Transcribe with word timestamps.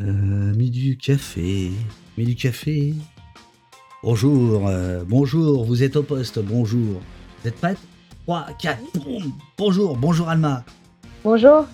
Heu, 0.00 0.52
mis 0.56 0.70
du 0.70 0.98
café, 0.98 1.70
mis 2.18 2.24
du 2.26 2.34
café. 2.34 2.92
Bonjour, 4.02 4.68
heu, 4.68 5.02
bonjour, 5.08 5.64
vous 5.64 5.82
êtes 5.82 5.96
au 5.96 6.02
poste, 6.02 6.38
bonjour. 6.38 7.00
Vous 7.40 7.48
êtes 7.48 7.54
prête? 7.54 7.78
3-4, 8.28 8.76
boum! 8.94 9.32
Bonjour, 9.56 9.96
bonjour 9.96 10.28
Alma. 10.28 10.64
Bonjour. 11.24 11.64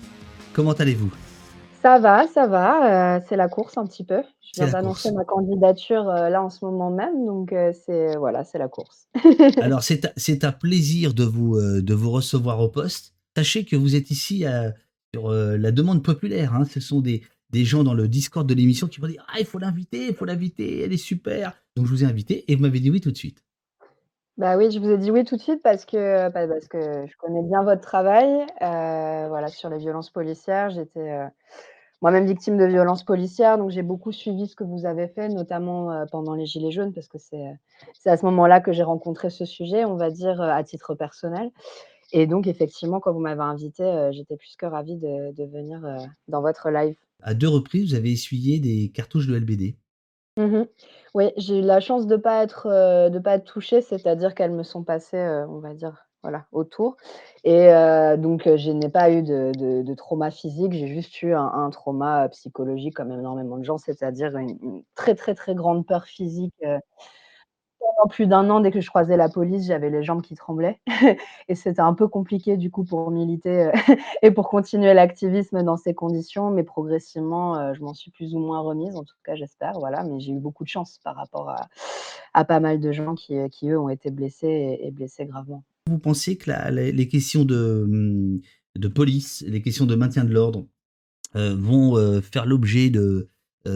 Comment 0.53 0.73
allez-vous? 0.73 1.11
Ça 1.83 1.99
va, 1.99 2.29
ça 2.29 2.47
va, 2.47 3.17
heu, 3.17 3.23
c'est 3.29 3.35
la 3.35 3.49
course 3.49 3.77
un 3.77 3.87
petit 3.87 4.05
peu. 4.05 4.23
Je 4.55 4.63
viens 4.63 4.73
d'annoncer 4.73 5.11
ma 5.11 5.25
candidature, 5.25 6.09
heu, 6.09 6.31
là 6.31 6.45
en 6.45 6.51
ce 6.51 6.65
moment 6.65 6.91
même, 6.91 7.27
donc 7.27 7.53
c'est 7.87 8.17
voilà, 8.19 8.45
c'est 8.45 8.59
la 8.59 8.69
course. 8.69 9.09
Alors 9.61 9.83
c'est 9.83 10.45
un 10.45 10.53
plaisir 10.53 11.13
de 11.13 11.25
vous, 11.25 11.61
de 11.61 11.95
vous 11.95 12.11
recevoir 12.13 12.61
au 12.61 12.69
poste. 12.69 13.15
Sachez 13.37 13.65
que 13.65 13.75
vous 13.75 13.97
êtes 13.97 14.13
ici, 14.13 14.45
sur, 15.13 15.33
la 15.33 15.73
demande 15.73 16.05
populaire, 16.05 16.55
hein. 16.55 16.65
Ce 16.65 16.79
sont 16.79 17.01
des 17.01 17.23
des 17.53 17.65
gens 17.65 17.85
dans 17.85 17.95
le 17.95 18.09
Discord 18.09 18.47
de 18.49 18.55
l'émission 18.55 18.87
qui 18.89 19.01
m'ont 19.01 19.09
dit: 19.09 19.19
«Ah 19.29 19.39
il 19.41 19.47
faut 19.47 19.59
l'inviter, 19.59 20.07
il 20.09 20.15
faut 20.15 20.25
l'inviter, 20.25 20.81
elle 20.81 20.93
est 20.93 20.97
super!» 20.97 21.55
donc 21.77 21.87
je 21.87 21.91
vous 21.91 22.05
ai 22.05 22.07
invité 22.07 22.51
et 22.51 22.57
vous 22.57 22.63
m'avez 22.63 22.81
dit 22.81 22.91
oui 22.91 23.01
tout 23.01 23.11
de 23.11 23.17
suite. 23.17 23.43
Bah 24.39 24.57
oui, 24.57 24.71
je 24.71 24.79
vous 24.79 24.91
ai 24.91 24.97
dit 24.99 25.11
oui 25.11 25.25
tout 25.25 25.37
de 25.37 25.43
suite 25.43 25.63
parce 25.63 25.85
que, 25.85 26.31
bah, 26.31 26.49
parce 26.49 26.67
que 26.67 26.79
je 27.07 27.17
connais 27.19 27.43
bien 27.43 27.63
votre 27.65 27.83
travail, 27.83 28.27
heu, 28.63 29.29
voilà, 29.29 29.49
sur 29.49 29.69
les 29.69 29.77
violences 29.79 30.11
policières. 30.11 30.71
J'étais, 30.71 31.01
heu, 31.01 31.27
moi-même 32.03 32.27
victime 32.27 32.57
de 32.59 32.65
violences 32.65 33.05
policières, 33.05 33.59
donc 33.59 33.71
j'ai 33.71 33.83
beaucoup 33.83 34.13
suivi 34.13 34.47
ce 34.49 34.57
que 34.57 34.65
vous 34.65 34.87
avez 34.87 35.09
fait, 35.09 35.29
notamment, 35.29 35.93
heu, 35.93 36.07
pendant 36.11 36.35
les 36.35 36.47
gilets 36.47 36.71
jaunes 36.73 36.93
parce 36.95 37.09
que 37.09 37.19
c'est, 37.19 37.45
à 38.11 38.17
ce 38.17 38.25
moment-là 38.27 38.61
que 38.61 38.73
j'ai 38.73 38.83
rencontré 38.85 39.31
ce 39.31 39.45
sujet, 39.45 39.85
on 39.85 39.97
va 39.97 40.11
dire, 40.11 40.41
à 40.41 40.65
titre 40.65 40.95
personnel 40.95 41.51
et 42.13 42.27
donc 42.27 42.47
effectivement, 42.47 43.01
quand 43.01 43.13
vous 43.13 43.21
m'avez 43.21 43.43
invitée, 43.43 43.85
heu, 43.85 44.13
j'étais 44.13 44.37
plus 44.37 44.57
que 44.57 44.67
ravie 44.67 44.97
de 44.97 45.45
venir, 45.53 45.81
dans 46.29 46.43
votre 46.43 46.71
live. 46.71 46.97
À 47.23 47.35
2 47.35 47.49
reprises, 47.49 47.91
vous 47.91 47.95
avez 47.95 48.11
essuyé 48.11 48.59
des 48.59 48.91
cartouches 48.93 49.29
de 49.29 49.37
LBD. 49.37 49.77
Mmh 50.39 50.45
mh. 50.61 50.67
Oui, 51.15 51.31
j'ai 51.37 51.59
eu 51.59 51.63
la 51.63 51.81
chance 51.81 52.07
de 52.07 52.17
pas 52.17 52.43
être, 52.43 52.67
de 53.11 53.19
pas 53.19 53.35
être 53.35 53.45
touchée, 53.45 53.83
c'est-à-dire 53.83 54.35
qu'elles 54.35 54.51
me 54.53 54.63
sont 54.63 54.83
passées, 54.83 55.19
heu, 55.19 55.45
on 55.49 55.59
va 55.59 55.75
dire, 55.75 56.07
voilà, 56.23 56.47
autour 56.53 56.97
et 57.45 57.69
heu, 57.71 58.17
donc 58.17 58.45
je 58.57 58.71
n'ai 58.71 58.89
pas 58.89 59.11
eu 59.11 59.23
de 59.23 59.53
de 59.83 59.95
trauma 59.95 60.31
physique, 60.31 60.73
j'ai 60.73 60.87
juste 60.89 61.21
eu 61.23 61.35
un 61.35 61.69
trauma, 61.71 62.29
psychologique 62.31 62.95
comme 62.95 63.13
énormément 63.13 63.59
de 63.59 63.65
gens, 63.65 63.77
c'est-à-dire 63.77 64.35
une 64.39 64.83
très, 64.95 65.15
très, 65.15 65.35
très 65.35 65.55
grande 65.55 65.85
peur 65.87 66.05
physique, 66.07 66.55
pendant 67.83 68.09
plus 68.09 68.27
d'1 68.27 68.49
an, 68.51 68.61
dès 68.61 68.71
que 68.71 68.81
je 68.81 68.89
croisais 68.89 69.17
la 69.17 69.29
police, 69.29 69.67
j'avais 69.67 69.91
les 69.91 70.03
jambes 70.03 70.23
qui 70.23 70.35
tremblaient 70.35 70.79
et 71.49 71.55
c'était 71.55 71.81
un 71.81 71.95
peu 71.95 72.09
compliqué 72.09 72.57
du 72.57 72.71
coup 72.71 72.85
pour 72.85 73.11
militer, 73.11 73.67
heu 73.67 73.73
et 74.23 74.31
pour 74.31 74.49
continuer 74.49 74.95
l'activisme 74.95 75.63
dans 75.63 75.77
ces 75.77 75.95
conditions, 75.95 76.51
mais 76.51 76.63
progressivement, 76.63 77.59
heu, 77.59 77.75
je 77.75 77.81
m'en 77.83 77.95
suis 77.95 78.11
plus 78.11 78.35
ou 78.35 78.39
moins 78.39 78.61
remise, 78.61 78.97
en 78.97 79.05
tout 79.05 79.17
cas 79.25 79.35
j'espère, 79.35 79.73
voilà, 79.79 80.05
mais 80.05 80.21
j'ai 80.21 80.33
eu 80.33 80.39
beaucoup 80.39 80.65
de 80.65 80.69
chance 80.69 80.99
par 81.03 81.17
rapport 81.17 81.55
à 82.35 82.45
pas 82.45 82.61
mal 82.61 82.81
de 82.81 82.93
gens 82.93 83.15
qui, 83.15 83.37
heu, 83.37 83.49
qui 83.49 83.69
eux 83.69 83.79
ont 83.79 83.89
été 83.89 84.11
blessés 84.11 84.79
et 84.81 84.91
blessés 84.91 85.27
gravement. 85.27 85.65
Vous 85.89 85.99
pensez 85.99 86.37
que 86.37 86.51
les 86.71 87.09
questions 87.09 87.45
de, 87.45 87.85
mmh, 87.89 88.41
de 88.77 88.89
police, 88.89 89.45
les 89.47 89.63
questions 89.63 89.87
de 89.87 89.95
maintien 89.95 90.25
de 90.25 90.33
l'ordre, 90.33 90.67
vont, 91.35 92.21
faire 92.21 92.47
l'objet 92.47 92.91
de 92.91 93.29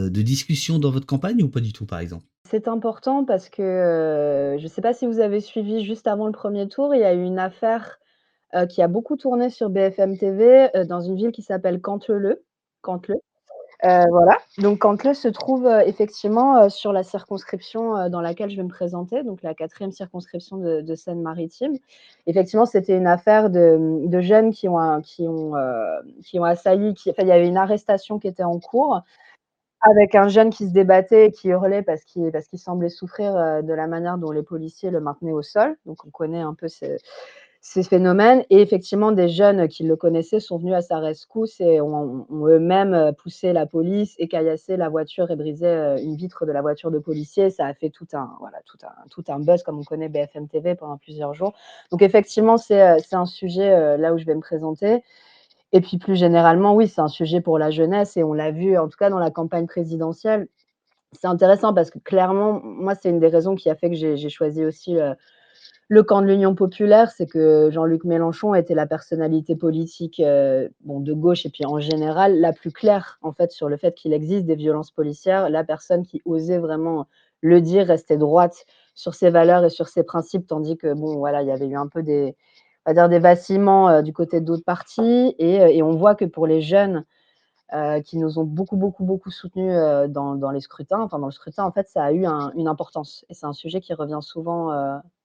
discussions 0.09 0.79
dans 0.79 0.91
votre 0.91 1.07
campagne 1.07 1.43
ou 1.43 1.49
pas 1.49 1.61
du 1.61 1.73
tout, 1.73 1.87
par 1.87 1.99
exemple? 2.01 2.25
C'est 2.49 2.69
important 2.69 3.25
parce 3.25 3.49
que, 3.49 4.55
heu, 4.55 4.59
je 4.59 4.67
sais 4.69 4.81
pas 4.81 4.93
si 4.93 5.07
vous 5.07 5.19
avez 5.19 5.41
suivi 5.41 5.85
juste 5.85 6.07
avant 6.07 6.27
le 6.27 6.33
1er 6.33 6.69
tour, 6.69 6.95
il 6.95 7.01
y 7.01 7.05
a 7.05 7.13
eu 7.13 7.23
une 7.23 7.41
affaire, 7.41 7.99
heu, 8.55 8.67
qui 8.67 8.83
a 8.83 8.89
beaucoup 8.89 9.17
tourné 9.17 9.51
sur 9.51 9.69
BFM 9.69 10.17
TV, 10.17 10.71
heu, 10.77 10.85
dans 10.85 11.01
une 11.01 11.17
ville 11.17 11.33
qui 11.33 11.43
s'appelle 11.43 11.81
Cantleleu 11.81 12.45
Cantleux, 12.83 13.21
heu, 13.85 14.05
voilà, 14.11 14.39
donc 14.59 14.85
se 15.15 15.29
trouve, 15.29 15.67
effectivement, 15.87 16.69
sur 16.71 16.93
la 16.93 17.03
circonscription, 17.03 18.09
dans 18.11 18.21
laquelle 18.21 18.51
je 18.51 18.57
vais 18.57 18.65
me 18.65 18.69
présenter, 18.69 19.25
donc 19.25 19.43
la 19.43 19.55
4e 19.55 19.93
circonscription 19.93 20.59
de 20.59 20.95
Seine-Maritime. 20.95 21.75
Effectivement, 22.27 22.67
c'était 22.67 22.97
une 22.97 23.09
affaire 23.09 23.51
de, 23.51 24.21
jeunes 24.21 24.53
qui 24.53 24.69
ont 24.69 25.01
qui 25.03 25.27
ont, 25.29 25.55
qui 26.25 26.39
ont 26.41 26.45
assailli, 26.45 26.95
il 27.07 27.27
y 27.27 27.33
avait 27.33 27.49
une 27.49 27.59
arrestation 27.59 28.19
qui 28.19 28.29
était 28.29 28.45
en 28.45 28.61
cours 28.61 29.03
avec 29.83 30.15
un 30.15 30.29
jeune 30.29 30.51
qui 30.51 30.67
se 30.69 30.73
débattait 30.73 31.27
et 31.27 31.31
qui 31.33 31.49
hurlait 31.49 31.83
parce 31.83 32.05
qu'il 32.05 32.31
parce 32.33 32.47
semblait 32.57 32.89
souffrir, 32.89 33.37
heu, 33.37 33.63
de 33.63 33.73
la 33.75 33.87
manière 33.87 34.19
dont 34.19 34.31
les 34.33 34.43
policiers 34.43 34.91
le 34.91 35.01
maintenaient 35.01 35.33
au 35.33 35.43
sol, 35.43 35.77
donc 35.87 35.99
on 36.07 36.11
connaît 36.11 36.41
un 36.41 36.55
peu 36.55 36.69
ce 36.69 36.87
ces 37.63 37.83
phénomènes. 37.83 38.45
Et 38.51 38.61
effectivement 38.63 39.13
des 39.13 39.29
jeunes 39.29 39.69
qui 39.69 39.85
le 39.85 39.97
connaissaient 39.97 40.41
sont 40.41 40.59
venus 40.59 40.75
à 40.75 40.83
sa 40.83 40.99
rescousse 41.01 41.61
et 41.61 41.81
ont 41.81 42.27
eux-mêmes, 42.33 42.95
heu, 42.95 43.13
poussé 43.13 43.53
la 43.53 43.67
police 43.67 44.15
et 44.19 44.29
caillassé 44.29 44.77
la 44.77 44.89
voiture 44.89 45.31
et 45.33 45.37
brisé, 45.37 45.67
heu, 45.69 45.97
une 46.03 46.17
vitre 46.17 46.47
de 46.47 46.53
la 46.53 46.63
voiture 46.63 46.91
de 46.93 46.99
policier. 47.01 47.51
Ça 47.51 47.67
a 47.67 47.75
fait 47.75 47.91
tout 47.91 48.07
un 48.15 48.31
voilà, 48.41 48.59
tout 48.67 48.79
un 48.85 49.09
tout 49.11 49.25
un 49.29 49.41
buzz 49.41 49.63
comme 49.65 49.79
on 49.81 49.85
connaît 49.85 50.09
BFM 50.09 50.49
TV 50.49 50.75
pendant 50.77 50.99
plusieurs 50.99 51.35
jours, 51.35 51.55
donc 51.93 52.03
effectivement, 52.03 52.57
c'est, 52.59 52.81
un 53.13 53.27
sujet, 53.27 53.99
là 53.99 54.15
où 54.15 54.19
je 54.19 54.25
vais 54.27 54.35
me 54.37 54.41
présenter 54.41 55.03
et 55.73 55.81
puis 55.81 55.99
plus 55.99 56.17
généralement, 56.17 56.75
oui, 56.75 56.89
c'est 56.89 57.01
un 57.01 57.09
sujet 57.09 57.41
pour 57.41 57.59
la 57.59 57.71
jeunesse 57.71 58.17
et 58.17 58.25
on 58.25 58.33
l'a 58.33 58.51
vu, 58.51 58.79
en 58.79 58.89
tout 58.89 58.97
cas 58.99 59.11
dans 59.11 59.19
la 59.19 59.31
campagne 59.31 59.67
présidentielle. 59.67 60.49
C'est 61.13 61.29
intéressant 61.29 61.75
parce 61.75 61.91
que 61.91 61.99
clairement, 62.01 62.61
moi, 62.65 62.95
c'est 62.95 63.11
une 63.11 63.21
des 63.21 63.29
raisons 63.29 63.57
qui 63.57 63.71
a 63.71 63.77
fait 63.77 63.91
que 63.91 63.97
j'ai 63.97 64.29
choisi 64.31 64.65
aussi, 64.65 64.97
heu, 64.99 65.15
le 65.89 66.03
camp 66.03 66.21
de 66.23 66.27
l'Union 66.27 66.55
populaire, 66.55 67.11
c'est 67.13 67.27
que 67.27 67.71
Jean-Luc 67.71 68.05
Mélenchon 68.05 68.55
était 68.55 68.75
la 68.75 68.87
personnalité 68.87 69.57
politique, 69.57 70.21
heu, 70.21 70.71
bon, 70.83 71.01
de 71.01 71.13
gauche 71.13 71.47
et 71.47 71.51
puis 71.51 71.65
en 71.67 71.79
général, 71.81 72.41
la 72.41 72.53
plus 72.53 72.73
claire, 72.73 73.19
en 73.23 73.33
fait, 73.33 73.53
sur 73.53 73.69
le 73.69 73.77
fait 73.77 73.95
qu'il 73.95 74.13
existe 74.13 74.47
des 74.47 74.57
violences 74.57 74.91
policières. 74.91 75.49
La 75.51 75.65
personne 75.65 76.05
qui 76.07 76.23
osait 76.25 76.59
vraiment 76.59 77.07
le 77.41 77.61
dire, 77.61 77.87
rester 77.87 78.17
droite 78.17 78.67
sur 78.95 79.15
ses 79.15 79.31
valeurs 79.31 79.65
et 79.65 79.71
sur 79.71 79.89
ses 79.89 80.03
principes, 80.05 80.47
tandis 80.49 80.77
que 80.77 80.93
bon, 80.95 81.17
voilà, 81.19 81.43
il 81.43 81.49
y 81.49 81.53
avait 81.53 81.69
eu 81.69 81.77
un 81.77 81.87
peu 81.89 82.03
des 82.03 82.37
on 82.87 82.91
va 82.91 82.95
dire 82.95 83.09
des 83.09 83.19
vacillements, 83.19 83.91
heu, 83.91 84.03
du 84.03 84.13
côté 84.13 84.41
d'autres 84.41 84.65
partis 84.65 85.35
et 85.39 85.61
heu 85.61 85.69
et 85.69 85.83
on 85.83 85.97
voit 85.97 86.15
que 86.15 86.25
pour 86.25 86.47
les 86.47 86.63
jeunes, 86.63 87.05
heu, 87.75 88.01
qui 88.03 88.17
nous 88.17 88.39
ont 88.39 88.45
beaucoup, 88.45 88.77
beaucoup, 88.77 89.05
beaucoup 89.05 89.31
soutenus, 89.31 89.75
dans 90.09 90.37
dans 90.37 90.53
les 90.53 90.61
scrutins, 90.61 91.01
enfin 91.01 91.19
dans 91.19 91.27
le 91.27 91.33
scrutin, 91.33 91.65
en 91.65 91.73
fait, 91.73 91.89
ça 91.89 92.05
a 92.05 92.13
eu 92.13 92.25
un 92.25 92.53
une 92.57 92.69
importance 92.69 93.25
et 93.29 93.35
c'est 93.35 93.47
un 93.47 93.53
sujet 93.53 93.81
qui 93.81 93.93
revient 93.93 94.21
souvent, 94.23 94.71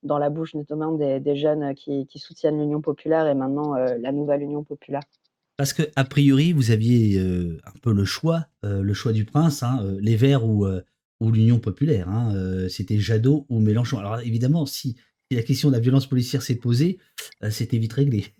dans 0.03 0.17
la 0.17 0.29
bouche 0.31 0.55
notamment 0.55 0.91
des 0.93 1.35
jeunes 1.35 1.75
qui 1.75 2.07
soutiennent 2.17 2.59
l'Union 2.59 2.81
populaire 2.81 3.27
et 3.27 3.35
maintenant, 3.35 3.75
la 3.75 4.11
nouvelle 4.11 4.41
Union 4.41 4.63
populaire. 4.63 5.03
Parce 5.57 5.73
qu'a 5.73 6.03
priori, 6.05 6.53
vous 6.53 6.71
aviez, 6.71 7.19
un 7.19 7.79
peu 7.83 7.93
le 7.93 8.05
choix, 8.05 8.47
le 8.63 8.93
choix 8.93 9.11
du 9.11 9.25
prince, 9.25 9.61
hein, 9.61 9.85
les 9.99 10.15
Verts 10.15 10.43
ou, 10.43 10.65
ou 11.19 11.31
l'Union 11.31 11.59
populaire, 11.59 12.09
hein, 12.09 12.33
c'était 12.69 12.97
Jadot 12.97 13.45
ou 13.49 13.59
Mélenchon. 13.59 13.99
Alors 13.99 14.19
évidemment, 14.21 14.65
si 14.65 14.97
si 15.31 15.35
la 15.37 15.43
question 15.43 15.69
de 15.69 15.75
la 15.75 15.79
violence 15.79 16.07
policière 16.07 16.41
s'est 16.41 16.57
posée, 16.57 16.97
heu, 17.41 17.49
c'était 17.51 17.77
vite 17.77 17.93
réglé. 17.93 18.33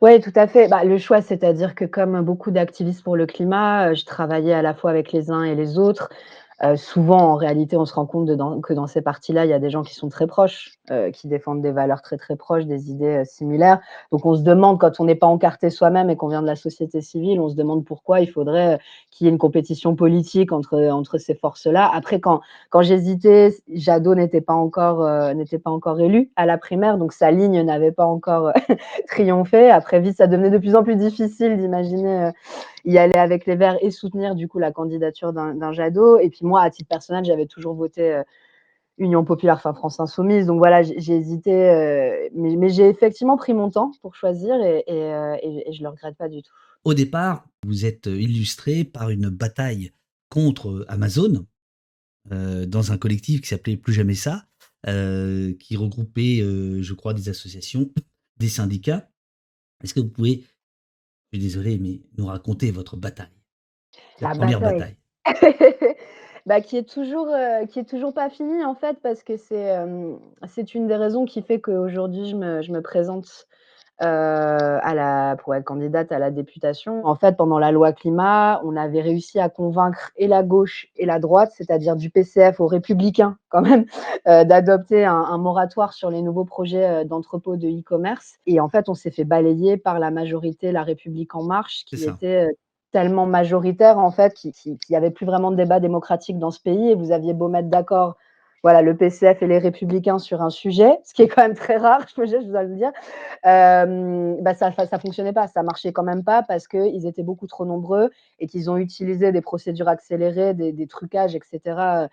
Ouais, 0.00 0.20
tout 0.20 0.32
à 0.36 0.46
fait. 0.46 0.68
Bah, 0.68 0.84
le 0.84 0.96
choix, 0.96 1.22
c'est-à-dire 1.22 1.74
que 1.74 1.84
comme 1.84 2.22
beaucoup 2.22 2.52
d'activistes 2.52 3.02
pour 3.02 3.16
le 3.16 3.26
climat, 3.26 3.90
heu, 3.90 3.94
je 3.96 4.04
travaillais 4.04 4.54
à 4.54 4.62
la 4.62 4.74
fois 4.74 4.90
avec 4.90 5.10
les 5.10 5.32
uns 5.32 5.42
et 5.42 5.56
les 5.56 5.76
autres. 5.76 6.08
Heu, 6.60 6.76
souvent, 6.76 7.18
en 7.20 7.36
réalité, 7.36 7.76
on 7.76 7.84
se 7.84 7.94
rend 7.94 8.04
compte 8.06 8.26
de 8.26 8.36
que 8.62 8.72
dans 8.72 8.88
ces 8.88 9.00
partis-là, 9.00 9.44
il 9.44 9.48
y 9.50 9.52
a 9.52 9.60
des 9.60 9.70
gens 9.70 9.82
qui 9.82 9.94
sont 9.94 10.08
très 10.08 10.26
proches, 10.26 10.72
heu, 10.90 11.10
qui 11.12 11.28
défendent 11.28 11.62
des 11.62 11.70
valeurs 11.70 12.02
très, 12.02 12.16
très 12.16 12.34
proches, 12.34 12.64
des 12.66 12.90
idées, 12.90 13.18
heu, 13.22 13.24
similaires. 13.24 13.80
Donc 14.10 14.26
on 14.26 14.34
se 14.34 14.42
demande 14.42 14.80
quand 14.80 14.98
on 14.98 15.04
n'est 15.04 15.14
pas 15.14 15.28
encarté 15.28 15.70
soi-même 15.70 16.10
et 16.10 16.16
qu'on 16.16 16.28
vient 16.28 16.42
de 16.42 16.46
la 16.48 16.56
société 16.56 17.00
civile, 17.00 17.38
on 17.40 17.48
se 17.48 17.54
demande 17.54 17.84
pourquoi 17.84 18.20
il 18.20 18.26
faudrait, 18.28 18.74
heu, 18.74 18.78
qu'il 19.12 19.26
y 19.26 19.28
ait 19.28 19.32
une 19.32 19.38
compétition 19.38 19.94
politique 19.94 20.50
entre, 20.52 20.76
entre 20.90 21.18
ces 21.18 21.34
forces-là. 21.34 21.88
Après 21.94 22.18
quand 22.20 22.40
quand 22.70 22.82
j'hésitais, 22.82 23.54
Jadot 23.72 24.14
n'était 24.16 24.40
pas 24.40 24.54
encore, 24.54 25.02
heu, 25.04 25.32
n'était 25.34 25.58
pas 25.58 25.70
encore 25.70 26.00
élu 26.00 26.30
à 26.36 26.44
la 26.46 26.58
primaire, 26.58 26.98
donc 26.98 27.12
sa 27.12 27.30
ligne 27.30 27.62
n'avait 27.62 27.92
pas 27.92 28.04
encore, 28.06 28.52
triomphé. 29.08 29.70
Après 29.70 30.00
vite, 30.00 30.16
ça 30.16 30.26
devenait 30.26 30.50
de 30.50 30.58
plus 30.58 30.74
en 30.74 30.82
plus 30.82 30.96
difficile 30.96 31.56
d'imaginer, 31.56 32.30
y 32.84 32.98
aller 32.98 33.16
avec 33.16 33.46
les 33.46 33.56
Verts 33.56 33.78
et 33.82 33.90
soutenir 33.90 34.34
du 34.34 34.48
coup 34.48 34.58
la 34.58 34.72
candidature 34.72 35.32
d'un 35.32 35.72
Jadot 35.72 36.18
et 36.18 36.30
puis 36.30 36.40
moi, 36.42 36.62
à 36.62 36.70
titre 36.70 36.88
personnel, 36.88 37.24
j'avais 37.24 37.46
toujours 37.46 37.74
voté, 37.74 38.12
heu, 38.12 38.24
Union 38.98 39.24
populaire, 39.24 39.56
enfin 39.56 39.74
France 39.74 40.00
insoumise, 40.00 40.46
donc 40.46 40.58
voilà, 40.58 40.82
j'ai 40.82 41.14
hésité, 41.14 41.52
heu, 41.52 42.28
mais 42.34 42.56
mais 42.56 42.68
j'ai 42.68 42.88
effectivement 42.88 43.36
pris 43.36 43.54
mon 43.54 43.70
temps 43.70 43.92
pour 44.02 44.14
choisir 44.16 44.54
et 44.62 44.84
et 44.88 45.68
et 45.68 45.72
je 45.72 45.82
le 45.82 45.88
regrette 45.88 46.16
pas 46.16 46.28
du 46.28 46.42
tout. 46.42 46.52
Au 46.84 46.94
départ, 46.94 47.46
vous 47.64 47.86
êtes, 47.86 48.06
heu, 48.08 48.20
illustrée 48.20 48.84
par 48.84 49.10
une 49.10 49.28
bataille 49.28 49.92
contre, 50.30 50.84
Amazon, 50.88 51.46
dans 52.30 52.92
un 52.92 52.98
collectif 52.98 53.40
qui 53.40 53.48
s'appelait 53.48 53.76
Plus 53.76 53.92
jamais 53.92 54.14
ça, 54.14 54.44
qui 54.84 55.76
regroupait, 55.76 56.38
je 56.38 56.94
crois 56.94 57.14
des 57.14 57.28
associations, 57.28 57.88
des 58.38 58.48
syndicats. 58.48 59.08
Est-ce 59.82 59.94
que 59.94 60.00
vous 60.00 60.08
pouvez, 60.08 60.44
je 61.32 61.36
suis 61.38 61.44
désolé, 61.46 61.78
mais 61.78 62.00
nous 62.16 62.26
raconter 62.26 62.70
votre 62.70 62.96
bataille? 62.96 63.28
La 64.20 64.28
La 64.28 64.34
1re 64.34 64.60
bataille. 64.62 64.62
bataille. 64.62 64.96
Bah, 66.46 66.62
qui 66.62 66.78
est 66.78 66.88
toujours, 66.88 67.28
heu, 67.28 67.66
qui 67.66 67.78
est 67.80 67.84
toujours 67.88 68.14
pas 68.14 68.30
finie 68.30 68.64
en 68.64 68.74
fait 68.74 68.98
parce 69.02 69.22
que 69.22 69.36
c'est, 69.36 69.56
hem, 69.56 70.18
c'est 70.46 70.74
une 70.74 70.86
des 70.88 70.96
raisons 70.96 71.26
qui 71.26 71.42
fait 71.42 71.60
qu'aujourd'hui 71.60 72.26
je 72.30 72.36
me 72.36 72.62
je 72.62 72.72
me 72.72 72.80
présente, 72.80 73.46
heu, 74.02 74.04
à 74.06 74.94
la 74.94 75.36
pour 75.42 75.54
être 75.54 75.64
candidate 75.64 76.12
à 76.12 76.18
la 76.18 76.30
députation. 76.30 77.04
En 77.06 77.14
fait, 77.16 77.36
pendant 77.36 77.58
la 77.58 77.72
loi 77.72 77.92
climat, 77.92 78.60
on 78.64 78.76
avait 78.76 79.00
réussi 79.00 79.40
à 79.40 79.48
convaincre 79.48 80.10
et 80.16 80.28
la 80.28 80.42
gauche 80.42 80.88
et 80.96 81.06
la 81.06 81.18
droite, 81.18 81.52
c'est-à-dire 81.56 81.96
du 81.96 82.10
PCF 82.10 82.60
aux 82.60 82.66
Républicains 82.66 83.36
quand 83.48 83.62
même, 83.62 83.84
heu, 84.28 84.44
d'adopter 84.44 85.04
un 85.04 85.14
un 85.28 85.38
moratoire 85.38 85.92
sur 85.92 86.10
les 86.10 86.22
nouveaux 86.22 86.44
projets, 86.44 87.02
heu, 87.02 87.04
d'entrepôts 87.04 87.56
de 87.56 87.68
e-commerce. 87.68 88.38
Et 88.46 88.60
en 88.60 88.68
fait, 88.68 88.88
on 88.88 88.94
s'est 88.94 89.10
fait 89.10 89.24
balayer 89.24 89.76
par 89.76 89.98
la 89.98 90.10
majorité 90.10 90.72
La 90.72 90.82
République 90.82 91.34
En 91.34 91.42
Marche 91.44 91.84
qui 91.86 92.04
était, 92.04 92.46
tellement 92.90 93.26
majoritaire 93.26 93.98
en 93.98 94.10
fait, 94.10 94.32
qu'il 94.34 94.52
qu'il 94.52 94.78
qu'il 94.78 94.94
y 94.94 94.96
avait 94.96 95.10
plus 95.10 95.26
vraiment 95.26 95.50
de 95.50 95.56
débat 95.56 95.78
démocratique 95.80 96.38
dans 96.38 96.50
ce 96.50 96.60
pays. 96.60 96.90
Et 96.90 96.94
vous 96.94 97.12
aviez 97.12 97.34
beau 97.34 97.48
mettre 97.48 97.68
d'accord, 97.68 98.16
voilà, 98.62 98.82
le 98.82 98.96
PCF 98.96 99.42
et 99.42 99.46
les 99.46 99.58
Républicains 99.58 100.18
sur 100.18 100.42
un 100.42 100.50
sujet, 100.50 100.98
ce 101.04 101.14
qui 101.14 101.22
est 101.22 101.28
quand 101.28 101.42
même 101.42 101.54
très 101.54 101.76
rare, 101.76 102.06
je 102.16 102.26
je 102.26 102.46
dois 102.46 102.62
le 102.64 102.74
dire, 102.76 102.92
hem, 103.44 104.36
bah, 104.42 104.54
ça 104.54 104.72
ça 104.72 104.98
fonctionnait 104.98 105.32
pas, 105.32 105.48
ça 105.48 105.62
marchait 105.62 105.92
quand 105.92 106.02
même 106.04 106.24
pas 106.24 106.42
parce 106.42 106.68
qu'ils 106.68 107.06
étaient 107.06 107.22
beaucoup 107.22 107.46
trop 107.46 107.64
nombreux 107.66 108.10
et 108.40 108.46
qu'ils 108.48 108.70
ont 108.70 108.76
utilisé 108.78 109.32
des 109.32 109.40
procédures 109.42 109.88
accélérées, 109.88 110.54
des 110.54 110.86
trucages 110.88 111.34
et 111.36 111.40
cetera, 111.50 112.04
heu, 112.06 112.08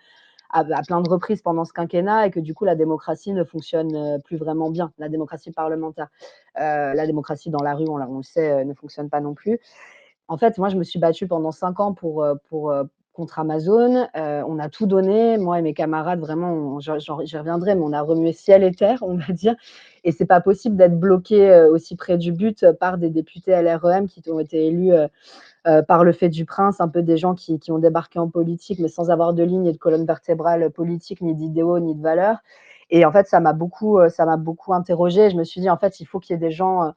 à 0.52 0.64
plein 0.86 1.00
de 1.02 1.08
reprises 1.10 1.42
pendant 1.42 1.64
ce 1.64 1.72
quinquennat 1.72 2.26
et 2.28 2.30
que 2.30 2.40
du 2.40 2.54
coup 2.54 2.64
la 2.64 2.76
démocratie 2.76 3.32
ne 3.32 3.44
fonctionne, 3.44 3.94
heu, 3.96 4.18
plus 4.24 4.36
vraiment 4.38 4.70
bien, 4.70 4.92
la 4.98 5.08
démocratie 5.08 5.52
parlementaire. 5.52 6.08
La 6.56 7.06
démocratie 7.06 7.50
dans 7.50 7.62
la 7.62 7.74
rue, 7.74 7.86
on 7.88 7.96
on 8.00 8.16
le 8.18 8.22
sait, 8.22 8.64
ne 8.64 8.74
fonctionne 8.74 9.10
pas 9.10 9.20
non 9.20 9.34
plus. 9.34 9.58
En 10.28 10.38
fait, 10.38 10.58
moi, 10.58 10.68
je 10.68 10.76
me 10.76 10.84
suis 10.84 10.98
battue 10.98 11.26
pendant 11.28 11.52
5 11.52 11.80
ans 11.80 11.94
pour, 11.94 12.26
pour, 12.48 12.74
contre 13.16 13.40
Amazon. 13.40 14.06
Heu, 14.16 14.44
on 14.48 14.58
a 14.60 14.68
tout 14.70 14.86
donné, 14.86 15.38
moi 15.38 15.58
et 15.58 15.62
mes 15.62 15.74
camarades, 15.74 16.20
vraiment, 16.20 16.80
j'y 16.80 16.90
reviendrai, 17.38 17.74
mais 17.74 17.82
on 17.82 17.92
a 17.94 18.02
remué 18.02 18.32
ciel 18.32 18.62
et 18.64 18.72
terre, 18.72 19.00
on 19.02 19.16
va 19.16 19.32
dire 19.32 19.56
et 20.04 20.12
c'est 20.12 20.26
pas 20.26 20.40
possible 20.40 20.76
d'être 20.76 20.98
bloqué, 21.00 21.50
heu, 21.50 21.70
aussi 21.72 21.96
près 21.96 22.18
du 22.18 22.32
but, 22.32 22.62
heu, 22.64 22.74
par 22.74 22.98
des 22.98 23.10
députés 23.10 23.52
LREM 23.52 24.06
qui 24.08 24.22
ont 24.30 24.40
été 24.40 24.66
élus, 24.66 24.92
par 25.88 26.04
le 26.04 26.12
fait 26.12 26.28
du 26.28 26.44
prince, 26.44 26.80
un 26.80 26.88
peu 26.88 27.02
des 27.02 27.16
gens 27.16 27.34
qui 27.34 27.58
qui 27.58 27.72
ont 27.72 27.78
débarqué 27.78 28.18
en 28.18 28.28
politique, 28.28 28.78
mais 28.80 28.88
sans 28.88 29.10
avoir 29.10 29.34
de 29.34 29.42
ligne 29.42 29.66
et 29.66 29.72
de 29.72 29.78
colonne 29.78 30.06
vertébrale 30.06 30.70
politique, 30.70 31.20
ni 31.22 31.34
d'idéaux, 31.34 31.78
ni 31.80 31.94
de 31.94 32.02
valeurs 32.02 32.38
et 32.90 33.04
en 33.04 33.10
fait, 33.12 33.26
ça 33.26 33.40
m'a 33.40 33.52
beaucoup, 33.52 33.98
ça 34.10 34.26
m'a 34.26 34.36
beaucoup 34.36 34.72
interrogée. 34.72 35.28
Je 35.30 35.36
me 35.36 35.42
suis 35.44 35.60
dit: 35.60 35.68
«En 35.70 35.76
fait, 35.76 35.98
il 36.00 36.04
faut 36.06 36.20
qu'il 36.20 36.34
y 36.34 36.36
ait 36.36 36.40
des 36.40 36.52
gens, 36.52 36.92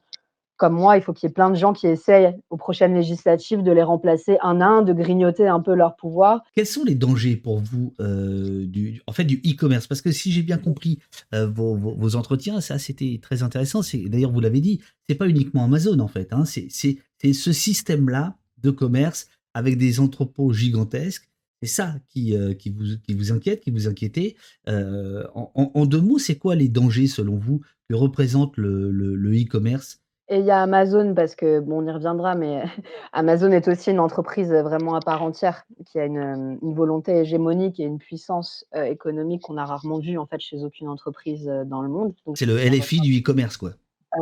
comme 0.60 0.74
moi, 0.74 0.98
il 0.98 1.02
faut 1.02 1.14
qu'il 1.14 1.26
y 1.26 1.30
ait 1.30 1.32
plein 1.32 1.48
de 1.48 1.56
gens 1.56 1.72
qui 1.72 1.86
essayent 1.86 2.36
aux 2.50 2.58
prochaines 2.58 2.94
législatives 2.94 3.62
de 3.62 3.72
les 3.72 3.82
remplacer 3.82 4.36
un 4.42 4.60
à 4.60 4.66
un, 4.66 4.82
de 4.82 4.92
grignoter 4.92 5.48
un 5.48 5.60
peu 5.60 5.74
leur 5.74 5.96
pouvoir». 5.96 6.42
Quels 6.54 6.66
sont 6.66 6.84
les 6.84 6.94
dangers 6.94 7.36
pour 7.36 7.60
vous, 7.60 7.94
heu, 7.98 8.66
du 8.66 9.00
en 9.06 9.12
fait, 9.12 9.24
du 9.24 9.36
e-commerce? 9.46 9.86
Parce 9.86 10.02
que 10.02 10.12
si 10.12 10.30
j'ai 10.32 10.42
bien 10.42 10.58
compris, 10.58 10.98
heu, 11.34 11.46
vos 11.46 12.14
entretiens, 12.14 12.60
ça, 12.60 12.78
c'était 12.78 13.18
très 13.22 13.42
intéressant. 13.42 13.80
D'ailleurs, 14.06 14.32
vous 14.32 14.40
l'avez 14.40 14.60
dit, 14.60 14.80
c'est 15.08 15.14
pas 15.14 15.28
uniquement 15.28 15.64
Amazon, 15.64 15.98
en 15.98 16.08
fait, 16.08 16.30
hein. 16.32 16.44
C'est 16.44 17.32
ce 17.32 17.52
système-là 17.52 18.36
de 18.62 18.70
commerce 18.70 19.28
avec 19.54 19.78
des 19.78 19.98
entrepôts 19.98 20.52
gigantesques. 20.52 21.26
C'est 21.62 21.68
ça 21.68 21.94
qui, 22.10 22.34
qui 22.58 22.68
vous 22.70 22.84
qui 23.06 23.14
vous 23.14 23.32
inquiète, 23.32 23.60
qui 23.62 23.70
vous 23.70 23.88
inquiétait. 23.88 24.36
Heu, 24.68 25.26
en 25.34 25.86
2 25.86 26.00
mots, 26.02 26.18
c'est 26.18 26.36
quoi 26.36 26.54
les 26.54 26.68
dangers, 26.68 27.06
selon 27.06 27.36
vous, 27.38 27.62
que 27.88 27.94
représente 27.94 28.58
le 28.58 29.32
e-commerce? 29.42 29.99
Et 30.32 30.38
il 30.38 30.44
y 30.44 30.52
a 30.52 30.62
Amazon 30.62 31.12
parce 31.12 31.34
que 31.34 31.58
bon, 31.58 31.82
on 31.82 31.86
y 31.88 31.90
reviendra, 31.90 32.36
mais 32.36 32.62
Amazon 33.12 33.50
est 33.50 33.66
aussi 33.66 33.90
une 33.90 33.98
entreprise, 33.98 34.52
heu, 34.52 34.62
vraiment 34.62 34.94
à 34.94 35.00
part 35.00 35.24
entière, 35.24 35.64
qui 35.86 35.98
a 35.98 36.04
une, 36.04 36.56
une 36.62 36.74
volonté 36.74 37.12
hégémonique 37.18 37.80
et 37.80 37.82
une 37.82 37.98
puissance, 37.98 38.64
heu, 38.76 38.86
économique 38.86 39.42
qu'on 39.42 39.56
a 39.56 39.64
rarement 39.64 39.98
vue, 39.98 40.18
en 40.18 40.26
fait, 40.26 40.38
chez 40.40 40.62
aucune 40.62 40.88
entreprise, 40.88 41.50
dans 41.66 41.82
le 41.82 41.88
monde. 41.88 42.14
C'est 42.34 42.46
le 42.46 42.56
LFI 42.58 43.00
du 43.00 43.18
e-commerce, 43.18 43.56
quoi. 43.56 43.70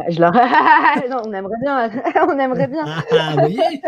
Je 0.09 0.21
leur 0.21 0.33
non, 1.11 1.23
on 1.27 1.33
aimerait 1.33 1.59
bien, 1.61 1.91
on 2.27 2.39
aimerait 2.39 2.69
bien. 2.69 2.85
Voyez? 3.35 3.83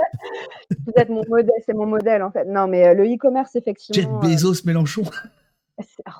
Vous 0.86 0.92
êtes 0.96 1.08
mon 1.08 1.24
modèle, 1.26 1.62
c'est 1.64 1.74
mon 1.74 1.86
modèle, 1.86 2.22
en 2.22 2.30
fait. 2.30 2.44
Non, 2.44 2.66
mais 2.66 2.94
le 2.94 3.04
e-commerce, 3.04 3.54
Jeff 3.54 3.62
effectivement, 3.62 4.18
heu 4.18 4.28
Bezos 4.28 4.64
Mélenchon. 4.66 5.04
oh, 5.78 6.10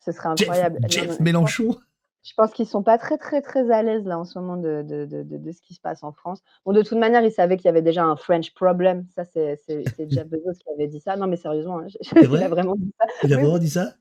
ce 0.00 0.12
serait 0.12 0.28
Jeff 0.36 0.48
incroyable. 0.48 0.78
Jeff 0.88 1.18
Mélenchon. 1.18 1.76
Je 2.24 2.32
pense 2.36 2.52
qu'ils 2.52 2.66
sont 2.66 2.82
pas 2.82 2.98
très, 2.98 3.18
très, 3.18 3.42
très 3.42 3.70
à 3.70 3.82
l'aise, 3.82 4.04
là, 4.06 4.18
en 4.18 4.24
ce 4.24 4.38
moment 4.38 4.56
de 4.56 4.82
de 4.82 5.04
de 5.06 5.52
ce 5.52 5.60
qui 5.62 5.74
se 5.74 5.80
passe 5.80 6.02
en 6.02 6.12
France. 6.12 6.42
Bon, 6.64 6.72
de 6.72 6.82
toute 6.82 6.98
manière, 6.98 7.22
ils 7.24 7.32
savaient 7.32 7.56
qu'il 7.56 7.66
y 7.66 7.68
avait 7.68 7.82
déjà 7.82 8.04
un 8.04 8.16
French 8.16 8.52
problem. 8.54 9.06
Ça, 9.14 9.24
c'est 9.24 9.60
Jeff 10.10 10.26
Bezos 10.28 10.54
qui 10.54 10.70
avait 10.74 10.88
dit 10.88 11.00
ça. 11.00 11.16
Non, 11.16 11.26
mais 11.26 11.36
sérieusement, 11.36 11.80
hein, 11.80 11.86
il 12.32 12.42
a 12.42 12.48
vrai? 12.48 12.48
vraiment 12.48 12.76
dit 12.76 12.92
ça. 12.98 13.06
Il 13.22 13.34
a 13.34 13.36
Oui, 13.36 13.44
vraiment 13.44 13.58
dit 13.58 13.70
ça? 13.70 13.96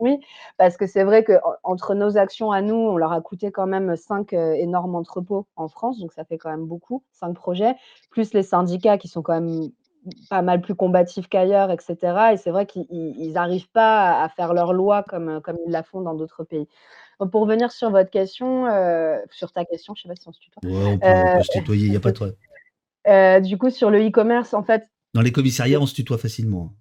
Oui, 0.00 0.18
parce 0.58 0.76
que 0.76 0.86
c'est 0.86 1.02
vrai 1.04 1.24
qu'en 1.24 1.40
entre 1.64 1.94
nos 1.94 2.16
actions 2.18 2.52
à 2.52 2.62
nous, 2.62 2.74
on 2.76 2.96
leur 2.96 3.12
a 3.12 3.20
coûté 3.20 3.50
quand 3.50 3.66
même 3.66 3.96
5 3.96 4.32
heu, 4.32 4.54
énormes 4.54 4.94
entrepôts 4.94 5.46
en 5.56 5.68
France, 5.68 5.98
donc 5.98 6.12
ça 6.12 6.24
fait 6.24 6.38
quand 6.38 6.50
même 6.50 6.66
beaucoup, 6.66 7.02
5 7.12 7.34
projets, 7.34 7.74
plus 8.10 8.32
les 8.32 8.44
syndicats 8.44 8.96
qui 8.98 9.08
sont 9.08 9.22
quand 9.22 9.40
même 9.40 9.70
pas 10.30 10.42
mal 10.42 10.60
plus 10.62 10.74
combatifs 10.76 11.28
qu'ailleurs 11.28 11.70
et 11.70 11.76
cetera 11.80 12.32
et 12.32 12.36
c'est 12.38 12.50
vrai 12.50 12.66
qu'ils 12.66 12.86
ils 12.90 13.14
ils 13.18 13.36
arrivent 13.36 13.70
pas 13.70 14.22
à 14.22 14.28
faire 14.28 14.54
leurs 14.54 14.72
lois 14.72 15.02
comme, 15.02 15.28
heu, 15.28 15.40
comme 15.40 15.56
ils 15.66 15.72
la 15.72 15.82
font 15.82 16.00
dans 16.00 16.14
d'autres 16.14 16.44
pays. 16.44 16.68
Pour 17.26 17.42
revenir 17.42 17.72
sur 17.72 17.90
votre 17.90 18.10
question, 18.10 18.66
heu, 18.68 19.20
sur 19.32 19.50
ta 19.52 19.64
question, 19.64 19.94
je 19.96 20.02
sais 20.02 20.08
pas 20.08 20.14
si 20.14 20.28
on 20.28 20.32
se 20.32 20.38
tutoie? 20.38 20.62
Ouais, 20.62 20.84
on 20.84 20.98
peut 20.98 21.10
on 21.10 21.28
Heu, 21.28 21.38
peut 21.38 21.42
se 21.42 21.50
tutoyer, 21.50 21.86
il 21.86 21.92
y 21.92 21.96
a 21.96 22.00
pas 22.00 22.10
de 22.10 22.14
problème. 22.16 22.36
heu, 23.08 23.40
du 23.40 23.58
coup, 23.58 23.70
sur 23.70 23.90
le 23.90 24.06
e-commerce, 24.06 24.54
en 24.54 24.62
fait, 24.62 24.88
Dans 25.14 25.20
les 25.22 25.32
commissariats, 25.32 25.80
on 25.80 25.86
se 25.86 25.94
tutoie 25.94 26.18
facilement. 26.18 26.74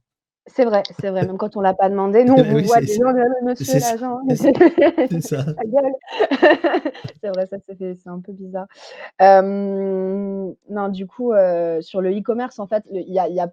C'est 0.46 0.64
vrai, 0.64 0.86
c'est 1.00 1.10
vrai, 1.10 1.26
même 1.26 1.38
quand 1.38 1.58
on 1.58 1.62
l'a 1.62 1.74
pas 1.74 1.90
demandé. 1.90 2.24
Nous, 2.24 2.34
on 2.34 2.44
Oui, 2.56 2.64
voit 2.66 2.78
on 2.78 2.82
est 2.82 2.98
là: 2.98 3.26
«Monsieur 3.44 3.80
l'agent, 3.80 4.20
c'est 4.30 4.36
ça, 4.38 4.50
c'est 5.10 5.22
ça. 5.22 5.46
ta 5.58 5.64
gueule!» 5.66 5.94
C'est 7.22 7.30
vrai, 7.30 7.48
ça, 7.48 7.58
c'est 7.68 8.08
un 8.08 8.22
peu 8.22 8.32
bizarre. 8.32 8.68
Non, 9.20 10.90
du 10.90 11.08
coup, 11.08 11.34
sur 11.82 12.02
le 12.02 12.12
e-commerce, 12.18 12.60
en 12.60 12.68
fait, 12.68 12.84
le 12.92 13.02
il 13.02 13.14
y 13.14 13.20
a 13.20 13.28
il 13.28 13.36
y 13.36 13.40
a 13.40 13.52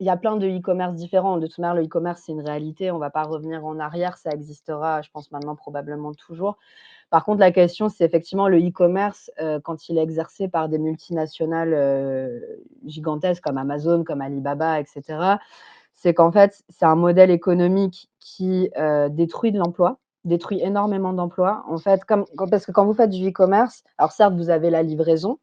il 0.00 0.06
y 0.06 0.10
a 0.10 0.16
plein 0.16 0.36
de 0.36 0.46
e-commerce 0.48 0.94
différents. 0.94 1.38
De 1.38 1.46
toute 1.46 1.58
manière, 1.58 1.74
le 1.76 1.84
e-commerce, 1.84 2.22
c'est 2.26 2.32
une 2.32 2.40
réalité, 2.42 2.90
on 2.90 2.98
va 2.98 3.10
pas 3.10 3.22
revenir 3.24 3.64
en 3.64 3.78
arrière, 3.78 4.18
ça 4.18 4.30
existera, 4.32 5.02
je 5.02 5.10
pense 5.10 5.30
maintenant 5.32 5.56
probablement 5.56 6.12
toujours. 6.14 6.58
Par 7.10 7.24
contre, 7.24 7.40
la 7.40 7.52
question, 7.52 7.88
c'est 7.90 8.04
effectivement 8.04 8.48
le 8.48 8.58
e-commerce, 8.60 9.30
heu, 9.42 9.60
quand 9.64 9.88
il 9.90 9.98
est 9.98 10.02
exercé 10.02 10.48
par 10.48 10.68
des 10.68 10.78
multinationales, 10.78 11.74
heu, 11.74 12.42
gigantesques 12.86 13.44
comme 13.44 13.58
Amazon, 13.58 14.04
comme 14.04 14.22
Alibaba 14.22 14.80
et 14.80 14.86
cetera. 14.86 15.40
C'est 15.96 16.14
qu'en 16.14 16.32
fait, 16.32 16.62
c'est 16.70 16.86
un 16.86 16.96
modèle 16.96 17.30
économique 17.30 18.10
qui, 18.20 18.70
heu, 18.78 19.08
détruit 19.10 19.52
de 19.52 19.58
l'emploi, 19.58 19.98
détruit 20.24 20.60
énormément 20.62 21.12
d'emplois. 21.14 21.64
En 21.68 21.78
fait, 21.78 22.02
parce 22.50 22.66
que 22.66 22.72
quand 22.72 22.86
vous 22.86 22.94
faites 22.94 23.10
du 23.10 23.28
e-commerce, 23.30 23.84
alors 23.98 24.12
certes, 24.12 24.34
vous 24.34 24.50
avez 24.50 24.70
la 24.70 24.82
livraison, 24.82 25.38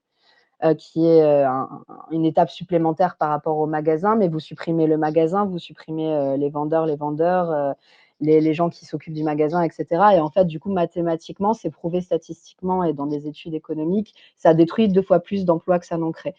heu, 0.65 0.73
qui 0.75 1.05
est, 1.07 1.21
un 1.23 1.69
une 2.11 2.25
étape 2.25 2.49
supplémentaire 2.49 3.17
par 3.17 3.29
rapport 3.29 3.57
au 3.59 3.67
magasin, 3.67 4.15
mais 4.15 4.27
vous 4.29 4.39
supprimez 4.39 4.87
le 4.87 4.97
magasin, 4.97 5.45
vous 5.45 5.59
supprimez, 5.59 6.13
heu, 6.15 6.35
les 6.37 6.49
vendeurs 6.49 6.85
les 6.85 6.95
vendeurs, 6.95 7.75
les 8.21 8.53
gens 8.53 8.69
qui 8.69 8.85
s'occupent 8.85 9.13
du 9.13 9.23
magasin 9.23 9.61
et 9.63 9.69
cetera 9.71 10.15
et 10.15 10.19
en 10.21 10.29
fait, 10.29 10.45
du 10.45 10.59
coup, 10.59 10.71
mathématiquement, 10.71 11.53
c'est 11.53 11.69
prouvé 11.71 11.99
statistiquement 12.01 12.83
et 12.85 12.93
dans 12.93 13.05
des 13.07 13.27
études 13.27 13.53
économiques, 13.53 14.13
ça 14.37 14.53
détruit 14.53 14.87
2 14.89 15.01
fois 15.01 15.19
plus 15.19 15.43
d'emplois 15.45 15.77
que 15.79 15.85
ça 15.85 15.97
n'en 15.97 16.11
crée 16.13 16.33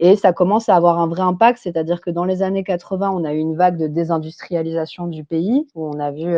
et 0.00 0.16
ça 0.16 0.32
commence 0.32 0.68
à 0.68 0.76
avoir 0.76 0.98
un 1.00 1.06
vrai 1.08 1.22
impact, 1.22 1.58
c'est-à-dire 1.62 2.00
que 2.00 2.10
dans 2.10 2.24
les 2.24 2.42
années 2.42 2.64
80, 2.64 3.10
on 3.12 3.24
a 3.24 3.32
eu 3.34 3.38
une 3.38 3.56
vague 3.56 3.76
de 3.78 3.86
désindustrialisation 3.88 5.06
du 5.08 5.24
pays 5.24 5.66
où 5.76 5.86
on 5.88 6.00
a 6.00 6.10
vu, 6.12 6.36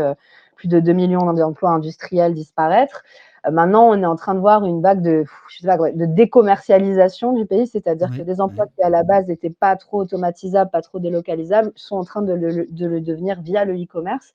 plus 0.57 0.69
de 0.69 0.81
2 0.81 0.93
000 0.95 1.09
000 1.13 1.33
d'emplois 1.35 1.71
industriels 1.71 2.35
disparaître. 2.35 3.03
Heu, 3.47 3.51
maintenant, 3.53 3.89
on 3.91 4.03
est 4.03 4.07
en 4.07 4.17
train 4.17 4.35
de 4.35 4.41
voir 4.41 4.65
une 4.65 4.83
vague 4.83 5.03
de 5.03 5.25
je 5.49 5.59
sais 5.61 5.67
pas 5.67 5.77
quoi, 5.79 5.91
de 5.93 6.05
décommercialisation 6.07 7.33
du 7.33 7.47
pays, 7.47 7.67
c'est-à-dire 7.67 8.11
que 8.17 8.23
des 8.23 8.41
emplois 8.41 8.67
qui, 8.67 8.83
à 8.83 8.91
la 8.91 9.03
base, 9.03 9.31
étaient 9.31 9.51
pas 9.51 9.77
trop 9.77 10.01
automatisables, 10.01 10.71
pas 10.71 10.83
trop 10.83 10.99
délocalisables, 11.01 11.73
sont 11.77 11.97
en 11.97 12.05
train 12.05 12.23
de 12.23 12.33
le 12.35 12.51
le 12.51 12.67
de 12.71 12.87
le 12.87 13.01
devenir 13.01 13.41
via 13.43 13.65
le 13.65 13.75
e-commerce. 13.75 14.33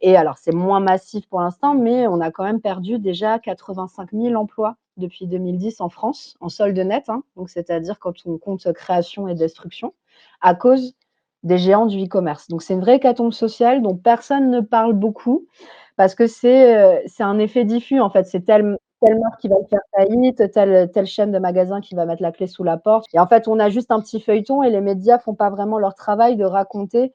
Et 0.00 0.16
alors 0.16 0.38
c'est 0.38 0.52
moins 0.54 0.80
massif 0.80 1.26
pour 1.28 1.40
l'instant, 1.40 1.74
mais 1.74 2.06
on 2.06 2.20
a 2.20 2.30
quand 2.30 2.44
même 2.44 2.60
perdu 2.60 2.98
déjà 2.98 3.38
85 3.38 4.10
000 4.12 4.34
emplois 4.34 4.76
depuis 4.96 5.26
2010 5.26 5.80
en 5.80 5.88
France, 5.88 6.36
en 6.40 6.48
solde 6.48 6.78
net, 6.78 7.08
hein, 7.08 7.22
donc 7.36 7.50
c'est-à-dire 7.50 7.98
quand 7.98 8.14
on 8.26 8.38
compte 8.38 8.70
création 8.72 9.28
et 9.28 9.34
destruction, 9.34 9.94
à 10.40 10.54
cause 10.54 10.94
des 11.42 11.58
géants 11.58 11.86
du 11.86 12.04
e-commerce. 12.04 12.48
Donc 12.48 12.62
c'est 12.62 12.74
une 12.74 12.80
vraie 12.80 12.96
hécatombe 12.96 13.32
sociale 13.32 13.82
dont 13.82 13.96
personne 13.96 14.50
ne 14.50 14.60
parle 14.60 14.94
beaucoup 14.94 15.46
parce 15.96 16.14
que 16.14 16.26
c'est, 16.26 16.76
heu, 16.98 17.02
c'est 17.06 17.22
un 17.24 17.38
effet 17.38 17.64
diffus, 17.64 18.00
en 18.00 18.10
fait. 18.10 18.24
C'est 18.26 18.42
telle 18.44 18.78
telle 19.04 19.18
marque 19.20 19.40
qui 19.40 19.48
va 19.48 19.56
faire 19.68 19.80
faillite, 19.94 20.50
telle 20.52 20.90
telle 20.92 21.06
chaîne 21.06 21.30
de 21.32 21.38
magasins 21.38 21.80
qui 21.82 21.94
va 21.94 22.06
mettre 22.06 22.22
la 22.22 22.32
clé 22.32 22.46
sous 22.46 22.64
la 22.64 22.78
porte 22.78 23.06
et 23.14 23.18
en 23.18 23.26
fait, 23.26 23.48
on 23.48 23.58
a 23.58 23.68
juste 23.70 23.90
un 23.90 24.00
petit 24.00 24.20
feuilleton 24.20 24.62
et 24.62 24.70
les 24.70 24.80
médias 24.80 25.18
font 25.18 25.34
pas 25.34 25.50
vraiment 25.50 25.78
leur 25.78 25.94
travail 25.94 26.36
de 26.36 26.44
raconter, 26.44 27.12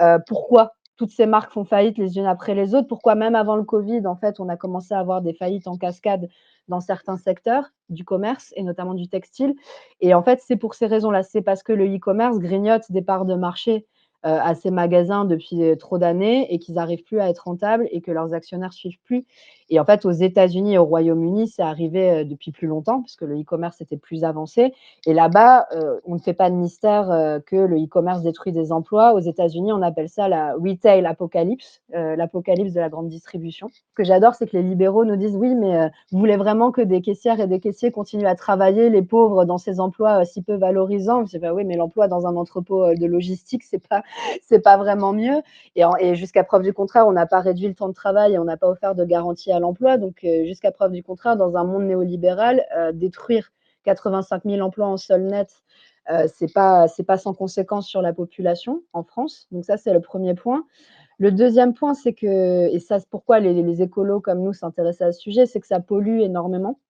heu, 0.00 0.18
pourquoi 0.28 0.72
toutes 0.96 1.10
ces 1.10 1.26
marques 1.26 1.52
font 1.52 1.64
faillite 1.64 1.98
les 1.98 2.18
unes 2.18 2.26
après 2.26 2.54
les 2.54 2.74
autres, 2.76 2.86
pourquoi 2.86 3.14
même 3.16 3.34
avant 3.34 3.56
le 3.56 3.64
covid, 3.64 4.06
en 4.06 4.14
fait, 4.16 4.38
on 4.40 4.48
a 4.48 4.56
commencé 4.56 4.94
à 4.94 5.00
avoir 5.00 5.20
des 5.22 5.32
faillites 5.34 5.66
en 5.66 5.76
cascade 5.76 6.28
dans 6.68 6.80
certains 6.80 7.16
secteurs 7.16 7.70
du 7.88 8.04
commerce 8.04 8.52
et 8.56 8.62
notamment 8.62 8.94
du 8.94 9.08
textile 9.08 9.54
et 10.00 10.14
en 10.14 10.22
fait, 10.22 10.40
c'est 10.46 10.56
pour 10.56 10.74
ces 10.74 10.86
raisons-là. 10.86 11.22
C'est 11.24 11.42
parce 11.42 11.62
que 11.64 11.72
le 11.72 11.86
e-commerce 11.86 12.38
grignote 12.38 12.84
des 12.92 13.02
parts 13.02 13.24
de 13.24 13.34
marché, 13.34 13.86
à 14.24 14.54
ces 14.54 14.70
magasins 14.70 15.24
depuis, 15.24 15.62
heu, 15.62 15.76
trop 15.76 15.98
d'années 15.98 16.52
et 16.52 16.58
qu'ils 16.58 16.78
arrivent 16.78 17.02
plus 17.04 17.20
à 17.20 17.28
être 17.28 17.40
rentables 17.44 17.88
et 17.90 18.00
que 18.02 18.10
leurs 18.10 18.34
actionnaires 18.34 18.72
suivent 18.72 19.00
plus 19.04 19.26
et 19.74 19.80
en 19.80 19.84
fait, 19.86 20.04
aux 20.04 20.10
États-Unis 20.12 20.74
et 20.74 20.78
au 20.78 20.84
Royaume-Uni, 20.84 21.48
c'est 21.48 21.62
arrivé, 21.62 22.20
heu, 22.22 22.24
depuis 22.24 22.52
plus 22.52 22.66
longtemps 22.66 23.00
parce 23.00 23.16
que 23.16 23.24
le 23.24 23.40
e-commerce 23.40 23.80
était 23.80 23.96
plus 23.96 24.22
avancé 24.24 24.74
et 25.06 25.14
là-bas, 25.14 25.66
heu, 25.74 26.00
on 26.04 26.14
ne 26.14 26.20
fait 26.20 26.34
pas 26.34 26.50
de 26.50 26.54
mystère, 26.54 27.10
heu, 27.10 27.40
que 27.40 27.56
le 27.56 27.76
e-commerce 27.82 28.22
détruit 28.22 28.52
des 28.52 28.70
emplois. 28.70 29.14
Aux 29.14 29.20
États-Unis, 29.20 29.72
on 29.72 29.82
appelle 29.82 30.08
ça 30.10 30.28
la 30.28 30.54
retail 30.54 31.04
apocalypse, 31.06 31.80
l'apocalypse 31.92 32.72
de 32.74 32.80
la 32.80 32.88
grande 32.90 33.08
distribution. 33.08 33.68
Ce 33.68 33.94
que 33.94 34.04
j'adore, 34.04 34.34
c'est 34.34 34.46
que 34.46 34.56
les 34.56 34.62
libéraux 34.62 35.04
nous 35.04 35.16
disent: 35.16 35.36
«Oui, 35.36 35.54
mais 35.54 35.90
vous 36.12 36.18
voulez 36.18 36.36
vraiment 36.36 36.70
que 36.70 36.80
des 36.82 37.00
caissières 37.00 37.40
et 37.40 37.46
des 37.46 37.60
caissiers 37.60 37.90
continuent 37.90 38.26
à 38.26 38.34
travailler, 38.34 38.90
les 38.90 39.02
pauvres, 39.02 39.44
dans 39.44 39.58
ces 39.58 39.80
emplois, 39.80 40.24
si 40.24 40.42
peu 40.42 40.54
valorisants?» 40.54 41.24
je 41.26 41.30
dis: 41.32 41.38
«Bah 41.38 41.54
oui, 41.54 41.64
mais 41.64 41.76
l'emploi 41.76 42.08
dans 42.08 42.26
un 42.26 42.36
entrepôt, 42.36 42.94
de 42.94 43.06
logistique, 43.06 43.62
c'est 43.64 43.86
pas 43.88 44.02
pas 44.64 44.76
vraiment 44.76 45.12
mieux» 45.12 45.42
et 45.76 46.14
jusqu'à 46.14 46.44
preuve 46.44 46.62
du 46.62 46.72
contraire, 46.72 47.06
on 47.06 47.12
n'a 47.12 47.26
pas 47.26 47.40
réduit 47.40 47.68
le 47.68 47.74
temps 47.74 47.88
de 47.88 47.94
travail 47.94 48.34
et 48.34 48.38
on 48.38 48.44
n'a 48.44 48.56
pas 48.56 48.68
offert 48.68 48.94
de 48.94 49.04
garantie 49.04 49.52
à 49.52 49.60
l'emploi 49.62 49.98
donc 49.98 50.24
heu, 50.24 50.44
jusqu'à 50.46 50.72
preuve 50.72 50.92
du 50.92 51.04
contraire, 51.04 51.38
dans 51.38 51.56
un 51.56 51.64
monde 51.64 51.84
néolibéral, 51.86 52.66
heu, 52.78 52.92
détruire 52.94 53.52
85 53.84 54.44
000 54.46 54.62
emplois 54.62 54.88
en 54.88 54.98
sol 54.98 55.22
net, 55.24 55.50
heu, 56.12 56.26
c'est 56.34 56.52
pas 56.52 56.88
c'est 56.88 57.04
pas 57.04 57.18
sans 57.18 57.34
conséquence 57.34 57.88
sur 57.88 58.02
la 58.02 58.12
population 58.14 58.82
en 58.94 59.04
France, 59.04 59.48
donc 59.52 59.64
ça, 59.66 59.78
c'est 59.78 59.94
le 59.94 60.00
premier 60.02 60.34
point. 60.34 60.64
Le 61.18 61.32
deuxième 61.32 61.74
point, 61.74 61.94
c'est 61.94 62.14
que 62.14 62.68
et 62.74 62.80
ça, 62.80 63.00
c'est 63.00 63.08
pourquoi 63.10 63.40
les 63.40 63.82
écolos 63.82 64.20
comme 64.20 64.42
nous 64.42 64.54
s'intéressent 64.54 65.08
à 65.10 65.12
ce 65.12 65.20
sujet, 65.20 65.46
c'est 65.46 65.60
que 65.60 65.68
ça 65.68 65.80
pollue 65.80 66.20
énormément. 66.22 66.80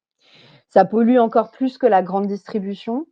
Ça 0.70 0.84
pollue 0.86 1.18
encore 1.18 1.50
plus 1.52 1.78
que 1.78 1.86
la 1.86 2.02
grande 2.02 2.26
distribution. 2.28 3.06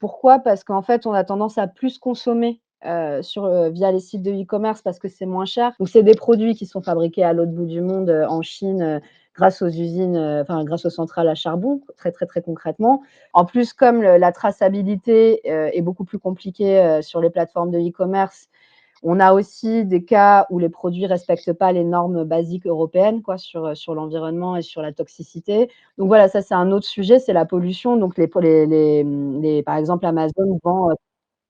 Pourquoi? 0.00 0.40
Parce 0.40 0.64
qu'en 0.64 0.82
fait, 0.82 1.06
on 1.06 1.12
a 1.14 1.24
tendance 1.24 1.58
à 1.58 1.68
plus 1.68 1.98
consommer, 1.98 2.60
heu, 2.86 3.22
sur, 3.22 3.44
heu, 3.46 3.68
via 3.70 3.92
les 3.92 4.00
sites 4.00 4.22
de 4.22 4.30
e-commerce 4.32 4.82
parce 4.82 4.98
que 4.98 5.08
c'est 5.08 5.26
moins 5.26 5.44
cher. 5.46 5.72
Donc 5.78 5.88
c'est 5.88 6.02
des 6.02 6.14
produits 6.14 6.54
qui 6.54 6.66
sont 6.66 6.82
fabriqués 6.82 7.24
à 7.24 7.32
l'autre 7.32 7.52
bout 7.52 7.66
du 7.66 7.80
monde, 7.80 8.10
heu, 8.10 8.24
en 8.28 8.42
Chine, 8.42 9.00
grâce 9.34 9.62
aux 9.62 9.68
usines, 9.68 10.16
enfin 10.16 10.64
grâce 10.64 10.84
aux 10.86 10.90
centrales 10.90 11.28
à 11.28 11.34
charbon, 11.34 11.80
très, 11.96 12.12
très, 12.12 12.26
très 12.26 12.40
concrètement. 12.42 13.02
En 13.32 13.44
plus, 13.44 13.72
comme 13.72 14.00
la 14.02 14.32
traçabilité, 14.32 15.40
est 15.48 15.82
beaucoup 15.82 16.04
plus 16.04 16.18
compliquée, 16.20 17.00
sur 17.02 17.20
les 17.20 17.30
plateformes 17.30 17.70
de 17.72 17.78
e-commerce, 17.80 18.48
on 19.04 19.20
a 19.20 19.34
aussi 19.34 19.84
des 19.84 20.04
cas 20.04 20.46
où 20.50 20.58
les 20.58 20.68
produits 20.70 21.06
respectent 21.06 21.52
pas 21.54 21.72
les 21.72 21.84
normes 21.84 22.24
basiques 22.24 22.66
européennes, 22.66 23.22
quoi, 23.22 23.38
sur, 23.38 23.76
sur 23.76 23.94
l'environnement 23.94 24.56
et 24.56 24.62
sur 24.62 24.82
la 24.82 24.92
toxicité. 24.92 25.68
Donc 25.98 26.08
voilà, 26.08 26.28
ça, 26.28 26.42
c'est 26.42 26.54
un 26.54 26.72
autre 26.72 26.86
sujet, 26.86 27.18
c'est 27.20 27.32
la 27.34 27.44
pollution. 27.46 27.96
Donc 27.98 28.18
les 28.18 28.28
les 28.66 29.04
les, 29.04 29.62
par 29.62 29.76
exemple, 29.76 30.06
Amazon 30.06 30.58
vend, 30.64 30.90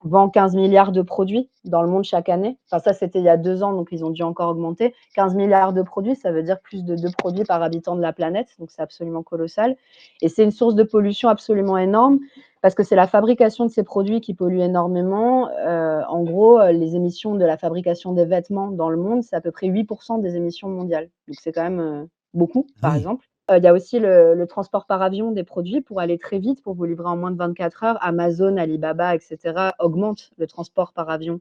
vend 0.04 0.28
15 0.28 0.54
000 0.54 0.92
de 0.92 1.02
produits 1.02 1.48
dans 1.64 1.82
le 1.82 1.88
monde 1.88 2.04
chaque 2.04 2.28
année. 2.28 2.58
Enfin 2.70 2.78
ça, 2.78 2.92
c'était 2.92 3.18
il 3.18 3.24
y 3.24 3.28
a 3.28 3.36
2 3.36 3.62
ans, 3.62 3.72
donc 3.72 3.88
ils 3.90 4.04
ont 4.04 4.10
dû 4.10 4.22
encore 4.22 4.50
augmenter. 4.50 4.94
15 5.14 5.34
000 5.34 5.72
de 5.72 5.82
produits, 5.82 6.14
ça 6.14 6.30
veut 6.30 6.42
dire 6.42 6.60
plus 6.60 6.84
de 6.84 6.94
2 6.94 7.10
produits 7.10 7.44
par 7.44 7.62
habitant 7.62 7.96
de 7.96 8.02
la 8.02 8.12
planète, 8.12 8.48
donc 8.58 8.70
c'est 8.70 8.82
absolument 8.82 9.22
colossal 9.22 9.76
et 10.22 10.28
c'est 10.28 10.44
une 10.44 10.50
source 10.52 10.74
de 10.74 10.82
pollution 10.82 11.28
absolument 11.28 11.78
énorme 11.78 12.18
parce 12.60 12.74
que 12.74 12.82
c'est 12.82 12.96
la 12.96 13.06
fabrication 13.06 13.66
de 13.66 13.70
ces 13.70 13.82
produits 13.82 14.20
qui 14.20 14.34
pollue 14.34 14.60
énormément. 14.60 15.48
Heu, 15.50 16.00
en 16.08 16.22
gros, 16.22 16.60
heu, 16.60 16.72
les 16.72 16.96
émissions 16.96 17.34
de 17.34 17.44
la 17.44 17.58
fabrication 17.58 18.12
des 18.12 18.24
vêtements 18.24 18.68
dans 18.68 18.88
le 18.90 18.96
monde, 18.96 19.22
c'est 19.22 19.36
à 19.36 19.40
peu 19.40 19.50
près 19.50 19.66
8 19.66 19.86
des 20.20 20.36
émissions 20.36 20.68
mondiales. 20.68 21.10
Donc 21.28 21.36
c'est 21.40 21.52
quand 21.52 21.62
même, 21.64 21.80
heu, 21.80 22.08
beaucoup, 22.32 22.66
par 22.80 22.92
oui. 22.92 22.98
exemple. 22.98 23.26
Il 23.50 23.62
y 23.62 23.66
a 23.66 23.74
aussi 23.74 23.98
le 23.98 24.34
le 24.34 24.46
transport 24.46 24.86
par 24.86 25.02
avion 25.02 25.30
des 25.30 25.44
produits 25.44 25.82
pour 25.82 26.00
aller 26.00 26.16
très 26.18 26.38
vite, 26.38 26.62
pour 26.62 26.74
vous 26.74 26.86
livrer 26.86 27.08
en 27.08 27.16
moins 27.16 27.30
de 27.30 27.36
24 27.36 27.84
heures. 27.84 27.98
Amazon, 28.00 28.56
Alibaba 28.56 29.14
et 29.14 29.18
cetera 29.20 29.74
augmentent 29.80 30.30
le 30.38 30.46
transport 30.46 30.92
par 30.94 31.10
avion, 31.10 31.40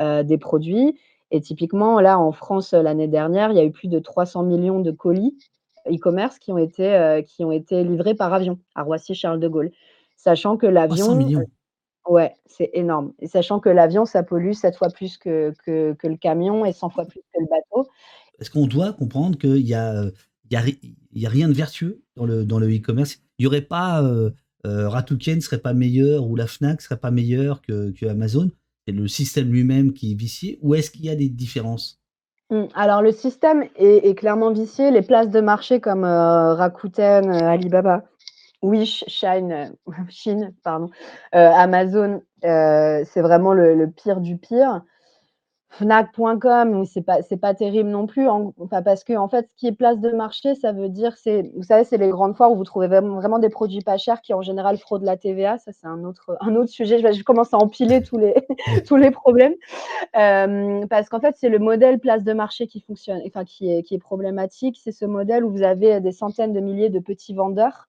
heu, 0.00 0.24
des 0.24 0.38
produits 0.38 0.98
et 1.32 1.40
typiquement, 1.42 2.00
là, 2.00 2.18
en 2.20 2.32
France, 2.32 2.74
heu, 2.74 2.82
l'année 2.82 3.08
dernière, 3.08 3.50
il 3.52 3.56
y 3.56 3.60
a 3.60 3.64
eu 3.64 3.72
plus 3.72 3.88
de 3.88 3.98
300 4.00 4.44
millions 4.44 4.80
de 4.80 4.90
colis 4.92 5.36
e-commerce 5.88 6.38
qui 6.38 6.52
ont 6.52 6.58
été, 6.58 7.22
qui 7.26 7.44
ont 7.44 7.52
été 7.52 7.84
livrés 7.84 8.14
par 8.14 8.32
avion 8.34 8.58
à 8.76 8.82
Roissy-Charles 8.84 9.40
de 9.40 9.48
Gaulle. 9.48 9.72
Sachant 10.16 10.56
que 10.56 10.66
300 10.66 11.14
l'avion. 11.16 11.44
Ouais, 12.08 12.34
c'est 12.46 12.70
énorme 12.74 13.14
et 13.20 13.28
sachant 13.28 13.60
que 13.60 13.68
l'avion, 13.70 14.04
ça 14.06 14.22
pollue 14.22 14.52
7 14.52 14.76
fois 14.76 14.88
plus 14.90 15.18
que 15.18 15.52
que 15.66 15.94
que 15.94 16.06
le 16.08 16.16
camion 16.16 16.64
et 16.66 16.72
100 16.72 16.90
fois 16.90 17.04
plus 17.06 17.20
que 17.34 17.40
le 17.40 17.46
bateau. 17.46 17.88
Est-ce 18.40 18.50
qu'on 18.50 18.66
doit 18.66 18.92
comprendre 18.94 19.38
qu'il 19.38 19.66
y 19.66 19.74
a, 19.74 20.04
il 20.50 20.94
y 21.14 21.26
a 21.26 21.28
rien 21.28 21.48
de 21.48 21.54
vertueux 21.54 22.02
dans 22.16 22.26
le 22.26 22.76
e-commerce? 22.76 23.18
Il 23.38 23.44
y 23.44 23.46
aurait 23.46 23.62
pas, 23.62 24.02
heu 24.02 24.34
heu, 24.66 24.86
Rakuten 24.86 25.40
serait 25.40 25.58
pas 25.58 25.74
meilleur 25.74 26.26
ou 26.26 26.36
la 26.36 26.46
Fnac 26.46 26.80
serait 26.80 26.96
pas 26.98 27.10
meilleure 27.10 27.60
que 27.62 28.06
Amazon? 28.06 28.50
C'est 28.86 28.94
le 28.94 29.08
système 29.08 29.50
lui-même 29.50 29.92
qui 29.92 30.12
est 30.12 30.14
vicié 30.14 30.58
ou 30.62 30.74
est-ce 30.74 30.90
qu'il 30.90 31.04
y 31.04 31.10
a 31.10 31.16
des 31.16 31.28
différences? 31.28 32.00
Mmh, 32.50 32.64
alors 32.74 33.00
le 33.02 33.12
système 33.12 33.64
est 33.76 34.14
clairement 34.18 34.52
vicié. 34.52 34.90
Les 34.90 35.02
places 35.02 35.30
de 35.30 35.40
marché 35.40 35.80
comme, 35.80 36.04
heu, 36.04 36.52
Rakuten, 36.52 37.30
heu, 37.30 37.42
Alibaba, 37.46 38.04
Wish, 38.62 39.04
Shine, 39.08 39.74
pardon, 40.62 40.90
heu, 41.34 41.38
Amazon, 41.38 42.22
c'est 42.42 43.20
vraiment 43.22 43.54
le 43.54 43.90
pire 43.90 44.20
du 44.20 44.36
pire. 44.36 44.82
Fnac.com, 45.78 46.84
c'est 46.84 47.02
pas 47.02 47.22
c'est 47.22 47.36
pas 47.36 47.52
terrible 47.52 47.90
non 47.90 48.06
plus, 48.06 48.28
en 48.28 48.52
enfin, 48.60 48.82
parce 48.82 49.02
qu'en 49.02 49.28
fait, 49.28 49.48
ce 49.50 49.56
qui 49.56 49.66
est 49.66 49.72
place 49.72 49.98
de 49.98 50.10
marché, 50.10 50.54
ça 50.54 50.72
veut 50.72 50.88
dire 50.88 51.16
c'est 51.16 51.50
vous 51.56 51.64
savez, 51.64 51.84
c'est 51.84 51.96
les 51.96 52.10
grandes 52.10 52.36
foires 52.36 52.52
où 52.52 52.56
vous 52.56 52.64
trouvez 52.64 52.86
vraiment 52.86 53.38
des 53.40 53.48
produits 53.48 53.80
pas 53.80 53.96
chers 53.96 54.20
qui, 54.20 54.34
en 54.34 54.42
général, 54.42 54.78
fraudent 54.78 55.04
la 55.04 55.16
TVA. 55.16 55.58
Ça, 55.58 55.72
c'est 55.72 55.86
un 55.86 56.04
autre, 56.04 56.36
un 56.40 56.54
autre 56.54 56.70
sujet. 56.70 56.98
Je 56.98 57.02
vais 57.02 57.22
commence 57.24 57.52
à 57.54 57.58
empiler 57.58 58.02
tous 58.02 58.18
les 58.18 58.34
tous 58.86 58.96
les 58.96 59.10
problèmes. 59.10 59.54
Hem, 60.14 60.86
parce 60.88 61.08
qu'en 61.08 61.20
fait, 61.20 61.34
c'est 61.38 61.48
le 61.48 61.58
modèle 61.58 61.98
place 61.98 62.24
de 62.24 62.32
marché 62.32 62.66
qui 62.68 62.80
fonctionne 62.80 63.20
enfin, 63.26 63.44
qui 63.44 63.72
est 63.72 63.82
qui 63.82 63.94
est 63.96 63.98
problématique. 63.98 64.78
C'est 64.82 64.92
ce 64.92 65.06
modèle 65.06 65.44
où 65.44 65.50
vous 65.50 65.62
avez, 65.62 66.00
des 66.00 66.12
centaines 66.12 66.52
de 66.52 66.60
milliers 66.60 66.90
de 66.90 67.00
petits 67.00 67.34
vendeurs 67.34 67.88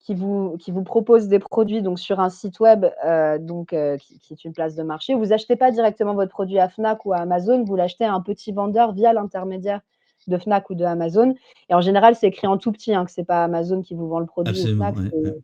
qui 0.00 0.14
vous 0.14 0.56
qui 0.58 0.70
vous 0.70 0.82
proposent 0.82 1.28
des 1.28 1.38
produits 1.38 1.82
donc 1.82 1.98
sur 1.98 2.20
un 2.20 2.30
site 2.30 2.58
web, 2.60 2.86
heu, 3.06 3.38
donc 3.38 3.72
heu, 3.72 3.96
qui 3.98 4.18
qui 4.18 4.32
est 4.32 4.44
une 4.44 4.52
place 4.52 4.74
de 4.74 4.82
marché. 4.82 5.14
Vous 5.14 5.32
achetez 5.32 5.56
pas 5.56 5.70
directement 5.70 6.14
votre 6.14 6.30
produit 6.30 6.58
à 6.58 6.68
Fnac 6.68 7.04
ou 7.04 7.12
à 7.12 7.18
Amazon, 7.18 7.64
vous 7.64 7.76
l'achetez 7.76 8.04
à 8.04 8.12
un 8.14 8.20
petit 8.20 8.52
vendeur 8.52 8.92
via 8.92 9.12
l'intermédiaire 9.12 9.80
de 10.26 10.38
Fnac 10.38 10.68
ou 10.70 10.74
de 10.74 10.84
Amazon 10.84 11.34
et 11.68 11.74
en 11.74 11.80
général, 11.80 12.14
c'est 12.14 12.28
écrit 12.28 12.46
en 12.46 12.58
tout 12.58 12.72
petit, 12.72 12.94
hein, 12.94 13.04
que 13.04 13.10
c'est 13.10 13.24
pas 13.24 13.44
Amazon 13.44 13.82
qui 13.82 13.94
vous 13.94 14.08
vend 14.08 14.20
le 14.20 14.26
produit 14.26 14.50
Absolument, 14.52 14.92
Fnac, 14.92 14.96
ouais, 14.96 15.10
c'est 15.10 15.30
ouais. 15.30 15.38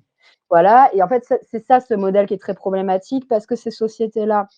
voilà 0.51 0.91
et 0.95 1.03
en 1.03 1.09
fait, 1.09 1.25
c'est 1.43 1.65
ça 1.67 1.81
ce 1.81 1.95
modèle 1.95 2.27
qui 2.27 2.35
est 2.35 2.39
très 2.39 2.55
problématique 2.55 3.27
parce 3.29 3.47
que 3.47 3.57
ces 3.57 3.71
sociétés-là 3.71 4.49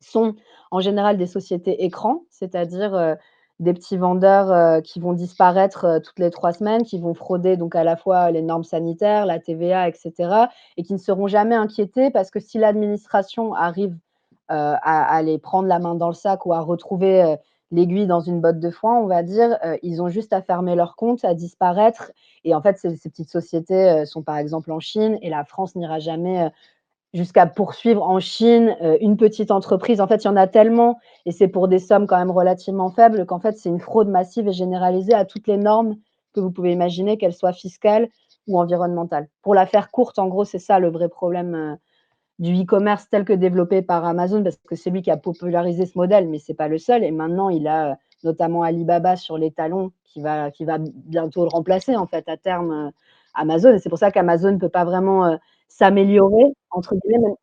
sont 0.00 0.34
en 0.70 0.80
général 0.80 1.16
des 1.16 1.26
sociétés 1.26 1.84
écrans, 1.84 2.24
c'est-à-dire, 2.30 2.94
heu, 2.94 3.16
des 3.60 3.72
petits 3.74 3.96
vendeurs, 3.96 4.50
heu, 4.52 4.80
qui 4.82 5.00
vont 5.00 5.12
disparaître, 5.14 5.84
heu, 5.86 6.00
toutes 6.00 6.18
les 6.18 6.30
3 6.30 6.52
semaines, 6.52 6.82
qui 6.84 6.98
vont 6.98 7.14
frauder 7.14 7.56
donc 7.56 7.74
à 7.76 7.84
la 7.84 7.96
fois 7.96 8.30
les 8.30 8.42
normes 8.42 8.64
sanitaires, 8.64 9.26
la 9.26 9.38
TVA 9.40 9.88
et 9.88 9.92
cetera 9.94 10.50
et 10.76 10.82
qui 10.82 10.92
ne 10.92 10.98
seront 10.98 11.26
jamais 11.28 11.54
inquiétés 11.56 12.10
parce 12.10 12.30
que 12.30 12.40
si 12.40 12.58
l'administration 12.58 13.54
arrive, 13.54 13.96
à 14.48 15.22
les 15.24 15.38
prendre 15.38 15.68
la 15.68 15.78
main 15.80 15.94
dans 15.96 16.08
le 16.08 16.14
sac 16.14 16.46
ou 16.46 16.52
à 16.54 16.60
retrouver, 16.60 17.36
l'aiguille 17.72 18.06
dans 18.06 18.20
une 18.20 18.40
botte 18.40 18.60
de 18.60 18.70
foin, 18.70 18.96
on 18.98 19.06
va 19.08 19.22
dire, 19.24 19.58
ils 19.82 20.00
ont 20.02 20.08
juste 20.08 20.32
à 20.32 20.40
fermer 20.42 20.76
leur 20.76 20.94
compte, 20.96 21.24
à 21.24 21.34
disparaître. 21.34 22.12
Et 22.44 22.54
en 22.54 22.62
fait, 22.62 22.78
ces 22.78 22.90
petites 23.10 23.30
sociétés, 23.30 24.06
sont 24.06 24.22
par 24.22 24.36
exemple 24.38 24.70
en 24.72 24.78
Chine 24.80 25.18
et 25.22 25.30
la 25.30 25.44
France 25.44 25.74
n'ira 25.76 25.98
jamais, 25.98 26.50
Jusqu'à 27.14 27.46
poursuivre 27.46 28.02
en 28.02 28.18
Chine, 28.20 28.76
heu, 28.82 28.98
une 29.00 29.16
petite 29.16 29.50
entreprise. 29.50 30.00
En 30.00 30.06
fait, 30.08 30.24
il 30.24 30.26
y 30.26 30.28
en 30.30 30.36
a 30.36 30.46
tellement 30.48 30.98
et 31.24 31.30
c'est 31.32 31.48
pour 31.48 31.68
des 31.68 31.78
sommes 31.78 32.06
quand 32.06 32.18
même 32.18 32.30
relativement 32.32 32.90
faibles 32.90 33.24
qu'en 33.26 33.38
fait, 33.38 33.56
c'est 33.56 33.68
une 33.68 33.78
fraude 33.80 34.08
massive 34.08 34.48
et 34.48 34.52
généralisée 34.52 35.14
à 35.14 35.24
toutes 35.24 35.46
les 35.46 35.56
normes 35.56 35.96
que 36.34 36.40
vous 36.40 36.50
pouvez 36.50 36.72
imaginer, 36.72 37.16
qu'elles 37.16 37.32
soient 37.32 37.52
fiscales 37.52 38.08
ou 38.48 38.58
environnementales. 38.60 39.28
Pour 39.42 39.54
la 39.54 39.66
faire 39.66 39.90
courte, 39.90 40.18
en 40.18 40.26
gros, 40.28 40.44
c'est 40.44 40.58
ça 40.58 40.78
le 40.78 40.90
vrai 40.90 41.08
problème, 41.08 41.54
heu, 41.54 41.76
du 42.40 42.54
e-commerce 42.62 43.08
tel 43.10 43.24
que 43.24 43.32
développé 43.34 43.82
par 43.82 44.04
Amazon, 44.04 44.42
parce 44.44 44.58
que 44.58 44.76
c'est 44.76 44.90
lui 44.90 45.02
qui 45.02 45.10
a 45.12 45.16
popularisé 45.18 45.86
ce 45.86 45.98
modèle, 45.98 46.28
mais 46.28 46.38
c'est 46.40 46.54
pas 46.54 46.68
le 46.68 46.78
seul 46.78 47.04
et 47.04 47.10
maintenant 47.12 47.50
il 47.50 47.68
a, 47.68 47.92
heu, 47.92 47.96
notamment 48.24 48.62
Alibaba 48.64 49.16
sur 49.16 49.38
les 49.38 49.52
talons 49.52 49.92
qui 50.04 50.20
va 50.22 50.50
qui 50.52 50.64
va 50.66 50.78
bientôt 50.80 51.42
le 51.44 51.48
remplacer 51.50 51.96
en 51.96 52.06
fait 52.06 52.28
à 52.28 52.36
terme, 52.38 52.92
Amazon 53.34 53.72
et 53.74 53.78
c'est 53.80 53.90
pour 53.90 53.98
ça 53.98 54.10
qu'Amazon 54.12 54.52
ne 54.52 54.58
peut 54.58 54.68
pas 54.70 54.84
vraiment, 54.84 55.38
«s'améliorer» 55.68 56.52
entre 56.70 56.94
guillemets, 56.96 57.18
même 57.20 57.34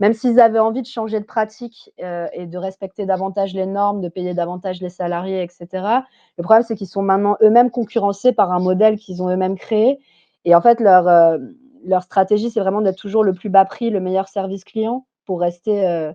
même 0.00 0.14
s'ils 0.14 0.40
avaient 0.40 0.58
envie 0.60 0.82
de 0.82 0.86
changer 0.88 1.20
de 1.20 1.26
pratique, 1.26 1.90
heu 2.02 2.26
et 2.34 2.46
de 2.46 2.58
respecter 2.58 3.06
davantage 3.06 3.54
les 3.54 3.66
normes, 3.66 4.00
de 4.02 4.08
payer 4.10 4.34
davantage 4.34 4.80
les 4.82 4.90
salariés 4.90 5.42
et 5.44 5.48
cetera. 5.50 6.04
Le 6.38 6.44
problème, 6.44 6.64
c'est 6.66 6.76
qu'ils 6.76 6.88
sont 6.88 7.02
maintenant 7.02 7.36
eux-mêmes 7.42 7.70
concurrencés 7.70 8.32
par 8.32 8.52
un 8.52 8.60
modèle 8.60 8.98
qu'ils 8.98 9.22
ont 9.22 9.30
eux-mêmes 9.30 9.56
créé 9.58 9.98
et 10.46 10.54
en 10.56 10.62
fait 10.62 10.80
leur, 10.80 11.08
heu, 11.08 11.56
leur 11.84 12.02
stratégie, 12.04 12.50
c'est 12.50 12.60
vraiment 12.60 12.82
d'être 12.82 12.98
toujours 12.98 13.24
le 13.24 13.34
plus 13.34 13.50
bas 13.50 13.64
prix, 13.66 13.90
le 13.90 14.00
meilleur 14.00 14.28
service 14.28 14.64
client 14.64 15.06
pour 15.26 15.40
rester, 15.40 15.86
heu, 15.88 16.12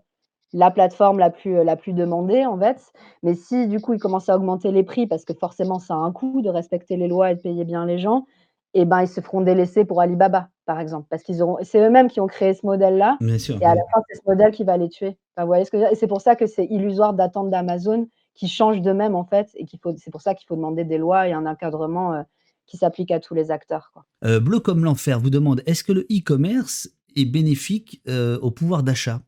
la 0.53 0.71
plateforme 0.71 1.19
la 1.19 1.29
plus, 1.31 1.63
la 1.65 1.75
plus 1.77 1.93
demandée, 1.93 2.45
en 2.47 2.59
fait. 2.59 2.81
Mais 3.23 3.35
si 3.35 3.67
du 3.67 3.79
coup, 3.81 3.93
ils 3.95 3.99
commencent 4.01 4.29
à 4.29 4.35
augmenter 4.37 4.71
les 4.71 4.83
prix 4.83 5.07
parce 5.07 5.25
que 5.25 5.33
forcément 5.35 5.79
ça 5.79 5.95
a 5.95 5.97
un 5.97 6.11
coût 6.13 6.41
de 6.43 6.49
respecter 6.49 6.97
les 6.97 7.07
lois 7.09 7.31
et 7.31 7.35
de 7.35 7.41
payer 7.41 7.65
bien 7.65 7.85
les 7.87 7.99
gens 7.99 8.25
et 8.73 8.85
ben, 8.85 9.01
ils 9.01 9.07
se 9.07 9.21
feront 9.21 9.41
délaisser 9.41 9.85
pour 9.85 10.01
Alibaba, 10.01 10.49
par 10.65 10.79
exemple, 10.79 11.07
parce 11.09 11.23
qu'ils 11.23 11.41
auront 11.43 11.57
c'est 11.61 11.79
eux-mêmes 11.85 12.09
qui 12.09 12.19
ont 12.21 12.27
créé 12.27 12.53
ce 12.53 12.65
modèle-là 12.65 13.17
Bien 13.21 13.37
sûr, 13.37 13.57
et 13.61 13.65
à 13.65 13.75
la 13.75 13.81
fin, 13.93 14.01
c'est 14.09 14.15
ce 14.17 14.21
modèle 14.25 14.51
qui 14.51 14.63
va 14.63 14.77
les 14.77 14.89
tuer. 14.89 15.17
Enfin, 15.35 15.43
vous 15.43 15.47
voyez 15.47 15.65
ce 15.65 15.71
que 15.71 15.77
je 15.77 15.81
veux 15.81 15.87
dire? 15.87 15.93
Et 15.93 15.95
c'est 15.99 16.07
pour 16.07 16.21
ça 16.21 16.35
que 16.35 16.45
c'est 16.47 16.65
illusoire 16.65 17.13
d'attendre 17.13 17.49
d'Amazon 17.49 18.07
qu'ils 18.33 18.49
changent 18.49 18.81
d'eux-mêmes, 18.81 19.15
en 19.15 19.25
fait 19.25 19.49
et 19.55 19.65
qu'il 19.65 19.79
faut 19.79 19.93
c'est 19.97 20.11
pour 20.11 20.21
ça 20.21 20.35
qu'il 20.35 20.47
faut 20.47 20.55
demander 20.55 20.83
des 20.85 20.97
lois 20.97 21.27
et 21.27 21.33
un 21.33 21.45
encadrement, 21.45 22.13
heu, 22.15 22.23
qui 22.65 22.77
s'applique 22.77 23.11
à 23.11 23.19
tous 23.19 23.33
les 23.33 23.51
acteurs, 23.51 23.91
quoi. 23.93 24.05
Heu, 24.23 24.39
Bleu 24.39 24.59
comme 24.59 24.85
l'enfer 24.85 25.19
vous 25.19 25.29
demande: 25.29 25.61
«Est-ce 25.65 25.83
que 25.83 25.91
le 25.91 26.01
e-commerce 26.11 26.89
est 27.17 27.25
bénéfique, 27.25 28.01
heu, 28.07 28.39
au 28.41 28.51
pouvoir 28.51 28.83
d'achat?» 28.83 29.19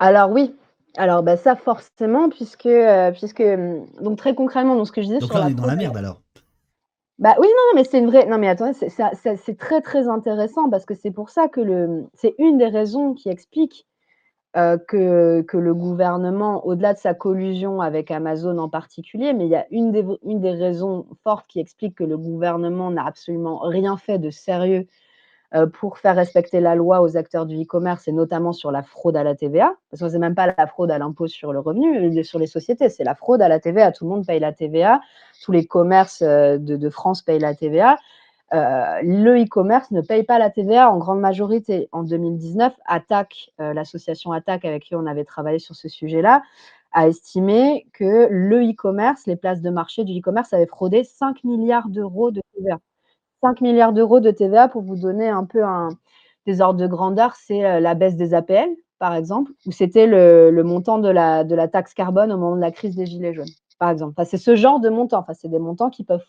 Alors 0.00 0.30
oui, 0.30 0.56
alors, 0.96 1.22
bah, 1.22 1.36
ça 1.36 1.56
forcément 1.56 2.28
puisque, 2.28 2.68
puisque, 3.14 3.40
mmh, 3.40 4.02
donc 4.02 4.18
très 4.18 4.34
concrètement, 4.34 4.76
donc 4.76 4.86
ce 4.86 4.92
que 4.92 5.00
je 5.00 5.06
disais 5.06 5.20
Donc 5.20 5.30
sur 5.30 5.38
là, 5.38 5.42
on 5.42 5.44
la 5.46 5.50
est 5.50 5.54
dans 5.54 5.66
la 5.66 5.76
merde 5.76 5.96
alors. 5.96 6.22
Bah, 7.22 7.36
oui, 7.40 7.46
non, 7.48 7.54
non, 7.72 7.76
mais 7.76 7.84
c'est 7.84 8.00
une 8.00 8.08
vraie 8.08 8.26
non, 8.26 8.38
mais 8.38 8.48
attendez, 8.48 8.74
c'est 8.74 9.58
très, 9.58 9.80
très 9.80 10.08
intéressant 10.08 10.68
parce 10.70 10.84
que 10.86 10.94
c'est 10.94 11.12
pour 11.12 11.30
ça 11.30 11.48
que 11.48 11.60
le, 11.62 12.06
c'est 12.14 12.34
une 12.38 12.58
des 12.58 12.66
raisons 12.68 13.14
qui 13.14 13.30
explique, 13.30 13.86
heu, 14.56 14.78
que 14.88 15.58
le 15.58 15.74
gouvernement, 15.74 16.66
au-delà 16.66 16.94
de 16.94 16.98
sa 16.98 17.14
collusion 17.14 17.80
avec 17.82 18.10
Amazon 18.12 18.58
en 18.58 18.68
particulier, 18.70 19.34
mais 19.34 19.46
il 19.46 19.50
y 19.50 19.56
a 19.56 19.66
une 19.72 19.92
des 19.92 20.04
une 20.24 20.40
des 20.40 20.52
raisons 20.52 21.06
fortes 21.24 21.46
qui 21.48 21.60
explique 21.60 21.96
que 21.96 22.04
le 22.04 22.18
gouvernement 22.18 22.90
n'a 22.92 23.06
absolument 23.06 23.58
rien 23.60 23.96
fait 23.98 24.18
de 24.18 24.30
sérieux, 24.30 24.86
pour 25.74 25.98
faire 25.98 26.16
respecter 26.16 26.60
la 26.60 26.74
loi 26.74 27.02
aux 27.02 27.16
acteurs 27.16 27.46
du 27.46 27.60
e-commerce 27.62 28.08
et 28.08 28.12
notamment 28.12 28.52
sur 28.52 28.70
la 28.72 28.82
fraude 28.82 29.16
à 29.16 29.24
la 29.24 29.34
TVA. 29.34 29.74
Parce 29.90 30.02
que 30.02 30.08
c'est 30.08 30.18
même 30.18 30.34
pas 30.34 30.54
la 30.56 30.66
fraude 30.66 30.90
à 30.90 30.98
l'impôt 30.98 31.26
sur 31.26 31.52
le 31.52 31.60
revenu, 31.60 32.18
heu, 32.18 32.22
sur 32.22 32.38
les 32.38 32.46
sociétés, 32.46 32.88
c'est 32.88 33.04
la 33.04 33.14
fraude 33.14 33.42
à 33.42 33.48
la 33.48 33.60
TVA. 33.60 33.92
Tout 33.92 34.04
le 34.04 34.10
monde 34.10 34.26
paye 34.26 34.40
la 34.40 34.52
TVA, 34.52 35.00
tous 35.44 35.52
les 35.52 35.66
commerces, 35.66 36.22
heu, 36.22 36.58
de 36.58 36.90
France 36.90 37.22
payent 37.22 37.38
la 37.40 37.54
TVA. 37.54 37.98
Le 38.52 39.42
e-commerce 39.42 39.90
ne 39.92 40.00
paye 40.02 40.24
pas 40.24 40.38
la 40.38 40.50
TVA 40.50 40.90
en 40.92 40.98
grande 40.98 41.20
majorité. 41.20 41.88
En 41.92 42.02
2019, 42.04 42.74
Attaque, 42.86 43.50
heu, 43.60 43.72
l'association 43.72 44.32
Attaque 44.32 44.64
avec 44.66 44.84
qui 44.84 44.94
on 44.96 45.06
avait 45.06 45.24
travaillé 45.24 45.58
sur 45.58 45.74
ce 45.76 45.88
sujet-là, 45.88 46.42
a 46.92 47.08
estimé 47.08 47.86
que 47.94 48.28
le 48.30 48.62
e-commerce, 48.70 49.26
les 49.26 49.36
places 49.36 49.62
de 49.62 49.70
marché 49.70 50.04
du 50.04 50.18
e-commerce 50.20 50.52
avaient 50.54 50.66
fraudé 50.66 51.04
5 51.04 51.38
000 51.44 51.56
000 51.58 51.88
€ 51.88 52.32
de 52.32 52.40
TVA. 52.56 52.78
5 53.42 53.60
000 53.62 53.76
000 53.76 53.92
€ 53.92 54.20
de 54.20 54.30
TVA 54.30 54.68
pour 54.68 54.82
vous 54.82 54.96
donner 54.96 55.28
un 55.28 55.44
peu 55.44 55.64
un 55.64 55.90
des 56.46 56.60
ordres 56.60 56.80
de 56.80 56.86
grandeur, 56.86 57.34
c'est, 57.36 57.64
heu, 57.64 57.80
la 57.80 57.94
baisse 57.94 58.16
des 58.16 58.34
APL, 58.34 58.70
par 58.98 59.14
exemple, 59.14 59.52
ou 59.66 59.72
c'était 59.72 60.06
le 60.06 60.50
le 60.50 60.62
montant 60.64 60.98
de 60.98 61.08
la 61.08 61.44
de 61.44 61.54
la 61.56 61.68
taxe 61.68 61.94
carbone 61.94 62.32
au 62.32 62.38
moment 62.38 62.56
de 62.56 62.60
la 62.60 62.70
crise 62.72 62.96
des 62.96 63.06
gilets 63.06 63.34
jaunes, 63.34 63.46
par 63.78 63.90
exemple. 63.90 64.12
Enfin, 64.16 64.24
c'est 64.28 64.38
ce 64.38 64.56
genre 64.56 64.80
de 64.80 64.88
montant, 64.90 65.18
enfin, 65.20 65.34
c'est 65.34 65.48
des 65.48 65.58
montants 65.60 65.90
qui 65.90 66.04
peuvent 66.04 66.24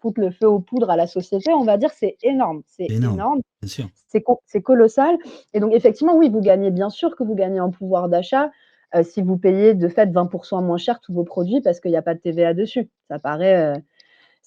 foutre 0.00 0.20
le 0.20 0.30
feu 0.30 0.48
aux 0.48 0.60
poudres 0.60 0.90
à 0.90 0.96
la 0.96 1.06
société, 1.06 1.52
on 1.54 1.64
va 1.64 1.76
dire, 1.78 1.90
c'est 1.92 2.16
énorme, 2.22 2.62
c'est 2.66 2.94
énorme, 3.02 3.40
c'est 4.08 4.22
co 4.22 4.40
c'est 4.46 4.62
colossal. 4.62 5.18
Et 5.54 5.60
donc 5.60 5.72
effectivement, 5.74 6.16
oui, 6.16 6.30
vous 6.30 6.40
gagnez 6.42 6.70
bien 6.72 6.90
sûr 6.90 7.16
que 7.16 7.24
vous 7.24 7.34
gagnez 7.36 7.60
en 7.60 7.70
pouvoir 7.72 8.08
d'achat, 8.10 8.50
heu, 8.96 9.02
si 9.04 9.22
vous 9.22 9.38
payez 9.38 9.74
de 9.74 9.88
fait 9.88 10.06
20% 10.12 10.62
moins 10.62 10.78
cher 10.78 11.00
tous 11.00 11.14
vos 11.14 11.24
produits 11.24 11.60
parce 11.62 11.80
qu'il 11.80 11.92
y 11.92 11.96
a 11.96 12.02
pas 12.02 12.14
de 12.14 12.20
TVA 12.20 12.54
dessus. 12.54 12.90
Ça 13.10 13.18
paraît, 13.20 13.76
heu, 13.78 13.82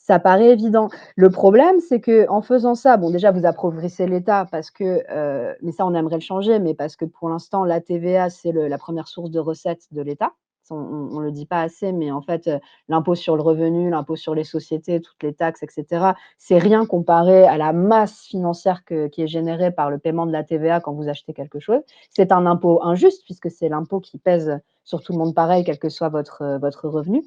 ça 0.04 0.20
paraît 0.20 0.52
évident. 0.52 0.90
Le 1.16 1.30
problème, 1.32 1.80
c'est 1.80 2.02
qu'en 2.02 2.42
faisant 2.42 2.76
ça, 2.76 2.98
bon 2.98 3.10
déjà 3.10 3.32
vous 3.32 3.46
appauvrissez 3.46 4.06
l'État 4.08 4.46
parce 4.52 4.70
que, 4.72 5.04
heu, 5.10 5.56
mais 5.62 5.72
ça 5.72 5.86
on 5.86 5.94
aimerait 5.96 6.16
le 6.18 6.22
changer, 6.22 6.60
mais 6.60 6.74
parce 6.76 6.96
que 6.98 7.06
pour 7.06 7.30
l'instant 7.30 7.64
la 7.66 7.82
TVA 7.82 8.30
c'est 8.30 8.52
la 8.52 8.78
1re 8.78 9.08
source 9.08 9.32
de 9.32 9.40
recettes 9.40 9.88
de 9.92 10.02
l'État. 10.02 10.34
On 10.70 10.76
on 11.12 11.20
le 11.20 11.32
dit 11.32 11.46
pas 11.46 11.62
assez, 11.62 11.92
mais 11.92 12.12
en 12.12 12.22
fait, 12.22 12.48
heu, 12.48 12.60
l'impôt 12.90 13.16
sur 13.16 13.36
le 13.36 13.42
revenu, 13.42 13.90
l'impôt 13.90 14.16
sur 14.16 14.34
les 14.36 14.44
sociétés, 14.46 15.02
toutes 15.02 15.22
les 15.24 15.34
taxes 15.34 15.62
et 15.64 15.68
cetera, 15.70 16.16
c'est 16.38 16.58
rien 16.58 16.86
comparé 16.86 17.46
à 17.46 17.58
la 17.58 17.74
masse 17.74 18.22
financière 18.26 18.86
que 18.86 19.08
qui 19.08 19.22
est 19.24 19.28
générée 19.28 19.72
par 19.72 19.90
le 19.92 19.98
paiement 20.00 20.26
de 20.26 20.32
la 20.32 20.44
TVA 20.44 20.80
quand 20.82 20.94
vous 20.94 21.10
achetez 21.10 21.34
quelque 21.34 21.60
chose. 21.60 21.82
C'est 22.12 22.32
un 22.32 22.46
impôt 22.46 22.82
injuste 22.84 23.24
puisque 23.26 23.52
c'est 23.52 23.70
l'impôt 23.70 24.00
qui 24.00 24.18
pèse 24.18 24.58
sur 24.86 25.02
tout 25.02 25.12
le 25.14 25.18
monde 25.20 25.36
pareil, 25.36 25.64
quel 25.66 25.80
que 25.80 25.90
soit 25.90 26.10
votre, 26.10 26.44
heu, 26.44 26.58
votre 26.60 26.88
revenu. 26.90 27.24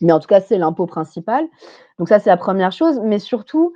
Mais 0.00 0.12
en 0.12 0.20
tout 0.20 0.28
cas, 0.28 0.40
c'est 0.40 0.58
l'impôt 0.58 0.86
principal. 0.86 1.44
Donc 1.98 2.08
ça, 2.08 2.18
c'est 2.18 2.30
la 2.30 2.36
1re 2.36 2.72
chose, 2.72 3.00
mais 3.04 3.18
surtout, 3.18 3.72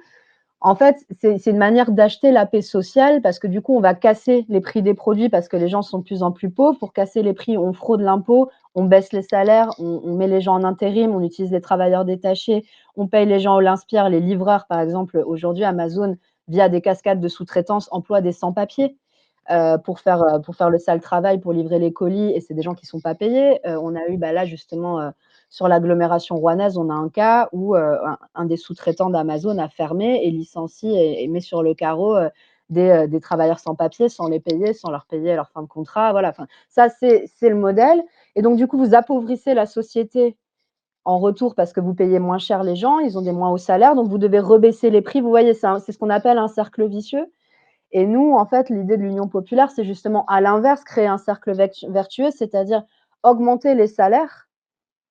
en 0.61 0.77
fait, 0.77 0.97
c'est 1.21 1.47
une 1.47 1.59
manière 1.59 1.93
d'acheter 1.93 2.33
la 2.33 2.47
paix 2.47 2.63
sociale 2.63 3.23
parce 3.23 3.39
que 3.39 3.49
du 3.49 3.63
coup, 3.63 3.77
on 3.77 3.81
va 3.81 3.95
casser 3.95 4.47
les 4.49 4.61
prix 4.61 4.83
des 4.83 4.95
produits 4.95 5.29
parce 5.31 5.49
que 5.49 5.57
les 5.57 5.69
gens 5.69 5.83
sont 5.83 5.99
de 6.01 6.05
plus 6.05 6.23
en 6.23 6.33
plus 6.33 6.51
pauvres. 6.51 6.79
Pour 6.79 6.93
casser 6.95 7.23
les 7.23 7.35
prix, 7.35 7.59
on 7.59 7.73
fraude 7.75 8.01
l'impôt, 8.03 8.51
on 8.75 8.85
baisse 8.85 9.13
les 9.13 9.23
salaires, 9.23 9.71
on 9.79 10.15
met 10.17 10.29
les 10.29 10.41
gens 10.43 10.55
en 10.55 10.65
intérim, 10.65 11.15
on 11.15 11.23
utilise 11.23 11.53
les 11.53 11.61
travailleurs 11.63 12.05
détachés, 12.07 12.65
on 12.97 13.09
paye 13.09 13.27
les 13.27 13.41
gens 13.41 13.57
au 13.57 13.61
lance-pierre, 13.63 14.09
les 14.11 14.21
livreurs, 14.21 14.67
par 14.69 14.81
exemple. 14.81 15.23
Aujourd'hui, 15.27 15.65
Amazon, 15.65 16.17
via 16.49 16.69
des 16.71 16.81
cascades 16.83 17.21
de 17.21 17.29
sous-traitance, 17.29 17.89
emploie 17.93 18.21
des 18.23 18.33
sans-papiers, 18.33 18.97
heu, 19.53 19.77
pour 19.85 20.01
faire, 20.01 20.23
heu, 20.25 20.41
pour 20.43 20.57
faire 20.57 20.71
le 20.71 20.79
sale 20.79 21.01
travail, 21.01 21.41
pour 21.41 21.53
livrer 21.55 21.79
les 21.81 21.93
colis 21.93 22.33
et 22.33 22.41
c'est 22.41 22.55
des 22.55 22.63
gens 22.63 22.75
qui 22.75 22.87
sont 22.87 23.01
pas 23.01 23.15
payés. 23.17 23.61
Heu, 23.69 23.79
on 23.81 23.95
a 23.97 24.07
eu, 24.09 24.19
bah, 24.19 24.33
là, 24.33 24.45
justement, 24.47 25.11
sur 25.49 25.69
l'agglomération 25.69 26.37
rouennaise, 26.37 26.77
on 26.79 26.91
a 26.91 26.95
un 26.95 27.09
cas 27.09 27.49
où, 27.53 27.77
heu, 27.77 27.99
un 28.35 28.45
des 28.47 28.57
sous-traitants 28.57 29.11
d'Amazon 29.11 29.59
a 29.59 29.69
fermé 29.69 30.21
et 30.25 30.31
licencie 30.31 30.89
et 30.97 31.23
et 31.25 31.29
met 31.29 31.41
sur 31.41 31.63
le 31.63 31.75
carreau, 31.75 32.17
des, 32.71 32.91
heu, 32.91 33.09
des 33.09 33.21
travailleurs 33.21 33.59
sans 33.61 33.75
papiers, 33.75 34.09
sans 34.09 34.29
les 34.29 34.41
payer, 34.41 34.73
sans 34.75 34.91
leur 34.91 35.07
payer 35.07 35.35
leur 35.37 35.51
fin 35.51 35.63
de 35.63 35.69
contrat, 35.69 36.11
voilà, 36.13 36.35
ça, 36.69 36.89
c'est 36.91 37.29
le 37.43 37.55
modèle. 37.57 38.03
Et 38.35 38.43
donc 38.43 38.57
du 38.57 38.67
coup, 38.67 38.79
vous 38.79 38.95
appauvrissez 38.95 39.55
la 39.55 39.67
société 39.67 40.37
en 41.05 41.19
retour 41.21 41.55
parce 41.55 41.73
que 41.73 41.81
vous 41.81 41.95
payez 41.95 42.19
moins 42.19 42.39
cher 42.39 42.63
les 42.65 42.77
gens, 42.77 42.99
ils 43.01 43.17
ont 43.19 43.23
des 43.23 43.33
moins 43.33 43.51
hauts 43.51 43.59
salaires, 43.59 43.95
donc 43.97 44.09
vous 44.09 44.19
devez 44.19 44.41
rebaisser 44.41 44.91
les 44.91 45.03
prix. 45.03 45.21
Vous 45.21 45.31
voyez, 45.31 45.55
c'est 45.55 45.93
ce 45.93 45.99
qu'on 45.99 46.11
appelle 46.11 46.39
un 46.39 46.49
cercle 46.49 46.87
vicieux. 46.89 47.27
Et 47.93 48.07
nous, 48.07 48.33
en 48.35 48.47
fait, 48.47 48.71
l'idée 48.71 48.97
de 48.99 49.03
l'Union 49.03 49.29
populaire, 49.29 49.71
c'est 49.71 49.85
justement 49.85 50.25
à 50.27 50.41
l'inverse, 50.41 50.85
créer 50.85 51.07
un 51.09 51.19
cercle 51.19 51.53
vertueux, 51.89 52.31
c'est-à-dire 52.33 52.85
augmenter 53.25 53.75
les 53.75 53.87
salaires 53.89 54.46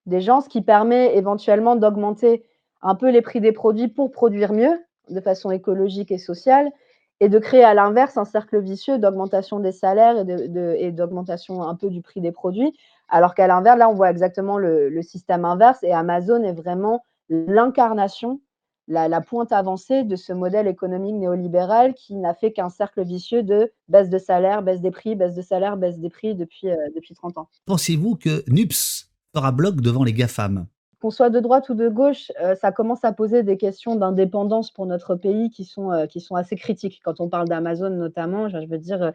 des 0.06 0.22
gens, 0.22 0.42
ce 0.42 0.50
qui 0.50 0.62
permet 0.62 1.16
éventuellement 1.16 1.76
d'augmenter 1.76 2.44
un 2.82 2.96
peu 2.96 3.10
les 3.10 3.22
prix 3.22 3.42
des 3.42 3.52
produits 3.52 3.88
pour 3.88 4.12
produire 4.12 4.54
mieux, 4.54 4.80
de 5.10 5.22
façon 5.22 5.52
écologique 5.52 6.12
et 6.12 6.18
sociale 6.18 6.72
et 7.20 7.30
de 7.30 7.40
créer 7.40 7.64
à 7.64 7.74
l'inverse 7.74 8.18
un 8.18 8.26
cercle 8.26 8.60
vicieux 8.60 8.98
d'augmentation 8.98 9.60
des 9.60 9.72
salaires 9.72 10.26
et 10.28 10.92
d'augmentation 10.92 11.64
un 11.64 11.76
peu 11.76 11.90
du 11.90 12.02
prix 12.02 12.20
des 12.22 12.32
produits. 12.32 12.78
Alors 13.08 13.36
qu'à 13.36 13.48
l'inverse, 13.48 13.78
là, 13.78 13.90
on 13.90 13.94
voit 13.94 14.12
exactement 14.12 14.58
le 14.58 15.02
système 15.02 15.46
inverse 15.46 15.82
et 15.84 15.94
Amazon 15.94 16.44
est 16.44 16.54
vraiment 16.54 17.04
l'incarnation, 17.30 18.42
la 18.88 19.22
pointe 19.22 19.52
avancée 19.52 20.04
de 20.04 20.16
ce 20.16 20.34
modèle 20.34 20.68
économique 20.68 21.16
néolibéral 21.16 21.94
qui 21.94 22.16
n'a 22.16 22.34
fait 22.34 22.52
qu'un 22.52 22.70
cercle 22.70 23.04
vicieux 23.04 23.44
de 23.44 23.72
baisse 23.88 24.10
de 24.10 24.20
salaire, 24.20 24.62
baisse 24.62 24.82
des 24.82 24.92
prix, 24.92 25.16
baisse 25.16 25.34
de 25.34 25.42
salaire, 25.42 25.78
baisse 25.78 25.98
des 25.98 26.10
prix 26.10 26.36
depuis, 26.36 26.70
heu, 26.70 26.78
depuis 26.96 27.16
30 27.16 27.38
ans. 27.38 27.48
Pensez-vous 27.66 28.16
que 28.16 28.44
NUPES 28.48 29.05
fera 29.36 29.52
bloc 29.52 29.82
devant 29.82 30.04
les 30.04 30.14
GAFAM? 30.14 30.66
Qu'on 31.02 31.12
soit 31.12 31.30
de 31.30 31.40
droite 31.40 31.70
ou 31.70 31.74
de 31.76 31.90
gauche, 31.90 32.32
heu, 32.42 32.56
ça 32.56 32.72
commence 32.72 33.04
à 33.04 33.12
poser 33.12 33.44
des 33.44 33.58
questions 33.58 33.96
d'indépendance 33.96 34.72
pour 34.72 34.86
notre 34.86 35.16
pays 35.16 35.50
qui 35.50 35.66
sont, 35.66 35.92
heu, 35.92 36.08
qui 36.08 36.22
sont 36.22 36.36
assez 36.36 36.56
critiques. 36.56 37.02
Quand 37.04 37.20
on 37.20 37.28
parle 37.30 37.48
d'Amazon 37.48 37.90
notamment, 37.92 38.48
je 38.50 38.58
veux 38.66 38.78
dire, 38.78 39.04
heu, 39.04 39.12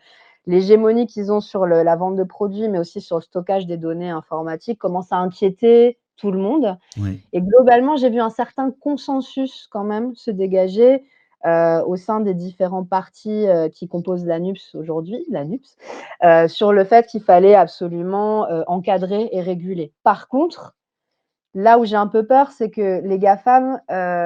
l'hégémonie 0.46 1.06
qu'ils 1.06 1.32
ont 1.32 1.40
sur 1.40 1.66
le 1.66 1.82
la 1.82 1.96
vente 1.96 2.16
de 2.16 2.24
produits, 2.24 2.68
mais 2.68 2.78
aussi 2.78 3.00
sur 3.00 3.16
le 3.16 3.22
stockage 3.22 3.66
des 3.66 3.78
données 3.78 4.10
informatiques 4.10 4.78
commence 4.78 5.10
à 5.12 5.16
inquiéter 5.16 5.98
tout 6.16 6.30
le 6.30 6.38
monde 6.38 6.76
Oui. 6.98 7.20
et 7.32 7.40
globalement, 7.42 7.96
j'ai 7.96 8.10
vu 8.10 8.20
un 8.20 8.30
certain 8.30 8.70
consensus 8.72 9.68
quand 9.70 9.84
même 9.84 10.14
se 10.16 10.30
dégager, 10.30 11.04
heu, 11.46 11.82
au 11.86 11.96
sein 11.96 12.20
des 12.20 12.34
différents 12.34 12.84
partis, 12.84 13.46
heu, 13.48 13.68
qui 13.68 13.88
composent 13.88 14.24
la 14.26 14.38
NUPES 14.38 14.74
aujourd'hui, 14.74 15.24
la 15.30 15.44
NUPES, 15.44 15.76
heu, 16.24 16.48
sur 16.48 16.72
le 16.72 16.84
fait 16.84 17.06
qu'il 17.06 17.22
fallait 17.22 17.54
absolument, 17.54 18.46
encadrer 18.68 19.28
et 19.32 19.40
réguler. 19.40 19.92
Par 20.02 20.28
contre, 20.28 20.74
là 21.54 21.78
où 21.78 21.84
j'ai 21.84 21.96
un 21.96 22.06
peu 22.06 22.26
peur, 22.26 22.52
c'est 22.52 22.70
que 22.70 23.00
les 23.02 23.18
GAFAM, 23.18 23.80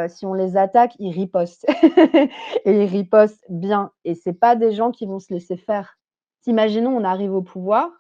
si 0.08 0.26
on 0.26 0.34
les 0.34 0.56
attaque, 0.56 0.94
ils 0.98 1.12
ripostent 1.12 1.66
et 2.64 2.82
ils 2.84 2.86
ripostent 2.86 3.44
bien 3.48 3.90
et 4.04 4.14
c'est 4.14 4.32
pas 4.34 4.56
des 4.56 4.72
gens 4.72 4.90
qui 4.90 5.06
vont 5.06 5.20
se 5.20 5.32
laisser 5.32 5.56
faire. 5.56 5.98
Imaginons, 6.46 6.96
on 6.96 7.04
arrive 7.04 7.32
au 7.34 7.42
pouvoir, 7.42 7.90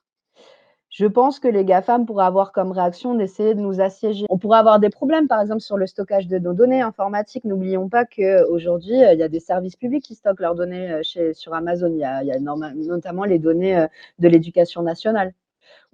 je 0.94 1.06
pense 1.06 1.40
que 1.40 1.48
les 1.48 1.64
GAFAM 1.64 2.06
pourraient 2.06 2.24
avoir 2.24 2.52
comme 2.52 2.70
réaction 2.70 3.16
d'essayer 3.16 3.54
de 3.56 3.60
nous 3.60 3.80
assiéger. 3.80 4.26
On 4.30 4.38
pourrait 4.38 4.60
avoir 4.60 4.78
des 4.78 4.90
problèmes, 4.90 5.26
par 5.26 5.40
exemple, 5.40 5.60
sur 5.60 5.76
le 5.76 5.88
stockage 5.88 6.28
de 6.28 6.38
nos 6.38 6.52
données 6.52 6.82
informatiques. 6.82 7.44
N'oublions 7.44 7.88
pas 7.88 8.04
qu'aujourd'hui, 8.04 9.02
heu, 9.02 9.12
il 9.12 9.18
y 9.18 9.24
a 9.24 9.28
des 9.28 9.40
services 9.40 9.74
publics 9.74 10.04
qui 10.04 10.14
stockent 10.14 10.38
leurs 10.38 10.54
données, 10.54 11.00
chez 11.02 11.34
sur 11.34 11.52
Amazon. 11.52 11.88
Il 11.92 11.98
y 11.98 12.04
a 12.04 12.38
notamment 12.38 13.24
les 13.24 13.40
données, 13.40 13.76
heu, 13.76 13.88
de 14.20 14.28
l'éducation 14.28 14.82
nationale 14.82 15.34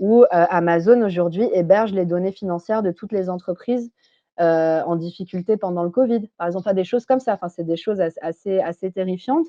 heu, 0.03 0.27
Amazon 0.31 1.03
aujourd'hui 1.03 1.49
héberge 1.55 1.93
les 1.93 2.07
données 2.07 2.33
financières 2.33 2.83
de 2.83 2.93
toutes 2.93 3.13
les 3.13 3.31
entreprises, 3.31 3.91
en 4.39 4.97
difficulté 4.97 5.57
pendant 5.59 5.85
le 5.85 5.91
covid, 5.91 6.29
par 6.39 6.47
exemple. 6.49 6.73
Des 6.75 6.85
choses 6.85 7.07
comme 7.07 7.21
ça, 7.21 7.35
enfin, 7.35 7.49
c'est 7.49 7.65
des 7.65 7.77
choses 7.77 8.01
ass 8.01 8.15
assez 8.23 8.61
assez 8.61 8.91
terrifiantes 8.93 9.47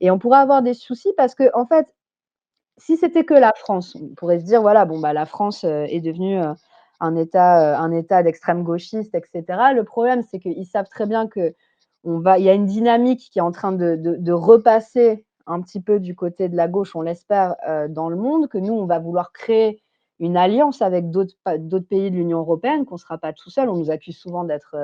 et 0.00 0.10
on 0.10 0.18
pourrait 0.18 0.38
avoir 0.38 0.62
des 0.62 0.74
soucis 0.74 1.12
parce 1.16 1.34
qu'en 1.34 1.66
fait, 1.66 1.86
si 2.78 2.96
c'était 2.96 3.24
que 3.24 3.34
la 3.34 3.52
France, 3.56 3.96
on 4.00 4.08
pourrait 4.16 4.40
se 4.40 4.44
dire: 4.44 4.62
«Voilà, 4.62 4.84
bon, 4.84 5.00
bah, 5.00 5.12
la 5.12 5.26
France, 5.26 5.64
heu, 5.64 5.84
est 5.88 6.00
devenue, 6.00 6.38
État, 7.16 7.74
heu, 7.74 7.82
un 7.82 7.92
État 7.92 8.22
d'extrême 8.22 8.62
gauchiste 8.64 9.14
et 9.14 9.22
cetera». 9.32 9.72
Le 9.74 9.84
problème, 9.84 10.22
c'est 10.30 10.38
qu'ils 10.40 10.66
savent 10.66 10.88
très 10.90 11.06
bien 11.06 11.26
il 12.38 12.44
y 12.44 12.48
a 12.50 12.54
une 12.54 12.66
dynamique 12.66 13.28
qui 13.32 13.38
est 13.40 13.42
en 13.42 13.52
train 13.52 13.72
de 13.72 14.32
repasser 14.32 15.24
un 15.46 15.60
petit 15.62 15.80
peu 15.80 16.00
du 16.00 16.14
côté 16.16 16.48
de 16.48 16.56
la 16.56 16.68
gauche, 16.68 16.96
on 16.96 17.02
l'espère, 17.02 17.56
dans 17.90 18.08
le 18.08 18.16
monde, 18.16 18.48
que 18.48 18.58
nous, 18.58 18.74
on 18.74 18.86
va 18.86 18.98
vouloir 18.98 19.32
créer 19.32 19.82
une 20.18 20.36
alliance 20.36 20.82
avec 20.82 21.10
d'autres 21.10 21.34
pa 21.44 21.58
d'autres 21.58 21.86
pays 21.88 22.10
de 22.10 22.16
l'Union 22.16 22.38
européenne, 22.40 22.84
qu'on 22.86 22.96
sera 22.96 23.18
pas 23.18 23.32
tout 23.32 23.50
seul. 23.50 23.68
On 23.68 23.76
nous 23.76 23.90
accuse 23.90 24.16
souvent 24.18 24.44
d'être, 24.44 24.76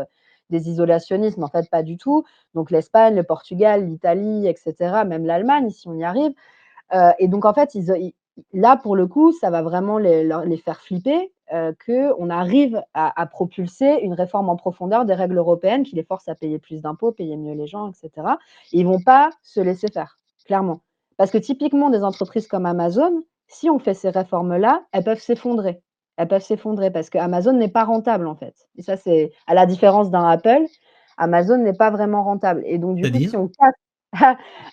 des 0.50 0.68
isolationnismes, 0.70 1.42
en 1.44 1.48
fait, 1.48 1.68
pas 1.70 1.82
du 1.82 1.96
tout. 1.98 2.24
Donc 2.54 2.70
l'Espagne, 2.70 3.14
le 3.16 3.22
Portugal, 3.24 3.86
l'Italie, 3.86 4.46
et 4.46 4.54
cetera, 4.56 5.04
même 5.04 5.26
l'Allemagne, 5.26 5.70
si 5.70 5.88
on 5.88 5.94
y 5.94 6.04
arrive. 6.04 6.32
Heu 6.94 7.12
et 7.18 7.28
donc 7.28 7.44
en 7.44 7.54
fait, 7.54 7.74
ils 7.74 7.90
ils 7.98 8.14
là, 8.52 8.76
pour 8.76 8.96
le 8.96 9.06
coup, 9.06 9.32
ça 9.32 9.50
va 9.50 9.62
vraiment 9.62 9.98
les 9.98 10.56
faire 10.64 10.80
flipper, 10.80 11.32
heu, 11.54 11.74
qu'on 11.86 12.30
arrive 12.30 12.82
à 12.94 13.20
à 13.20 13.26
propulser 13.26 14.00
une 14.02 14.14
réforme 14.14 14.48
en 14.48 14.56
profondeur 14.56 15.04
des 15.04 15.14
règles 15.14 15.36
européennes 15.38 15.82
qui 15.84 15.96
les 15.96 16.02
forcent 16.04 16.28
à 16.28 16.34
payer 16.34 16.58
plus 16.58 16.80
d'impôts, 16.82 17.12
payer 17.12 17.36
mieux 17.36 17.54
les 17.54 17.66
gens 17.66 17.90
et 17.90 17.94
cetera. 17.94 18.38
Ils 18.72 18.86
vont 18.86 19.00
pas 19.00 19.30
se 19.42 19.60
laisser 19.60 19.88
faire, 19.92 20.18
clairement. 20.46 20.80
Parce 21.18 21.30
que 21.30 21.38
typiquement, 21.38 21.90
des 21.90 22.02
entreprises 22.04 22.46
comme 22.48 22.66
Amazon, 22.66 23.22
si 23.48 23.68
on 23.70 23.78
fait 23.78 23.94
ces 23.94 24.10
réformes-là, 24.10 24.82
elles 24.92 25.04
peuvent 25.04 25.20
s'effondrer. 25.20 25.82
Elles 26.16 26.28
peuvent 26.28 26.42
s'effondrer 26.42 26.90
parce 26.90 27.10
qu'Amazon 27.10 27.52
n'est 27.54 27.68
pas 27.68 27.84
rentable, 27.84 28.26
en 28.26 28.34
fait. 28.36 28.54
Et 28.76 28.82
ça, 28.82 28.96
c'est 28.96 29.32
à 29.46 29.54
la 29.54 29.66
différence 29.66 30.10
d'un 30.10 30.24
Apple, 30.28 30.64
Amazon 31.18 31.58
n'est 31.58 31.72
pas 31.74 31.90
vraiment 31.90 32.22
rentable. 32.24 32.62
Et 32.66 32.78
donc, 32.78 32.96
du 32.96 33.08
coup, 33.08 33.20
si 33.20 33.36
on 33.36 33.48
casse 33.48 33.74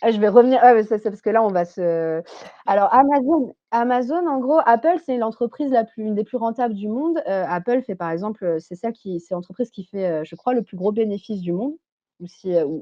je 0.04 0.20
vais 0.20 0.28
revenir 0.28 0.60
ah, 0.62 0.74
c'est 0.84 1.02
parce 1.02 1.22
que 1.22 1.30
là, 1.30 1.42
on 1.44 1.48
va 1.50 1.64
se 1.66 2.22
alors 2.66 2.94
Amazon 2.94 3.54
Amazon, 3.72 4.28
en 4.28 4.40
gros, 4.40 4.60
Apple, 4.66 4.98
c'est 5.06 5.18
l'entreprise 5.18 5.72
la 5.72 5.86
plus 5.86 6.04
une 6.04 6.16
des 6.16 6.24
plus 6.26 6.38
rentables 6.38 6.74
du 6.74 6.88
monde. 6.90 7.20
Heu, 7.20 7.22
Apple 7.48 7.82
fait, 7.84 7.96
par 7.96 8.12
exemple, 8.12 8.44
heu, 8.44 8.60
c'est 8.60 8.76
celle 8.76 8.94
qui 8.94 9.20
c'est 9.22 9.34
l'entreprise 9.36 9.70
qui 9.72 9.86
fait, 9.86 10.22
heu, 10.22 10.24
je 10.26 10.36
crois, 10.36 10.54
le 10.54 10.64
plus 10.64 10.76
gros 10.78 10.92
bénéfice 10.92 11.40
du 11.42 11.54
monde 11.54 11.76
ou 12.20 12.26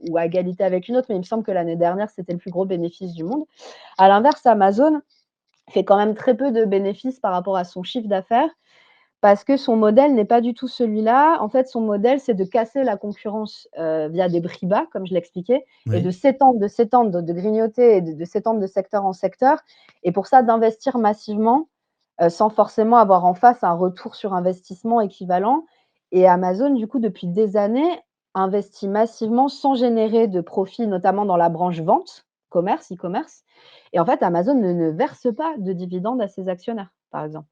ou 0.10 0.17
à 0.17 0.26
égalité 0.26 0.63
avec 0.63 0.88
une 0.88 0.98
autre, 0.98 1.08
mais 1.10 1.15
il 1.15 1.20
me 1.20 1.24
semble 1.24 1.43
que 1.43 1.52
l'année 1.52 1.76
dernière, 1.76 2.10
c'était 2.10 2.34
le 2.34 2.39
plus 2.39 2.50
gros 2.52 2.65
bénéfice 2.65 3.13
du 3.13 3.24
monde. 3.24 3.43
À 4.00 4.08
l'inverse, 4.10 4.46
Amazon 4.46 5.02
fait 5.72 5.84
quand 5.86 5.98
même 5.98 6.15
très 6.15 6.36
peu 6.38 6.52
de 6.52 6.65
bénéfices 6.65 7.20
par 7.20 7.34
rapport 7.34 7.58
à 7.58 7.63
son 7.65 7.84
chiffre 7.84 8.08
d'affaires 8.08 8.50
parce 9.21 9.43
que 9.43 9.58
son 9.58 9.75
modèle 9.75 10.13
n'est 10.13 10.25
pas 10.25 10.41
du 10.41 10.53
tout 10.53 10.67
celui-là. 10.67 11.39
En 11.41 11.49
fait, 11.49 11.67
son 11.67 11.82
modèle, 11.82 12.19
c'est 12.19 12.34
de 12.36 12.43
casser 12.45 12.84
la 12.84 12.97
concurrence, 12.97 13.67
heu, 13.80 14.08
via 14.10 14.30
des 14.30 14.41
prix 14.41 14.67
bas, 14.67 14.86
comme 14.91 15.08
je 15.08 15.13
l'expliquais 15.13 15.65
et 15.91 16.01
de 16.01 16.12
s'étendre, 16.12 16.60
de 16.60 16.67
s'étendre, 16.67 17.21
de 17.21 17.34
grignoter 17.34 17.97
et 17.97 18.01
de 18.01 18.13
de 18.13 18.25
s'étendre 18.25 18.60
de 18.60 18.67
secteur 18.67 19.06
en 19.06 19.13
secteur 19.13 19.60
et 20.03 20.12
pour 20.12 20.27
ça, 20.27 20.43
d'investir 20.43 20.97
massivement, 20.99 21.67
heu, 22.21 22.30
sans 22.30 22.49
forcément 22.49 22.97
avoir 22.97 23.25
en 23.25 23.34
face 23.34 23.63
un 23.63 23.73
retour 23.73 24.15
sur 24.15 24.34
investissement 24.34 25.01
équivalent 25.01 25.65
et 26.12 26.27
Amazon, 26.27 26.69
du 26.71 26.88
coup, 26.88 26.99
depuis 26.99 27.27
des 27.27 27.58
années, 27.58 27.99
investit 28.36 28.88
massivement 28.88 29.47
sans 29.49 29.75
générer 29.75 30.27
de 30.27 30.41
profit, 30.41 30.88
notamment 30.88 31.25
dans 31.25 31.38
la 31.38 31.49
branche 31.49 31.82
vente, 31.82 32.25
commerce, 32.49 32.91
e-commerce 32.91 33.43
et 33.93 33.99
en 33.99 34.06
fait, 34.06 34.21
Amazon 34.23 34.56
ne 34.56 34.73
ne 34.73 34.89
verse 34.91 35.27
pas 35.36 35.56
de 35.58 35.73
dividendes 35.73 36.21
à 36.21 36.27
ses 36.27 36.49
actionnaires, 36.49 36.91
par 37.12 37.25
exemple. 37.25 37.47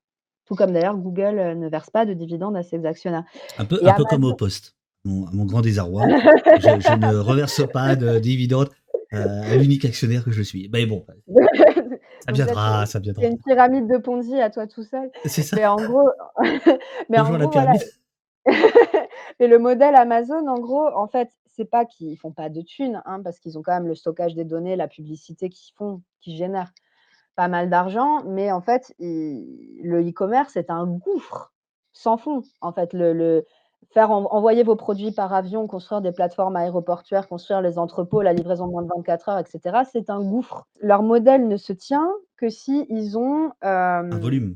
Tout 0.46 0.56
comme 0.56 0.72
d'ailleurs 0.74 0.98
Google, 0.98 1.40
heu, 1.40 1.54
ne 1.56 1.70
verse 1.70 1.90
pas 1.90 2.06
de 2.06 2.14
dividendes 2.14 2.56
à 2.56 2.64
ses 2.64 2.86
actionnaires 2.86 3.24
Un 3.58 3.66
peu 3.66 3.80
et 3.82 3.88
un 3.90 3.94
peu 3.94 4.04
comme 4.06 4.24
au 4.24 4.36
poste. 4.36 4.76
Mon 5.04 5.46
grand 5.46 5.62
désarroi, 5.62 6.04
je 6.08 6.80
je 6.80 6.96
ne 6.98 7.16
reverse 7.18 7.62
pas 7.72 7.96
de 7.96 8.18
dividendes, 8.20 8.70
heu, 9.14 9.18
à 9.18 9.56
l'unique 9.56 9.86
actionnaire 9.86 10.24
que 10.24 10.32
je 10.32 10.42
suis. 10.42 10.68
Mais 10.74 10.86
bon, 10.88 11.06
ça 12.26 12.32
viendra, 12.32 12.86
ça 12.86 12.94
c'est 12.94 13.02
viendra. 13.02 13.24
une 13.26 13.38
pyramide 13.40 13.88
de 13.88 13.98
Ponzi 13.98 14.40
à 14.42 14.50
toi 14.50 14.66
tout 14.66 14.84
seul. 14.84 15.12
C'est 15.26 15.44
ça. 15.44 15.56
Mais 15.56 15.66
en 15.68 15.76
gros 15.76 16.10
mais 17.10 17.20
en 17.20 17.32
la 17.32 17.38
gros, 17.46 17.52
voilà 17.52 17.74
pyramide. 17.74 17.84
et 19.40 19.48
le 19.48 19.60
modèle 19.60 19.96
Amazon, 19.96 20.48
en 20.48 20.60
gros, 20.60 20.88
en 20.96 21.08
fait, 21.08 21.30
c'est 21.56 21.66
pas 21.70 21.86
qu'ils 21.86 22.18
font 22.18 22.32
pas 22.32 22.50
de 22.50 22.62
thunes, 22.62 23.02
hein, 23.06 23.22
parce 23.24 23.40
qu'ils 23.40 23.58
ont 23.58 23.62
quand 23.62 23.74
même 23.74 23.88
le 23.88 23.96
stockage 23.96 24.36
des 24.36 24.44
données, 24.44 24.76
la 24.76 24.88
publicité 24.88 25.50
qu'ils 25.50 25.74
font, 25.76 26.02
qui 26.22 26.36
génère 26.36 26.72
pas 27.36 27.48
mal 27.48 27.70
d'argent, 27.70 28.24
mais 28.26 28.52
en 28.52 28.62
fait, 28.62 28.94
le 29.00 30.02
e-commerce 30.10 30.56
est 30.58 30.70
un 30.70 30.86
gouffre 30.88 31.52
sans 31.94 32.18
fond. 32.18 32.42
En 32.62 32.72
fait, 32.74 32.94
le 32.94 33.14
le 33.14 33.46
faire 33.94 34.12
env 34.12 34.26
envoyer 34.32 34.64
vos 34.64 34.76
produits 34.76 35.12
par 35.12 35.34
avion, 35.34 35.68
construire 35.68 36.02
des 36.02 36.12
plateformes 36.12 36.56
aéroportuaires, 36.56 37.28
construire 37.28 37.62
les 37.62 37.78
entrepôts, 37.78 38.22
la 38.22 38.34
livraison 38.34 38.66
en 38.66 38.72
moins 38.72 38.84
de 38.84 38.90
24 38.96 39.30
heures 39.30 39.40
et 39.40 39.46
cetera, 39.46 39.86
c'est 39.86 40.10
un 40.10 40.22
gouffre. 40.22 40.68
Leur 40.82 41.04
modèle 41.04 41.48
ne 41.48 41.58
se 41.58 41.72
tient 41.74 42.10
que 42.38 42.50
s'ils 42.50 43.18
ont, 43.18 43.52
Un 43.62 44.10
volume. 44.10 44.56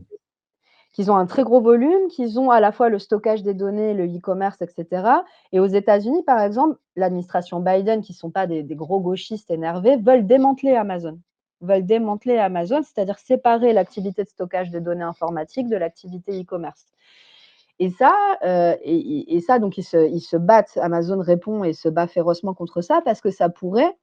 qu'ils 0.94 1.12
ont 1.12 1.15
un 1.15 1.28
très 1.28 1.44
gros 1.44 1.62
volume, 1.62 2.08
qu'ils 2.10 2.39
ont 2.39 2.50
à 2.50 2.60
la 2.60 2.72
fois 2.72 2.89
le 2.89 3.00
stockage 3.00 3.44
des 3.44 3.54
données, 3.54 3.94
le 3.94 4.06
e-commerce 4.06 4.62
et 4.62 4.68
cetera 4.68 5.24
et 5.52 5.60
aux 5.60 5.68
États-Unis, 5.68 6.24
par 6.24 6.39
exemple, 6.42 6.78
l'administration 6.96 7.60
Biden, 7.60 8.02
qui 8.02 8.13
sont 8.13 8.32
pas 8.32 8.48
des 8.48 8.63
des 8.63 8.76
gros 8.76 9.00
gauchistes 9.00 9.52
énervés, 9.52 9.98
veulent 9.98 10.26
démanteler 10.28 10.76
Amazon. 10.76 11.20
Veulent 11.62 11.86
démanteler 11.86 12.38
Amazon, 12.38 12.82
c'est-à-dire 12.84 13.19
séparer 13.19 13.74
l'activité 13.74 14.24
de 14.24 14.30
stockage 14.30 14.72
de 14.72 14.80
données 14.80 15.04
informatiques 15.04 15.69
de 15.69 15.76
l'activité 15.78 16.41
e-commerce 16.41 16.86
et 17.80 17.89
ça, 17.89 18.13
heu 18.43 18.76
et 18.84 19.39
ça, 19.41 19.60
donc 19.60 19.78
ils 19.78 19.84
se 19.84 20.38
battent. 20.38 20.78
Amazon 20.82 21.19
répond 21.22 21.63
et 21.63 21.74
se 21.74 21.88
bat 21.89 22.08
férocement 22.08 22.54
contre 22.54 22.82
ça 22.82 23.02
parce 23.06 23.22
que 23.22 23.32
ça 23.32 23.50
pourrait, 23.50 23.95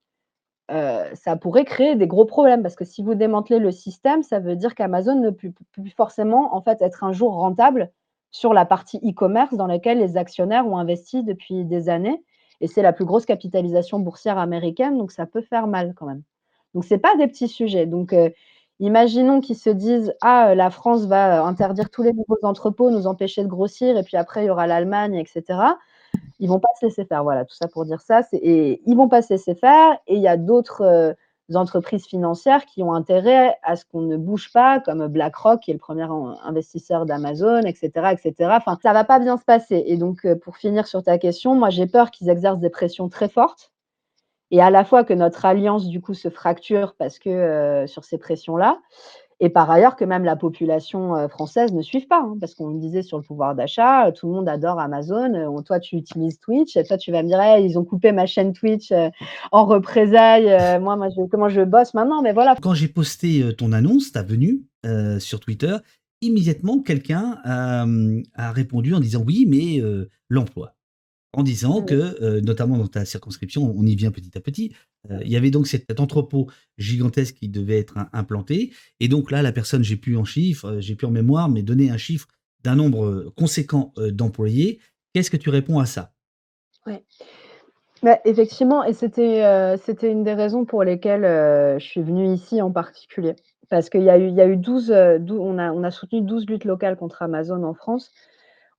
heu, 0.73 1.01
ça 1.15 1.37
pourrait 1.37 1.65
créer 1.65 1.97
des 1.97 2.07
gros 2.07 2.25
problèmes. 2.27 2.63
Parce 2.63 2.77
que 2.77 2.85
si 2.85 3.03
vous 3.03 3.15
démantelez 3.15 3.59
le 3.61 3.71
système, 3.73 4.23
ça 4.23 4.41
veut 4.41 4.57
dire 4.57 4.75
qu'Amazon 4.75 5.17
ne 5.21 5.31
peut 5.31 5.53
plus 5.73 5.91
forcément, 5.91 6.55
en 6.57 6.63
fait, 6.63 6.83
être 6.83 7.05
un 7.05 7.13
jour 7.13 7.35
rentable 7.35 7.93
sur 8.33 8.55
la 8.55 8.67
partie 8.67 8.99
e-commerce 8.99 9.55
dans 9.55 9.67
laquelle 9.67 9.99
les 9.99 10.17
actionnaires 10.17 10.67
ont 10.67 10.79
investi 10.79 11.23
depuis 11.25 11.65
des 11.65 11.89
années 11.89 12.23
et 12.61 12.67
c'est 12.69 12.83
la 12.83 12.93
plus 12.93 13.05
grosse 13.07 13.27
capitalisation 13.27 13.99
boursière 14.01 14.39
américaine, 14.39 14.99
donc 14.99 15.13
ça 15.13 15.27
peut 15.27 15.43
faire 15.43 15.67
mal 15.67 15.95
quand 15.97 16.07
même. 16.07 16.23
Donc 16.77 16.85
c'est 16.85 16.99
pas 17.01 17.17
des 17.19 17.27
petits 17.29 17.49
sujets. 17.49 17.87
Donc 17.87 18.13
heu, 18.15 18.33
imaginons 18.81 19.41
qu'ils 19.43 19.57
se 19.59 19.71
disent: 19.71 20.15
«Ah, 20.23 20.53
heu, 20.53 20.57
la 20.57 20.71
France 20.71 21.07
va, 21.07 21.41
heu, 21.41 21.47
interdire 21.47 21.91
tous 21.91 22.05
les 22.05 22.13
nouveaux 22.13 22.39
entrepôts, 22.45 22.91
nous 22.93 23.09
empêcher 23.09 23.43
de 23.45 23.49
grossir 23.49 23.99
et 23.99 24.05
puis 24.05 24.19
après 24.19 24.45
il 24.45 24.49
y 24.49 24.51
aura 24.51 24.69
l'Allemagne 24.69 25.17
et 25.17 25.27
cetera». 25.27 25.79
Ils 26.41 26.49
vont 26.51 26.61
pas 26.61 26.69
se 26.81 26.87
laisser 26.87 27.05
faire. 27.07 27.25
Voilà, 27.25 27.45
tout 27.47 27.57
ça 27.57 27.69
pour 27.69 27.85
dire 27.87 28.01
ça, 28.03 28.23
et 28.35 28.83
ils 28.87 28.97
vont 28.97 29.09
pas 29.09 29.23
se 29.23 29.35
laisser 29.35 29.55
faire 29.57 29.99
et 30.09 30.17
il 30.17 30.23
y 30.23 30.29
a 30.29 30.37
d'autres, 30.39 31.17
entreprises 31.55 32.07
financières 32.07 32.67
qui 32.67 32.83
ont 32.83 32.93
intérêt 32.95 33.57
à 33.63 33.77
ce 33.77 33.85
qu'on 33.87 34.03
ne 34.03 34.17
bouge 34.17 34.53
pas, 34.53 34.81
comme 34.81 35.07
BlackRock, 35.09 35.61
qui 35.63 35.71
est 35.73 35.75
le 35.75 35.81
premier 35.81 36.03
in 36.05 36.37
investisseur 36.45 37.07
d'Amazon 37.07 37.63
et 37.63 37.75
cetera 37.75 38.13
et 38.15 38.19
cetera. 38.19 38.57
Enfin, 38.59 38.79
ça 38.83 38.93
va 38.95 39.05
pas 39.05 39.21
bien 39.21 39.37
se 39.39 39.45
passer 39.45 39.85
et 39.87 39.97
donc 39.99 40.27
pour 40.43 40.57
finir 40.59 40.87
sur 40.89 41.03
ta 41.05 41.19
question, 41.19 41.55
moi 41.55 41.71
j'ai 41.71 41.87
peur 41.87 42.11
qu'ils 42.11 42.31
exercent 42.31 42.61
des 42.61 42.71
pressions 42.71 43.09
très 43.09 43.29
fortes 43.29 43.71
et 44.57 44.61
à 44.63 44.71
la 44.71 44.85
fois 44.85 45.05
que 45.05 45.13
notre 45.13 45.45
alliance, 45.45 45.87
du 45.87 46.01
coup, 46.01 46.15
se 46.15 46.31
fracture 46.31 46.95
parce 46.99 47.19
que, 47.19 47.85
heu, 47.85 47.87
sur 47.87 48.05
ces 48.05 48.17
pressions-là 48.17 48.81
et 49.39 49.51
par 49.51 49.71
ailleurs 49.71 49.97
que 49.97 50.05
même 50.07 50.25
la 50.25 50.35
population, 50.35 51.15
heu, 51.15 51.29
française 51.29 51.75
ne 51.75 51.83
suive 51.83 52.07
pas, 52.07 52.21
hein. 52.23 52.39
Parce 52.41 52.55
qu'on 52.55 52.69
me 52.69 52.81
disait 52.81 53.03
sur 53.03 53.19
le 53.19 53.23
pouvoir 53.23 53.55
d'achat, 53.55 54.09
heu, 54.09 54.13
tout 54.15 54.27
le 54.29 54.33
monde 54.33 54.49
adore 54.49 54.81
Amazon, 54.81 55.63
toi 55.63 55.79
tu 55.79 55.97
utilises 55.97 56.39
Twitch 56.41 56.75
et 56.79 56.85
toi 56.85 56.97
tu 56.97 57.13
vas 57.13 57.23
me 57.23 57.29
dire: 57.29 57.39
«Hey, 57.39 57.67
ils 57.67 57.79
ont 57.79 57.85
coupé 57.85 58.13
ma 58.13 58.25
chaîne 58.25 58.55
Twitch, 58.55 58.93
en 59.53 59.67
représailles, 59.67 60.81
moi 60.81 60.97
je 61.15 61.27
comment 61.31 61.51
je 61.51 61.61
bosse 61.61 61.93
maintenant?» 61.93 62.23
mais 62.23 62.33
voilà. 62.33 62.57
Quand 62.63 62.73
j'ai 62.73 62.89
posté, 62.89 63.55
ton 63.59 63.73
annonce, 63.73 64.11
ta 64.13 64.23
venue, 64.23 64.63
sur 65.19 65.41
Twitter, 65.41 65.77
immédiatement 66.23 66.81
quelqu'un 66.81 67.37
a, 67.45 68.53
répondu 68.53 68.95
en 68.95 69.01
disant: 69.01 69.23
«Oui, 69.27 69.45
mais 69.47 69.83
l'emploi». 70.31 70.73
En 71.37 71.43
disant 71.43 71.83
Mmh. 71.83 71.87
que, 71.87 72.23
heu, 72.23 72.41
notamment 72.41 72.79
dans 72.79 72.89
ta 72.89 73.05
circonscription, 73.05 73.73
on 73.77 73.85
y 73.87 73.95
vient 73.95 74.11
petit 74.11 74.37
à 74.37 74.41
petit, 74.41 74.73
heu, 75.11 75.19
il 75.25 75.31
y 75.31 75.37
avait 75.37 75.51
donc 75.51 75.67
cet 75.67 76.01
entrepôt 76.01 76.49
gigantesque 76.79 77.37
qui 77.37 77.49
devait 77.49 77.79
être 77.79 77.99
im 77.99 78.09
implanté 78.13 78.73
et 79.01 79.09
donc 79.09 79.31
là, 79.31 79.43
la 79.43 79.53
personne, 79.53 79.85
j'ai 79.85 79.97
plus 79.97 80.17
en 80.17 80.25
chiffres, 80.25 80.67
heu, 80.77 80.81
j'ai 80.81 80.97
plus 80.97 81.07
en 81.07 81.11
mémoire, 81.11 81.49
mais 81.51 81.63
donner 81.63 81.91
un 81.91 81.99
chiffre 81.99 82.27
d'un 82.65 82.75
nombre, 82.77 83.33
conséquent, 83.37 83.93
d'employés. 83.99 84.81
Qu'est-ce 85.13 85.31
que 85.31 85.37
tu 85.37 85.51
réponds 85.51 85.79
à 85.79 85.87
ça? 85.87 86.13
Ouais. 86.87 87.03
Bah, 88.03 88.19
effectivement 88.25 88.85
et 88.85 88.93
c'était, 88.93 89.43
une 90.11 90.25
des 90.25 90.35
raisons 90.35 90.65
pour 90.65 90.85
lesquelles, 90.85 91.23
je 91.79 91.85
suis 91.85 92.03
venue 92.03 92.33
ici 92.33 92.63
en 92.63 92.71
particulier. 92.71 93.35
Parce 93.69 93.91
qu'il 93.91 94.03
y 94.03 94.11
a 94.11 94.19
eu 94.19 94.29
il 94.29 94.35
y 94.35 94.41
a 94.41 94.47
eu 94.47 94.57
12, 94.57 94.93
heu, 94.93 95.19
dou 95.19 95.39
on 95.41 95.59
a 95.59 95.73
on 95.73 95.83
a 95.83 95.91
soutenu 95.91 96.21
12 96.23 96.47
luttes 96.47 96.65
locales 96.65 96.97
contre 96.97 97.23
Amazon 97.23 97.65
en 97.65 97.75
France. 97.75 98.13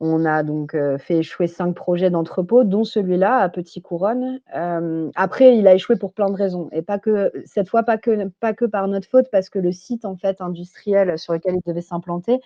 On 0.02 0.26
a 0.26 0.44
donc, 0.44 0.76
heu, 0.76 0.98
fait 1.00 1.18
échouer 1.20 1.48
5 1.48 1.74
projets 1.74 2.12
d'entrepôt, 2.12 2.64
dont 2.64 2.84
celui-là 2.84 3.38
à 3.38 3.50
Petit-Couronne. 3.50 4.40
Hem, 4.54 5.10
après, 5.16 5.58
il 5.58 5.68
a 5.68 5.74
échoué 5.74 5.96
pour 5.96 6.14
plein 6.14 6.30
de 6.30 6.36
raisons 6.36 6.70
et 6.72 6.84
pas 6.84 7.00
que 7.00 7.32
cette 7.46 7.68
fois, 7.68 7.82
pas 7.82 7.98
que 7.98 8.66
par 8.68 8.88
notre 8.88 9.08
faute, 9.10 9.26
parce 9.32 9.50
que 9.50 9.58
le 9.58 9.72
site, 9.72 10.06
en 10.06 10.16
fait, 10.16 10.40
industriel 10.40 11.18
sur 11.18 11.34
lequel 11.34 11.56
il 11.56 11.62
devait 11.66 11.82
s'implanter, 11.82 12.40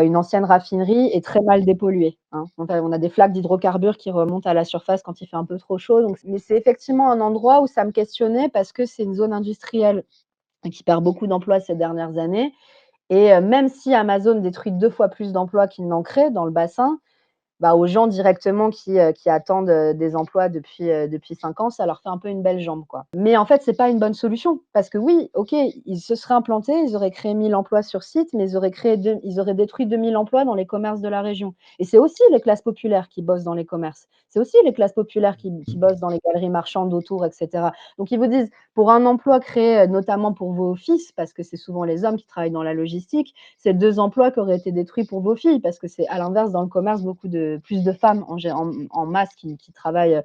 une 0.00 0.16
ancienne 0.16 0.44
raffinerie, 0.44 1.08
est 1.14 1.24
très 1.24 1.40
mal 1.42 1.64
dépollué, 1.64 2.18
hein. 2.32 2.44
On 2.58 2.92
a 2.92 2.98
des 2.98 3.10
flaques 3.10 3.32
d'hydrocarbures 3.32 3.96
qui 3.98 4.10
remontent 4.12 4.48
à 4.50 4.54
la 4.54 4.64
surface 4.64 5.02
quand 5.02 5.20
il 5.22 5.26
fait 5.28 5.36
un 5.36 5.46
peu 5.46 5.58
trop 5.58 5.78
chaud, 5.78 6.00
mais 6.24 6.38
c'est 6.38 6.56
effectivement 6.56 7.10
un 7.10 7.20
endroit 7.20 7.62
où 7.62 7.66
ça 7.68 7.84
me 7.84 7.92
questionnait 7.92 8.48
parce 8.50 8.72
que 8.72 8.86
c'est 8.86 9.04
une 9.04 9.14
zone 9.16 9.32
industrielle 9.34 10.04
qui 10.72 10.84
perd 10.84 11.04
beaucoup 11.04 11.26
d'emplois 11.28 11.60
ces 11.60 11.74
dernières 11.76 12.18
années 12.18 12.52
et 13.10 13.32
heu, 13.32 13.40
même 13.40 13.68
si 13.68 13.94
Amazon 13.94 14.40
détruit 14.40 14.72
2 14.72 14.90
fois 14.90 15.08
plus 15.08 15.32
d'emplois 15.32 15.68
qu'il 15.68 15.86
n'en 15.88 16.02
crée 16.02 16.30
dans 16.30 16.44
le 16.44 16.50
bassin, 16.52 16.98
bah, 17.60 17.74
aux 17.74 17.86
gens 17.86 18.06
directement 18.06 18.70
qui, 18.70 18.98
heu, 18.98 19.12
qui 19.12 19.30
attendent, 19.30 19.70
heu, 19.70 19.94
des 19.94 20.16
emplois 20.16 20.48
depuis, 20.48 20.90
heu, 20.90 21.08
depuis 21.08 21.34
5 21.34 21.60
ans, 21.60 21.70
ça 21.70 21.86
leur 21.86 22.00
fait 22.02 22.08
un 22.08 22.18
peu 22.18 22.28
une 22.28 22.42
belle 22.42 22.60
jambe, 22.60 22.84
quoi. 22.86 23.06
Mais 23.14 23.36
en 23.36 23.46
fait, 23.46 23.62
c'est 23.62 23.76
pas 23.76 23.88
une 23.90 23.98
bonne 23.98 24.14
solution 24.14 24.60
parce 24.72 24.90
que 24.90 24.98
oui, 24.98 25.30
OK, 25.34 25.52
ils 25.52 26.00
se 26.00 26.14
seraient 26.14 26.34
implantés, 26.34 26.72
ils 26.86 26.96
auraient 26.96 27.10
créé 27.10 27.34
1000 27.34 27.54
emplois 27.54 27.82
sur 27.82 28.02
site, 28.02 28.28
mais 28.34 28.50
ils 28.50 28.56
auraient 28.56 28.70
créé 28.70 28.96
deux 28.96 29.18
ils 29.22 29.40
auraient 29.40 29.54
détruit 29.54 29.86
2000 29.86 30.16
emplois 30.16 30.44
dans 30.44 30.54
les 30.54 30.66
commerces 30.66 31.00
de 31.00 31.08
la 31.08 31.22
région 31.22 31.54
et 31.78 31.84
c'est 31.84 31.98
aussi 31.98 32.22
les 32.32 32.40
classes 32.40 32.62
populaires 32.62 33.08
qui 33.08 33.22
bossent 33.22 33.44
dans 33.44 33.54
les 33.54 33.64
commerces. 33.64 34.06
C'est 34.28 34.40
aussi 34.40 34.56
les 34.64 34.72
classes 34.72 34.92
populaires 34.92 35.36
qui 35.36 35.52
qui 35.64 35.76
bossent 35.78 36.00
dans 36.00 36.08
les 36.08 36.18
galeries 36.26 36.50
marchandes 36.50 36.92
autour 36.92 37.24
et 37.24 37.30
cetera. 37.30 37.72
Donc 37.98 38.10
ils 38.10 38.18
vous 38.18 38.26
disent: 38.26 38.50
«Pour 38.74 38.90
un 38.90 39.06
emploi 39.06 39.38
créé, 39.40 39.86
notamment 39.86 40.32
pour 40.32 40.52
vos 40.52 40.74
fils», 40.74 41.12
parce 41.12 41.32
que 41.32 41.42
c'est 41.44 41.56
souvent 41.56 41.84
les 41.84 42.04
hommes 42.04 42.16
qui 42.16 42.26
travaillent 42.26 42.50
dans 42.50 42.62
la 42.64 42.74
logistique, 42.74 43.34
c'est 43.58 43.74
2 43.74 43.98
emplois 44.00 44.30
qui 44.32 44.40
auraient 44.40 44.56
été 44.56 44.72
détruits 44.72 45.04
pour 45.06 45.20
vos 45.20 45.36
filles 45.36 45.60
parce 45.60 45.78
que 45.78 45.86
c'est 45.88 46.06
à 46.08 46.18
l'inverse 46.18 46.50
dans 46.52 46.62
le 46.62 46.68
commerce 46.68 47.02
beaucoup 47.02 47.28
de 47.28 47.43
plus 47.62 47.84
de 47.84 47.92
femmes 47.92 48.24
en, 48.28 48.36
en, 48.50 48.72
en 48.90 49.06
masse 49.06 49.34
qui, 49.36 49.56
qui, 49.56 49.72
travaillent 49.72 50.22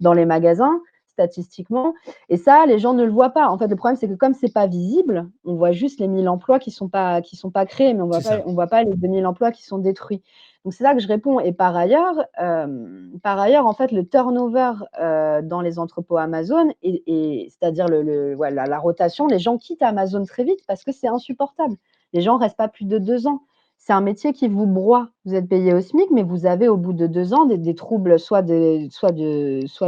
dans 0.00 0.12
les 0.12 0.24
magasins 0.24 0.80
statistiquement. 1.12 1.94
Et 2.28 2.36
ça, 2.36 2.66
les 2.66 2.78
gens 2.78 2.94
ne 2.94 3.04
le 3.04 3.10
voient 3.10 3.30
pas. 3.30 3.48
En 3.48 3.58
fait, 3.58 3.68
le 3.68 3.76
problème, 3.76 3.96
c'est 3.96 4.08
que 4.08 4.14
comme 4.14 4.34
c'est 4.34 4.52
pas 4.52 4.66
visible, 4.66 5.28
on 5.44 5.54
voit 5.54 5.72
juste 5.72 6.00
les 6.00 6.08
1000 6.08 6.28
emplois 6.28 6.58
qui 6.58 6.70
sont 6.70 6.88
pas 6.88 7.20
qui 7.20 7.36
sont 7.36 7.50
pas 7.50 7.66
créés, 7.66 7.94
mais 7.94 8.02
on 8.02 8.08
voit 8.08 8.20
pas, 8.20 8.40
on 8.46 8.54
voit 8.54 8.66
pas 8.66 8.82
les 8.82 8.94
2000 8.94 9.26
emplois 9.26 9.52
qui 9.52 9.62
sont 9.64 9.78
détruits. 9.78 10.22
Donc 10.64 10.74
c'est 10.74 10.84
ça 10.84 10.94
que 10.94 11.00
je 11.00 11.08
réponds. 11.08 11.38
Et 11.40 11.52
par 11.52 11.76
ailleurs, 11.76 12.24
euh, 12.40 13.06
par 13.22 13.38
ailleurs, 13.38 13.66
en 13.66 13.74
fait, 13.74 13.92
le 13.92 14.06
turnover 14.06 14.72
euh, 15.00 15.42
dans 15.42 15.60
les 15.60 15.78
entrepôts 15.78 16.16
Amazon, 16.16 16.72
et, 16.82 17.02
et 17.06 17.50
c'est-à-dire 17.50 17.88
le, 17.88 18.02
le 18.02 18.34
voilà, 18.34 18.64
la 18.64 18.78
rotation, 18.78 19.26
les 19.26 19.38
gens 19.38 19.58
quittent 19.58 19.82
Amazon 19.82 20.24
très 20.24 20.44
vite 20.44 20.60
parce 20.66 20.82
que 20.82 20.92
c'est 20.92 21.08
insupportable. 21.08 21.76
Les 22.12 22.20
gens 22.20 22.36
restent 22.36 22.56
pas 22.56 22.68
plus 22.68 22.84
de 22.84 22.98
deux 22.98 23.26
ans 23.26 23.42
c'est 23.84 23.92
un 23.92 24.00
métier 24.00 24.32
qui 24.32 24.46
vous 24.46 24.66
broie. 24.66 25.08
Vous 25.24 25.34
êtes 25.34 25.48
payé 25.48 25.74
au 25.74 25.80
SMIC, 25.80 26.08
mais 26.12 26.22
vous 26.22 26.46
avez 26.46 26.68
au 26.68 26.76
bout 26.76 26.92
de 26.92 27.08
deux 27.08 27.34
ans 27.34 27.46
des, 27.46 27.74
troubles, 27.74 28.16
soit, 28.16 28.44
soit 28.86 29.10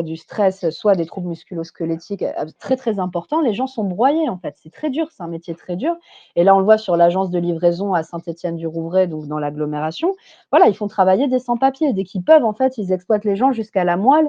du 0.03 0.17
stress, 0.17 0.69
soit 0.71 0.97
des 0.97 1.07
troubles 1.07 1.29
musculo-squelettiques 1.29 2.25
euh, 2.25 2.47
très 2.59 2.77
très 2.77 2.99
importants. 2.99 3.41
Les 3.41 3.55
gens 3.55 3.69
sont 3.69 3.85
broyés 3.85 4.29
en 4.29 4.37
fait. 4.37 4.57
C'est 4.61 4.73
très 4.73 4.91
dur, 4.91 5.07
c'est 5.13 5.23
un 5.23 5.29
métier 5.29 5.55
très 5.55 5.77
dur. 5.77 5.95
Et 6.35 6.43
là, 6.43 6.57
on 6.57 6.59
le 6.59 6.65
voit 6.65 6.77
sur 6.77 6.97
l'agence 6.97 7.31
de 7.31 7.39
livraison 7.39 7.95
à 7.95 8.03
Saint-Étienne-du-Rouvray, 8.03 9.07
donc 9.07 9.29
dans 9.29 9.39
l'agglomération. 9.39 10.17
Voilà, 10.51 10.67
ils 10.67 10.75
font 10.75 10.89
travailler 10.89 11.29
des 11.29 11.39
sans-papiers. 11.39 11.93
Dès 11.93 12.03
qu'ils 12.03 12.25
peuvent, 12.25 12.45
en 12.45 12.53
fait, 12.53 12.77
ils 12.79 12.91
exploitent 12.91 13.25
les 13.25 13.37
gens 13.37 13.53
jusqu'à 13.53 13.85
la 13.85 13.97
moelle. 13.97 14.29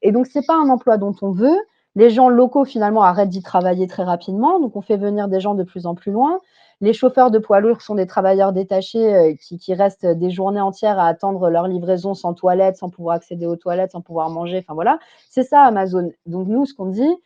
Et 0.00 0.10
donc, 0.10 0.26
ce 0.26 0.38
n'est 0.38 0.46
pas 0.46 0.56
un 0.56 0.70
emploi 0.70 0.96
dont 0.96 1.14
on 1.20 1.32
veut. 1.32 1.58
Les 1.96 2.08
gens 2.08 2.30
locaux, 2.30 2.64
finalement, 2.64 3.02
arrêtent 3.02 3.28
d'y 3.28 3.42
travailler 3.42 3.86
très 3.88 4.04
rapidement. 4.04 4.58
Donc, 4.58 4.74
on 4.74 4.80
fait 4.80 4.96
venir 4.96 5.28
des 5.28 5.40
gens 5.40 5.54
de 5.54 5.64
plus 5.64 5.84
en 5.84 5.94
plus 5.94 6.12
loin. 6.12 6.40
Les 6.82 6.92
chauffeurs 6.92 7.30
de 7.30 7.38
poids 7.38 7.60
lourds 7.60 7.80
sont 7.80 7.94
des 7.94 8.08
travailleurs 8.08 8.52
détachés 8.52 9.14
euh, 9.14 9.34
qui, 9.36 9.72
restent 9.72 10.04
des 10.04 10.30
journées 10.30 10.60
entières 10.60 10.98
à 10.98 11.06
attendre 11.06 11.48
leur 11.48 11.68
livraison 11.68 12.12
sans 12.12 12.34
toilette, 12.34 12.76
sans 12.76 12.90
pouvoir 12.90 13.14
accéder 13.14 13.46
aux 13.46 13.54
toilettes, 13.54 13.92
sans 13.92 14.00
pouvoir 14.00 14.30
manger. 14.30 14.58
Enfin 14.58 14.74
voilà, 14.74 14.98
c'est 15.30 15.44
ça 15.44 15.62
Amazon. 15.62 16.10
Donc 16.26 16.48
nous, 16.48 16.66
ce 16.66 16.74
qu'on 16.74 16.86
dit, 16.86 17.16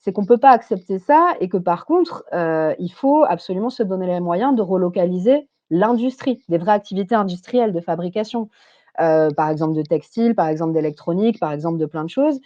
c'est 0.00 0.12
qu'on 0.12 0.22
ne 0.22 0.26
peut 0.26 0.36
pas 0.36 0.50
accepter 0.50 0.98
ça 0.98 1.32
et 1.40 1.48
que 1.48 1.56
par 1.56 1.86
contre, 1.86 2.24
euh, 2.34 2.74
il 2.78 2.92
faut 2.92 3.24
absolument 3.24 3.70
se 3.70 3.82
donner 3.82 4.06
les 4.06 4.20
moyens 4.20 4.54
de 4.54 4.60
relocaliser 4.60 5.48
l'industrie, 5.70 6.42
des 6.50 6.58
vraies 6.58 6.72
activités 6.72 7.14
industrielles 7.14 7.72
de 7.72 7.80
fabrication, 7.80 8.50
euh, 9.00 9.30
par 9.30 9.48
exemple 9.48 9.74
de 9.74 9.82
textile, 9.82 10.34
par 10.34 10.48
exemple 10.48 10.74
d'électronique, 10.74 11.40
par 11.40 11.52
exemple 11.52 11.78
de 11.78 11.86
plein 11.86 12.04
de 12.04 12.10
choses. 12.10 12.40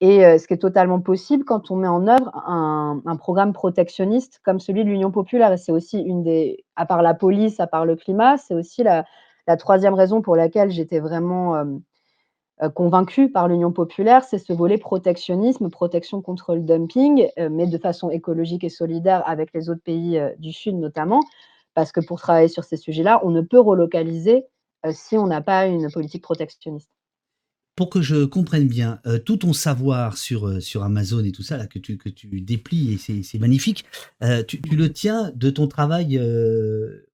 Et 0.00 0.38
ce 0.38 0.46
qui 0.46 0.52
est 0.52 0.58
totalement 0.58 1.00
possible 1.00 1.44
quand 1.44 1.70
on 1.70 1.76
met 1.76 1.88
en 1.88 2.06
œuvre 2.06 2.30
un, 2.46 3.16
programme 3.16 3.54
protectionniste 3.54 4.40
comme 4.44 4.60
celui 4.60 4.84
de 4.84 4.90
l'Union 4.90 5.10
populaire. 5.10 5.52
Et 5.52 5.56
c'est 5.56 5.72
aussi 5.72 6.00
une 6.00 6.22
des, 6.22 6.64
à 6.76 6.84
part 6.84 7.00
la 7.00 7.14
police, 7.14 7.60
à 7.60 7.66
part 7.66 7.86
le 7.86 7.96
climat, 7.96 8.36
c'est 8.36 8.54
aussi 8.54 8.82
la, 8.82 9.06
troisième 9.56 9.94
raison 9.94 10.20
pour 10.20 10.36
laquelle 10.36 10.70
j'étais 10.70 11.00
vraiment 11.00 11.64
euh, 12.62 12.70
convaincue 12.70 13.30
par 13.30 13.48
l'Union 13.48 13.70
populaire, 13.70 14.24
c'est 14.24 14.38
ce 14.38 14.54
volet 14.54 14.78
protectionnisme, 14.78 15.68
protection 15.68 16.22
contre 16.22 16.54
le 16.54 16.62
dumping, 16.62 17.28
euh, 17.38 17.50
mais 17.50 17.66
de 17.66 17.76
façon 17.76 18.08
écologique 18.08 18.64
et 18.64 18.70
solidaire 18.70 19.22
avec 19.28 19.52
les 19.52 19.68
autres 19.68 19.82
pays 19.82 20.18
euh, 20.18 20.30
du 20.38 20.52
Sud 20.52 20.76
notamment, 20.76 21.20
parce 21.74 21.92
que 21.92 22.00
pour 22.00 22.18
travailler 22.18 22.48
sur 22.48 22.64
ces 22.64 22.78
sujets-là, 22.78 23.20
on 23.24 23.30
ne 23.30 23.42
peut 23.42 23.60
relocaliser 23.60 24.46
si 24.90 25.18
on 25.18 25.26
n'a 25.26 25.42
pas 25.42 25.66
une 25.66 25.90
politique 25.90 26.22
protectionniste 26.22 26.95
pour 27.76 27.90
que 27.90 28.00
je 28.00 28.24
comprenne 28.24 28.66
bien, 28.66 29.00
euh, 29.06 29.18
tout 29.18 29.36
ton 29.36 29.52
savoir 29.52 30.16
sur, 30.16 30.48
euh, 30.48 30.60
sur 30.60 30.82
Amazon 30.82 31.22
et 31.22 31.30
tout 31.30 31.42
ça, 31.42 31.58
là, 31.58 31.66
que, 31.66 31.78
tu, 31.78 31.98
que 31.98 32.08
tu 32.08 32.40
déplies, 32.40 32.94
et 32.94 33.22
c'est 33.22 33.38
magnifique, 33.38 33.84
euh, 34.24 34.42
tu, 34.42 34.60
tu, 34.62 34.76
le 34.76 34.90
tiens 34.90 35.30
de 35.34 35.50
ton 35.50 35.68
travail 35.68 36.18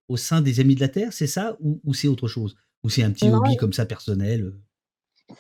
au 0.09 0.17
sein 0.17 0.41
des 0.41 0.61
Amis 0.61 0.77
de 0.77 0.81
la 0.81 0.89
Terre, 0.89 1.13
c'est 1.13 1.27
ça 1.27 1.57
Ou, 1.61 1.81
ou 1.85 1.95
c'est 1.95 2.09
autre 2.09 2.29
chose? 2.29 2.57
Ou 2.85 2.89
c'est 2.89 3.03
un 3.03 3.11
petit 3.11 3.29
non, 3.29 3.39
hobby 3.39 3.57
comme 3.57 3.73
ça 3.73 3.87
personnel 3.87 4.53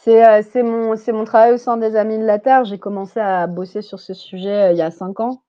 C'est 0.00 0.62
mon, 0.62 0.94
mon 0.96 1.24
travail 1.24 1.52
au 1.52 1.58
sein 1.58 1.76
des 1.76 1.96
Amis 1.96 2.18
de 2.18 2.24
la 2.24 2.38
Terre. 2.38 2.64
J'ai 2.64 2.78
commencé 2.78 3.20
à 3.20 3.46
bosser 3.46 3.82
sur 3.82 4.00
ce 4.00 4.14
sujet 4.14 4.72
il 4.72 4.78
y 4.78 4.82
a 4.82 4.90
cinq 4.90 5.20
ans. 5.20 5.42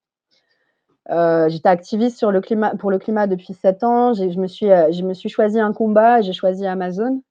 J'étais 1.10 1.70
activiste 1.70 2.18
sur 2.18 2.32
le 2.32 2.42
climat, 2.42 2.76
pour 2.76 2.92
le 2.92 3.00
climat 3.00 3.28
depuis 3.28 3.54
sept 3.54 3.84
ans. 3.84 4.14
Je 4.14 4.40
me, 4.40 4.48
suis, 4.48 4.68
je 4.68 5.04
me 5.04 5.14
suis 5.14 5.30
choisi 5.30 5.60
un 5.60 5.74
combat 5.74 6.22
j'ai 6.22 6.34
choisi 6.34 6.66
Amazon. 6.66 7.22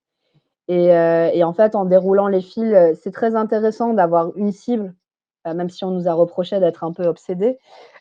Et, 0.73 0.91
euh, 0.91 1.31
et, 1.35 1.45
en 1.45 1.53
fait, 1.53 1.75
en 1.75 1.85
déroulant 1.85 2.29
les 2.29 2.41
fils, 2.41 2.73
euh, 2.73 2.95
c'est 3.03 3.11
très 3.13 3.35
intéressant 3.35 3.93
d'avoir 3.93 4.35
une 4.39 4.53
cible, 4.53 4.95
euh, 5.47 5.53
même 5.53 5.69
si 5.69 5.85
on 5.85 5.91
nous 5.91 6.09
a 6.09 6.15
reproché 6.15 6.61
d'être 6.61 6.83
un 6.83 6.93
peu 6.95 7.05
obsédé. 7.05 7.59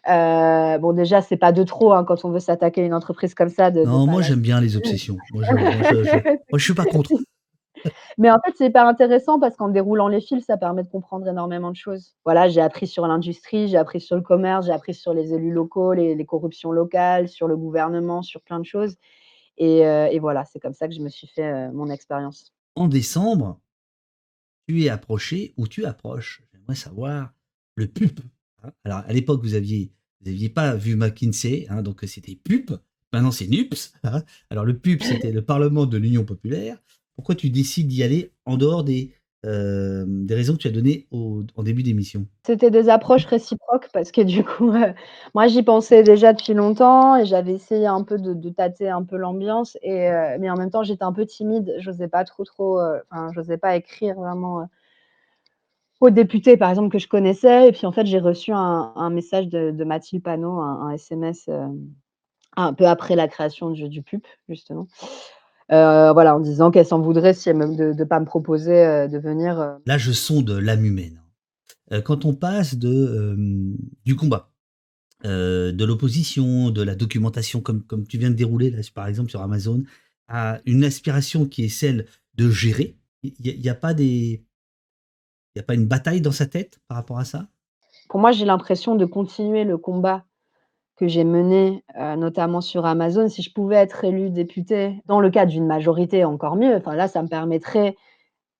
Euh, 0.07 0.77
bon, 0.77 0.93
déjà, 0.93 1.21
c'est 1.21 1.35
pas 1.35 1.51
de 1.51 1.63
trop 1.63 1.91
hein, 1.91 2.05
quand 2.05 2.23
on 2.23 2.29
veut 2.29 2.39
s'attaquer 2.39 2.81
à 2.81 2.85
une 2.85 2.93
entreprise 2.93 3.33
comme 3.33 3.49
ça. 3.49 3.71
De, 3.71 3.83
non, 3.83 4.05
de 4.05 4.09
moi 4.11 4.21
j'aime 4.21 4.39
bien 4.39 4.61
les 4.61 4.77
obsessions. 4.77 5.17
Moi, 5.33 5.43
je, 5.43 5.53
moi, 5.53 5.71
je, 5.81 6.03
je, 6.03 6.29
moi, 6.29 6.59
je 6.59 6.63
suis 6.63 6.73
pas 6.73 6.85
contre. 6.85 7.11
Mais 8.17 8.31
en 8.31 8.37
fait, 8.45 8.53
c'est 8.57 8.67
hyper 8.67 8.87
intéressant 8.87 9.37
parce 9.37 9.57
qu'en 9.57 9.67
déroulant 9.67 10.07
les 10.07 10.21
fils, 10.21 10.45
ça 10.45 10.55
permet 10.55 10.83
de 10.83 10.89
comprendre 10.89 11.27
énormément 11.27 11.71
de 11.71 11.75
choses. 11.75 12.15
Voilà, 12.23 12.47
j'ai 12.47 12.61
appris 12.61 12.87
sur 12.87 13.05
l'industrie, 13.05 13.67
j'ai 13.67 13.77
appris 13.77 13.99
sur 13.99 14.15
le 14.15 14.21
commerce, 14.21 14.67
j'ai 14.67 14.71
appris 14.71 14.93
sur 14.93 15.13
les 15.13 15.33
élus 15.33 15.51
locaux, 15.51 15.91
les, 15.91 16.15
les, 16.15 16.25
corruptions 16.25 16.71
locales, 16.71 17.27
sur 17.27 17.49
le 17.49 17.57
gouvernement, 17.57 18.21
sur 18.21 18.41
plein 18.41 18.59
de 18.59 18.65
choses. 18.65 18.95
Et, 19.57 19.85
euh, 19.85 20.07
et 20.09 20.19
voilà, 20.19 20.45
c'est 20.45 20.59
comme 20.59 20.73
ça 20.73 20.87
que 20.87 20.93
je 20.93 21.01
me 21.01 21.09
suis 21.09 21.27
fait 21.27 21.51
euh, 21.51 21.71
mon 21.71 21.89
expérience. 21.89 22.53
En 22.75 22.87
décembre, 22.87 23.61
tu 24.67 24.83
es 24.83 24.89
approché 24.89 25.53
ou 25.57 25.67
tu 25.67 25.85
approches, 25.85 26.43
j'aimerais 26.53 26.75
savoir, 26.75 27.33
le 27.75 27.87
PUP. 27.87 28.19
Hein. 28.63 28.71
Alors, 28.83 28.99
à 28.99 29.13
l'époque, 29.13 29.41
vous 29.43 29.55
aviez, 29.55 29.91
pas 30.53 30.75
vu 30.75 30.95
McKinsey, 30.95 31.67
hein, 31.69 31.81
donc 31.81 32.03
c'était 32.07 32.35
PUP. 32.35 32.71
Maintenant, 33.13 33.31
c'est 33.31 33.47
NUPS. 33.47 33.93
Hein. 34.03 34.23
Alors, 34.49 34.65
le 34.65 34.77
PUP, 34.77 35.03
c'était 35.03 35.31
le 35.31 35.43
Parlement 35.43 35.85
de 35.85 35.97
l'Union 35.97 36.23
populaire. 36.23 36.81
Pourquoi 37.15 37.35
tu 37.35 37.49
décides 37.49 37.87
d'y 37.87 38.03
aller 38.03 38.31
en 38.45 38.57
dehors 38.57 38.83
des 38.83 39.13
euh, 39.43 40.03
des 40.07 40.35
raisons 40.35 40.53
que 40.53 40.59
tu 40.59 40.67
as 40.67 40.71
données 40.71 41.07
en 41.11 41.63
début 41.63 41.81
d'émission. 41.81 42.27
C'était 42.45 42.69
des 42.69 42.89
approches 42.89 43.25
réciproques 43.25 43.89
parce 43.91 44.11
que 44.11 44.21
du 44.21 44.43
coup, 44.43 44.71
euh, 44.71 44.93
moi 45.33 45.47
j'y 45.47 45.63
pensais 45.63 46.03
déjà 46.03 46.33
depuis 46.33 46.53
longtemps 46.53 47.15
et 47.15 47.25
j'avais 47.25 47.53
essayé 47.53 47.87
un 47.87 48.03
peu 48.03 48.19
de, 48.19 48.35
de 48.35 48.49
tâter 48.51 48.87
un 48.87 49.03
peu 49.03 49.17
l'ambiance, 49.17 49.79
euh, 49.83 50.37
mais 50.39 50.47
en 50.47 50.57
même 50.57 50.69
temps 50.69 50.83
j'étais 50.83 51.03
un 51.03 51.11
peu 51.11 51.25
timide, 51.25 51.73
je 51.79 51.89
n'osais 51.89 52.07
pas 52.07 52.23
trop 52.23 52.43
trop, 52.43 52.79
n'osais 53.35 53.57
pas 53.57 53.75
écrire 53.75 54.13
vraiment 54.13 54.69
aux 56.01 56.11
députés 56.11 56.55
par 56.55 56.69
exemple 56.69 56.89
que 56.89 56.99
je 56.99 57.07
connaissais, 57.07 57.69
et 57.69 57.71
puis 57.71 57.87
en 57.87 57.91
fait 57.91 58.05
j'ai 58.05 58.19
reçu 58.19 58.51
un, 58.53 59.09
message 59.09 59.47
de, 59.47 59.71
de 59.71 59.83
Mathilde 59.83 60.21
Panot, 60.21 60.59
un, 60.59 60.87
un 60.87 60.91
SMS 60.91 61.49
un 62.57 62.73
peu 62.73 62.85
après 62.85 63.15
la 63.15 63.27
création 63.27 63.71
du, 63.71 63.89
du 63.89 64.03
PUP 64.03 64.27
justement. 64.47 64.85
Euh, 65.71 66.11
voilà, 66.11 66.35
en 66.35 66.39
disant 66.39 66.71
qu'elle 66.71 66.85
s'en 66.85 66.99
voudrait 66.99 67.33
si 67.33 67.49
elle 67.49 67.57
me, 67.57 67.75
de 67.75 67.93
ne 67.93 68.03
pas 68.03 68.19
me 68.19 68.25
proposer 68.25 68.85
euh, 68.85 69.07
de 69.07 69.17
venir. 69.17 69.59
Euh. 69.59 69.75
Là, 69.85 69.97
je 69.97 70.11
sonde 70.11 70.49
l'âme 70.49 70.85
humaine. 70.85 71.21
quand 72.03 72.25
on 72.25 72.33
passe 72.33 72.75
de, 72.75 73.35
du 74.05 74.15
combat, 74.15 74.49
de 75.23 75.85
l'opposition, 75.85 76.71
de 76.71 76.81
la 76.81 76.95
documentation, 76.95 77.61
comme, 77.61 77.83
comme 77.83 78.05
tu 78.05 78.17
viens 78.17 78.31
de 78.31 78.35
dérouler, 78.35 78.69
là, 78.69 78.79
par 78.93 79.07
exemple, 79.07 79.29
sur 79.29 79.41
Amazon, 79.41 79.83
à 80.27 80.59
une 80.65 80.83
aspiration 80.83 81.45
qui 81.45 81.65
est 81.65 81.69
celle 81.69 82.05
de 82.35 82.49
gérer, 82.49 82.97
il 83.23 83.33
n'y 83.59 83.69
a, 83.69 83.73
a, 83.73 83.75
pas 83.75 83.93
des. 83.93 84.43
Il 85.53 85.57
n'y 85.57 85.61
a 85.61 85.63
pas 85.63 85.73
une 85.75 85.85
bataille 85.85 86.21
dans 86.21 86.31
sa 86.31 86.45
tête 86.45 86.79
par 86.87 86.97
rapport 86.97 87.19
à 87.19 87.25
ça? 87.25 87.47
Pour 88.09 88.19
moi, 88.19 88.31
j'ai 88.31 88.45
l'impression 88.45 88.95
de 88.95 89.05
continuer 89.05 89.63
le 89.63 89.77
combat 89.77 90.25
que 91.01 91.07
j'ai 91.07 91.23
mené, 91.23 91.83
euh, 91.97 92.15
notamment 92.15 92.61
sur 92.61 92.85
Amazon, 92.85 93.27
si 93.27 93.41
je 93.41 93.51
pouvais 93.51 93.77
être 93.77 94.05
élue 94.05 94.29
députée 94.29 95.01
dans 95.07 95.19
le 95.19 95.31
cadre 95.31 95.51
d'une 95.51 95.65
majorité, 95.65 96.25
encore 96.25 96.55
mieux. 96.55 96.75
Enfin 96.75 96.93
là, 96.93 97.07
ça 97.07 97.23
me 97.23 97.27
permettrait 97.27 97.95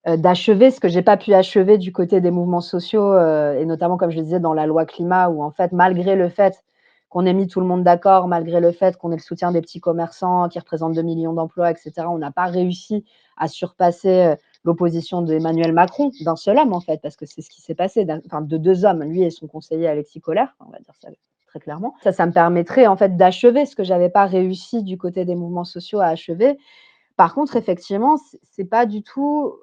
euh, 0.08 0.18
d'achever 0.18 0.72
ce 0.72 0.80
que 0.80 0.88
j'ai 0.88 1.04
pas 1.04 1.18
pu 1.18 1.36
achever 1.36 1.78
du 1.78 1.94
côté 1.94 2.20
des 2.20 2.32
mouvements 2.32 2.60
sociaux 2.60 3.14
euh, 3.14 3.60
et 3.60 3.66
notamment, 3.66 3.96
comme 3.96 4.10
je 4.10 4.18
le 4.18 4.24
disais, 4.24 4.40
dans 4.40 4.56
la 4.56 4.66
loi 4.66 4.86
climat, 4.86 5.30
où 5.30 5.44
en 5.44 5.52
fait, 5.52 5.72
malgré 5.72 6.16
le 6.16 6.30
fait 6.30 6.64
qu'on 7.10 7.28
ait 7.28 7.34
mis 7.34 7.46
tout 7.46 7.60
le 7.60 7.68
monde 7.68 7.84
d'accord, 7.84 8.28
malgré 8.28 8.60
le 8.60 8.72
fait 8.72 8.98
qu'on 8.98 9.12
ait 9.12 9.18
le 9.18 9.22
soutien 9.22 9.52
des 9.52 9.62
petits 9.62 9.80
commerçants 9.80 10.50
qui 10.50 10.58
représentent 10.58 10.96
2 10.96 11.04
millions 11.04 11.34
d'emplois, 11.34 11.70
etc., 11.70 12.08
on 12.10 12.18
n'a 12.18 12.32
pas 12.32 12.46
réussi 12.46 13.06
à 13.38 13.50
surpasser 13.50 14.34
l'opposition 14.64 15.22
d'Emmanuel 15.22 15.74
Macron, 15.74 16.10
d'un 16.22 16.36
seul 16.36 16.58
homme 16.58 16.74
en 16.74 16.82
fait, 16.82 17.02
parce 17.04 17.16
que 17.16 17.28
c'est 17.28 17.44
ce 17.44 17.52
qui 17.52 17.62
s'est 17.62 17.76
passé, 17.76 18.08
enfin 18.26 18.42
de 18.42 18.58
deux 18.58 18.84
hommes, 18.84 19.04
lui 19.04 19.22
et 19.22 19.30
son 19.30 19.46
conseiller 19.46 19.88
Alexis 19.88 20.22
Collère, 20.22 20.56
on 20.60 20.72
va 20.72 20.80
dire 20.80 20.96
ça 21.00 21.10
très 21.52 21.60
clairement. 21.60 21.96
Ça, 22.04 22.14
ça 22.14 22.26
me 22.26 22.32
permettrait 22.32 22.88
en 22.88 22.98
fait 22.98 23.18
d'achever 23.18 23.66
ce 23.66 23.76
que 23.76 23.84
j'avais 23.84 24.10
pas 24.10 24.26
réussi 24.26 24.84
du 24.84 24.98
côté 24.98 25.26
des 25.26 25.36
mouvements 25.36 25.66
sociaux 25.66 26.00
à 26.00 26.08
achever. 26.08 26.58
Par 27.18 27.34
contre, 27.36 27.58
effectivement, 27.58 28.18
c'est 28.44 28.66
pas 28.66 28.86
du 28.88 29.04
tout 29.04 29.54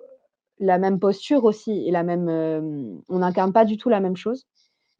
la 0.60 0.78
même 0.78 1.00
posture 1.00 1.44
aussi 1.44 1.86
et 1.88 1.92
la 1.92 2.04
même, 2.04 2.28
hem, 2.28 3.00
on 3.10 3.18
n'incarne 3.20 3.52
pas 3.52 3.64
du 3.66 3.76
tout 3.78 3.90
la 3.90 4.00
même 4.00 4.16
chose, 4.16 4.46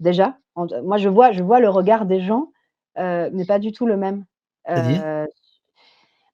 déjà. 0.01 0.39
En 0.57 0.67
moi, 0.85 0.99
je 0.99 1.09
vois 1.11 1.33
je 1.33 1.43
vois 1.45 1.61
le 1.61 1.71
regard 1.71 2.07
des 2.07 2.21
gens, 2.21 2.53
heu, 2.99 3.31
mais 3.35 3.47
pas 3.47 3.59
du 3.61 3.73
tout 3.73 3.87
le 3.87 3.97
même. 3.99 4.25
Heu, 4.71 5.27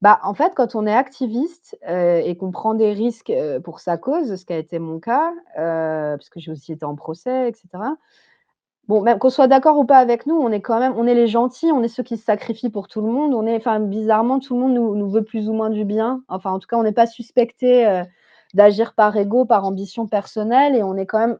bah, 0.02 0.20
en 0.24 0.34
fait, 0.34 0.52
quand 0.54 0.74
on 0.74 0.86
est 0.86 0.94
activiste, 0.94 1.78
heu 1.88 2.20
et 2.24 2.36
qu'on 2.36 2.50
prend 2.52 2.74
des 2.74 2.92
risques, 2.92 3.32
pour 3.64 3.80
sa 3.80 3.96
cause, 3.98 4.36
ce 4.36 4.44
qui 4.44 4.52
a 4.52 4.58
été 4.58 4.78
mon 4.78 5.00
cas, 5.00 5.32
parce 5.56 6.28
que 6.30 6.40
j'ai 6.40 6.52
aussi 6.52 6.72
été 6.72 6.84
en 6.84 6.94
procès 6.96 7.50
et 7.50 7.54
cetera. 7.54 7.96
Bon, 8.88 9.00
même 9.00 9.18
qu'on 9.18 9.30
soit 9.30 9.48
d'accord 9.48 9.78
ou 9.78 9.84
pas 9.86 9.96
avec 9.98 10.26
nous, 10.26 10.34
on 10.36 10.50
est 10.52 10.60
quand 10.60 10.78
même 10.78 10.92
on 10.96 11.06
est 11.06 11.14
les 11.14 11.26
gentils, 11.26 11.72
on 11.72 11.82
est 11.82 11.88
ceux 11.88 12.02
qui 12.02 12.18
se 12.18 12.24
sacrifient 12.24 12.68
pour 12.68 12.86
tout 12.86 13.00
le 13.00 13.10
monde, 13.10 13.32
on 13.32 13.46
est 13.46 13.56
enfin, 13.56 13.80
bizarrement, 13.80 14.40
tout 14.40 14.54
le 14.54 14.60
monde 14.60 14.74
nous 14.74 14.94
nous 14.94 15.08
veut 15.10 15.24
plus 15.24 15.48
ou 15.48 15.54
moins 15.54 15.70
du 15.70 15.84
bien. 15.86 16.22
Enfin, 16.28 16.50
en 16.52 16.58
tout 16.58 16.68
cas, 16.68 16.76
on 16.76 16.82
n'est 16.82 16.92
pas 16.92 17.06
suspectés, 17.06 17.86
heu, 17.86 18.02
d'agir 18.52 18.92
par 18.94 19.16
ego, 19.16 19.46
par 19.46 19.64
ambition 19.64 20.06
personnelle 20.06 20.76
et 20.76 20.82
on 20.82 20.96
est 20.96 21.06
quand 21.06 21.18
même 21.18 21.38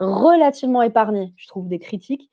relativement 0.00 0.82
épargnés, 0.82 1.34
je 1.36 1.48
trouve, 1.48 1.68
des 1.68 1.78
critiques. 1.80 2.30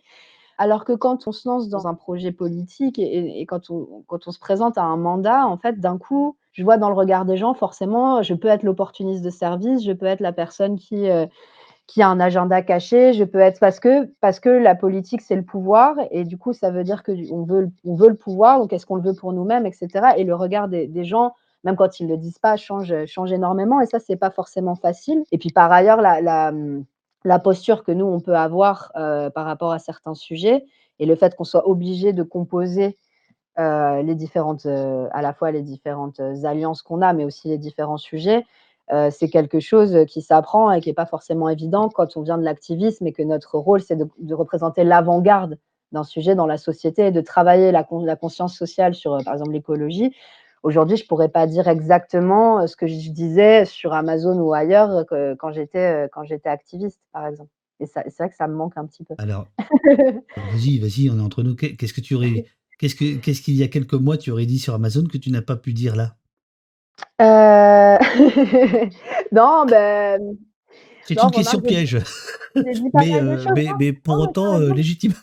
Alors 0.58 0.86
que 0.86 0.94
quand 0.94 1.28
on 1.28 1.32
se 1.32 1.48
lance 1.50 1.70
dans 1.70 1.88
un 1.88 1.96
projet 1.96 2.32
politique 2.32 3.00
et 3.00 3.46
quand 3.48 3.70
on 3.72 4.04
quand 4.08 4.28
on 4.28 4.32
se 4.32 4.40
présente 4.40 4.78
à 4.78 4.84
un 4.84 4.98
mandat, 4.98 5.48
en 5.48 5.58
fait, 5.58 5.80
d'un 5.80 5.98
coup, 5.98 6.38
je 6.54 6.64
vois 6.64 6.78
dans 6.78 6.90
le 6.90 6.96
regard 6.96 7.26
des 7.26 7.38
gens, 7.38 7.54
forcément, 7.56 8.22
je 8.24 8.34
peux 8.36 8.48
être 8.50 8.64
l'opportuniste 8.64 9.24
de 9.24 9.30
service, 9.32 9.84
je 9.84 9.92
peux 9.94 10.06
être 10.08 10.20
la 10.22 10.34
personne 10.34 10.78
qui, 10.78 11.10
heu, 11.10 11.28
qui 11.92 12.02
a 12.02 12.08
un 12.08 12.22
agenda 12.22 12.62
caché, 12.62 13.12
je 13.12 13.26
peux 13.26 13.40
être 13.40 13.60
parce 13.60 13.80
que 14.40 14.50
la 14.50 14.76
politique, 14.76 15.20
c'est 15.22 15.36
le 15.36 15.44
pouvoir 15.44 15.96
et 16.10 16.24
du 16.24 16.38
coup, 16.38 16.54
ça 16.54 16.72
veut 16.72 16.86
dire 16.86 17.04
que 17.04 17.12
on 17.34 17.44
veut 17.44 18.08
le 18.10 18.16
pouvoir, 18.16 18.60
donc 18.60 18.72
est-ce 18.72 18.86
qu'on 18.86 18.96
le 18.96 19.02
veut 19.02 19.14
pour 19.14 19.34
nous-mêmes 19.34 19.66
et 19.66 19.74
cetera. 19.74 20.18
Et 20.18 20.24
le 20.24 20.34
regard 20.34 20.70
des 20.70 21.04
gens, 21.04 21.34
même 21.66 21.76
quand 21.76 22.00
ils 22.00 22.08
le 22.08 22.16
disent 22.16 22.40
pas, 22.40 22.56
change, 22.56 22.94
change 23.08 23.34
énormément 23.34 23.82
et 23.82 23.88
ça, 23.88 24.00
c'est 24.00 24.16
pas 24.16 24.32
forcément 24.32 24.76
facile. 24.76 25.24
Et 25.34 25.38
puis, 25.38 25.50
par 25.52 25.70
ailleurs, 25.70 26.00
la 26.02 27.40
posture 27.40 27.84
que 27.84 27.92
nous, 27.92 28.06
on 28.06 28.22
peut 28.22 28.36
avoir, 28.38 28.92
heu, 28.98 29.30
par 29.36 29.46
rapport 29.46 29.74
à 29.74 29.80
certains 29.80 30.16
sujets 30.16 30.64
et 31.00 31.06
le 31.06 31.16
fait 31.16 31.36
qu'on 31.36 31.44
soit 31.44 31.68
obligés 31.68 32.14
de 32.14 32.24
composer, 32.24 32.98
heu, 33.60 34.02
les 34.04 34.16
différentes, 34.16 34.66
heu, 34.68 35.08
à 35.14 35.22
la 35.22 35.34
fois 35.34 35.52
les 35.52 35.64
différentes, 35.64 36.22
alliances 36.46 36.84
qu'on 36.84 37.02
a, 37.02 37.14
mais 37.14 37.26
aussi 37.26 37.50
les 37.50 37.58
différents 37.60 37.98
sujets, 37.98 38.46
heu, 38.94 39.10
c'est 39.12 39.30
quelque 39.30 39.60
chose, 39.60 40.06
qui 40.08 40.22
s'apprend 40.22 40.72
et 40.72 40.82
qui 40.82 40.90
est 40.90 40.94
pas 40.94 41.06
forcément 41.06 41.50
évident 41.50 41.90
quand 41.90 42.18
on 42.18 42.22
vient 42.22 42.38
de 42.38 42.44
l'activisme 42.44 43.06
et 43.08 43.14
que 43.14 43.24
notre 43.24 43.58
rôle, 43.58 43.82
c'est 43.82 43.96
de 43.96 44.08
de 44.20 44.34
représenter 44.34 44.84
l'avant-garde 44.84 45.58
d'un 45.92 46.04
sujet 46.04 46.36
dans 46.36 46.48
la 46.48 46.58
société 46.58 47.08
et 47.08 47.12
de 47.12 47.22
travailler 47.22 47.72
la 47.72 47.84
con 47.84 48.04
la 48.06 48.16
conscience 48.16 48.58
sociale 48.58 48.94
sur, 48.96 49.16
heu, 49.16 49.24
par 49.24 49.34
exemple, 49.34 49.52
l'écologie. 49.54 50.14
Aujourd'hui, 50.64 50.96
je 50.98 51.08
pourrais 51.08 51.30
pas 51.30 51.48
dire 51.48 51.68
exactement, 51.68 52.62
heu, 52.62 52.68
ce 52.68 52.76
que 52.76 52.88
je 52.88 53.10
disais 53.12 53.66
sur 53.66 53.94
Amazon 53.94 54.38
ou 54.40 54.54
ailleurs, 54.54 55.06
que 55.08 55.34
quand 55.36 55.52
j'étais, 55.52 56.08
activiste, 56.46 57.00
par 57.14 57.28
exemple 57.28 57.50
et 57.82 57.88
c'est 57.88 58.18
vrai 58.18 58.30
que 58.30 58.36
ça 58.36 58.48
me 58.48 58.54
manque 58.54 58.78
un 58.78 58.86
petit 58.86 59.04
peu. 59.04 59.16
Alors, 59.18 59.48
vas-y, 60.38 60.78
vas-y, 60.80 61.10
on 61.10 61.18
est 61.18 61.22
entre 61.22 61.44
nous. 61.44 61.56
Qu'est 61.56 61.76
qu'est-ce 61.76 61.94
que 61.94 62.02
tu 62.02 62.14
aurais 62.16 62.46
qu'est-ce 62.78 62.96
que 62.96 63.18
qu'est-ce 63.18 63.42
qu'il 63.42 63.56
y 63.56 63.64
a 63.64 63.68
quelques 63.68 63.96
mois, 63.96 64.18
tu 64.18 64.32
aurais 64.32 64.46
dit 64.46 64.60
sur 64.60 64.76
Amazon 64.76 65.04
que 65.06 65.18
tu 65.18 65.32
n'as 65.32 65.42
pas 65.42 65.56
pu 65.56 65.74
dire 65.74 65.96
là? 65.96 66.16
Heu, 67.20 67.98
non, 69.32 69.66
mmh, 69.66 70.18
C'est 71.04 71.22
une 71.22 71.32
question 71.32 71.62
piège, 71.62 71.98
mais 72.56 72.74
choses, 72.74 72.92
mais 72.96 73.22
non, 73.22 73.76
mais 73.80 73.94
pour 73.94 74.20
autant, 74.20 74.58
exemple 74.58 74.74
légitime. 74.74 75.14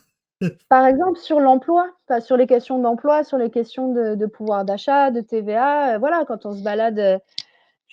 par 0.69 0.87
exemple, 0.87 1.19
sur 1.19 1.41
l'emploi, 1.41 1.91
sur 2.21 2.37
les 2.37 2.47
questions 2.47 2.79
d'emploi, 2.79 3.25
sur 3.25 3.39
les 3.39 3.51
questions 3.51 3.93
de 3.93 4.15
de 4.15 4.27
pouvoir 4.27 4.65
d'achat, 4.65 5.11
de 5.11 5.21
TVA, 5.21 5.99
voilà, 5.99 6.25
quand 6.27 6.47
on 6.47 6.53
se 6.53 6.63
balade, 6.63 7.21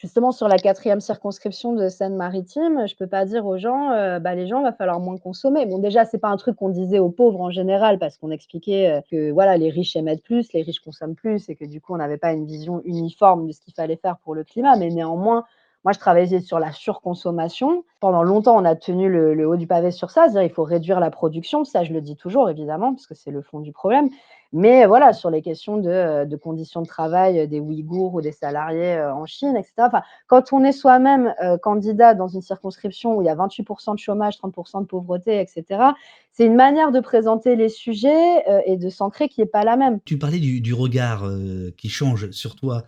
justement 0.05 0.31
sur 0.31 0.47
la 0.47 0.57
4e 0.57 0.99
circonscription 1.01 1.73
de 1.73 1.89
Seine-Maritime, 1.89 2.87
je 2.87 2.95
peux 2.95 3.07
pas 3.07 3.25
dire 3.25 3.45
aux 3.45 3.57
gens, 3.57 3.91
heu: 3.91 4.19
«Bah, 4.19 4.35
les 4.35 4.47
gens, 4.47 4.61
va 4.61 4.71
falloir 4.71 4.99
moins 4.99 5.17
consommer». 5.17 5.65
Bon, 5.65 5.79
déjà, 5.79 6.05
c'est 6.05 6.19
pas 6.19 6.29
un 6.29 6.37
truc 6.37 6.55
qu'on 6.57 6.69
disait 6.69 6.99
aux 6.99 7.09
pauvres 7.09 7.41
en 7.41 7.49
général 7.51 7.99
parce 7.99 8.17
qu'on 8.17 8.31
expliquait, 8.31 8.99
heu, 8.99 9.01
que, 9.11 9.31
voilà, 9.31 9.57
les 9.57 9.69
riches 9.69 9.95
émettent 9.95 10.23
plus, 10.23 10.53
les 10.53 10.61
riches 10.61 10.79
consomment 10.79 11.15
plus 11.15 11.49
et 11.49 11.55
que, 11.55 11.65
du 11.65 11.81
coup, 11.81 11.93
on 11.93 11.97
n'avait 11.97 12.17
pas 12.17 12.33
une 12.33 12.45
vision 12.45 12.81
uniforme 12.85 13.47
de 13.47 13.51
ce 13.51 13.61
qu'il 13.61 13.73
fallait 13.73 13.97
faire 13.97 14.17
pour 14.23 14.35
le 14.35 14.43
climat, 14.43 14.75
mais 14.77 14.89
néanmoins, 14.89 15.43
moi, 15.83 15.91
je 15.93 15.99
travaillais 15.99 16.39
sur 16.41 16.59
la 16.59 16.71
surconsommation. 16.71 17.83
Pendant 17.99 18.23
longtemps, 18.23 18.55
on 18.59 18.65
a 18.65 18.75
tenu 18.75 19.09
le 19.09 19.33
le 19.35 19.47
haut 19.47 19.55
du 19.55 19.67
pavé 19.67 19.91
sur 19.91 20.09
ça, 20.11 20.23
c'est-à-dire 20.23 20.43
il 20.43 20.49
faut 20.53 20.63
réduire 20.63 20.99
la 20.99 21.11
production, 21.11 21.63
ça, 21.63 21.83
je 21.83 21.93
le 21.93 22.01
dis 22.01 22.15
toujours, 22.15 22.49
évidemment, 22.49 22.93
parce 22.93 23.07
que 23.07 23.15
c'est 23.15 23.31
le 23.31 23.41
fond 23.41 23.59
du 23.59 23.71
problème, 23.71 24.09
mais 24.53 24.85
voilà, 24.85 25.13
sur 25.13 25.29
les 25.29 25.41
questions 25.41 25.77
de, 25.77 26.25
de 26.25 26.35
conditions 26.35 26.81
de 26.81 26.87
travail, 26.87 27.39
heu, 27.39 27.47
des 27.47 27.59
Ouïghours 27.59 28.13
ou 28.13 28.21
des 28.21 28.31
salariés, 28.31 28.95
heu, 28.95 29.11
en 29.11 29.25
Chine 29.25 29.55
et 29.57 29.63
cetera. 29.63 29.87
Enfin, 29.87 30.01
quand 30.27 30.53
on 30.53 30.63
est 30.63 30.71
soi-même, 30.71 31.33
candidat 31.61 32.13
dans 32.13 32.27
une 32.27 32.41
circonscription 32.41 33.17
où 33.17 33.21
il 33.21 33.25
y 33.25 33.29
a 33.29 33.35
28 33.35 33.63
% 33.63 33.93
de 33.93 33.99
chômage, 33.99 34.37
30 34.37 34.53
% 34.53 34.81
de 34.81 34.85
pauvreté 34.85 35.41
et 35.41 35.47
cetera, 35.47 35.95
c'est 36.31 36.45
une 36.45 36.55
manière 36.55 36.91
de 36.91 36.99
présenter 36.99 37.55
les 37.55 37.69
sujets, 37.69 38.43
et 38.65 38.77
de 38.77 38.89
s'ancrer 38.89 39.29
qui 39.29 39.41
est 39.41 39.45
pas 39.45 39.63
la 39.63 39.77
même. 39.77 39.99
Tu 40.05 40.17
parlais 40.17 40.39
du 40.39 40.73
regard, 40.73 41.29
qui 41.77 41.89
change 41.89 42.31
sur 42.31 42.55
toi 42.55 42.83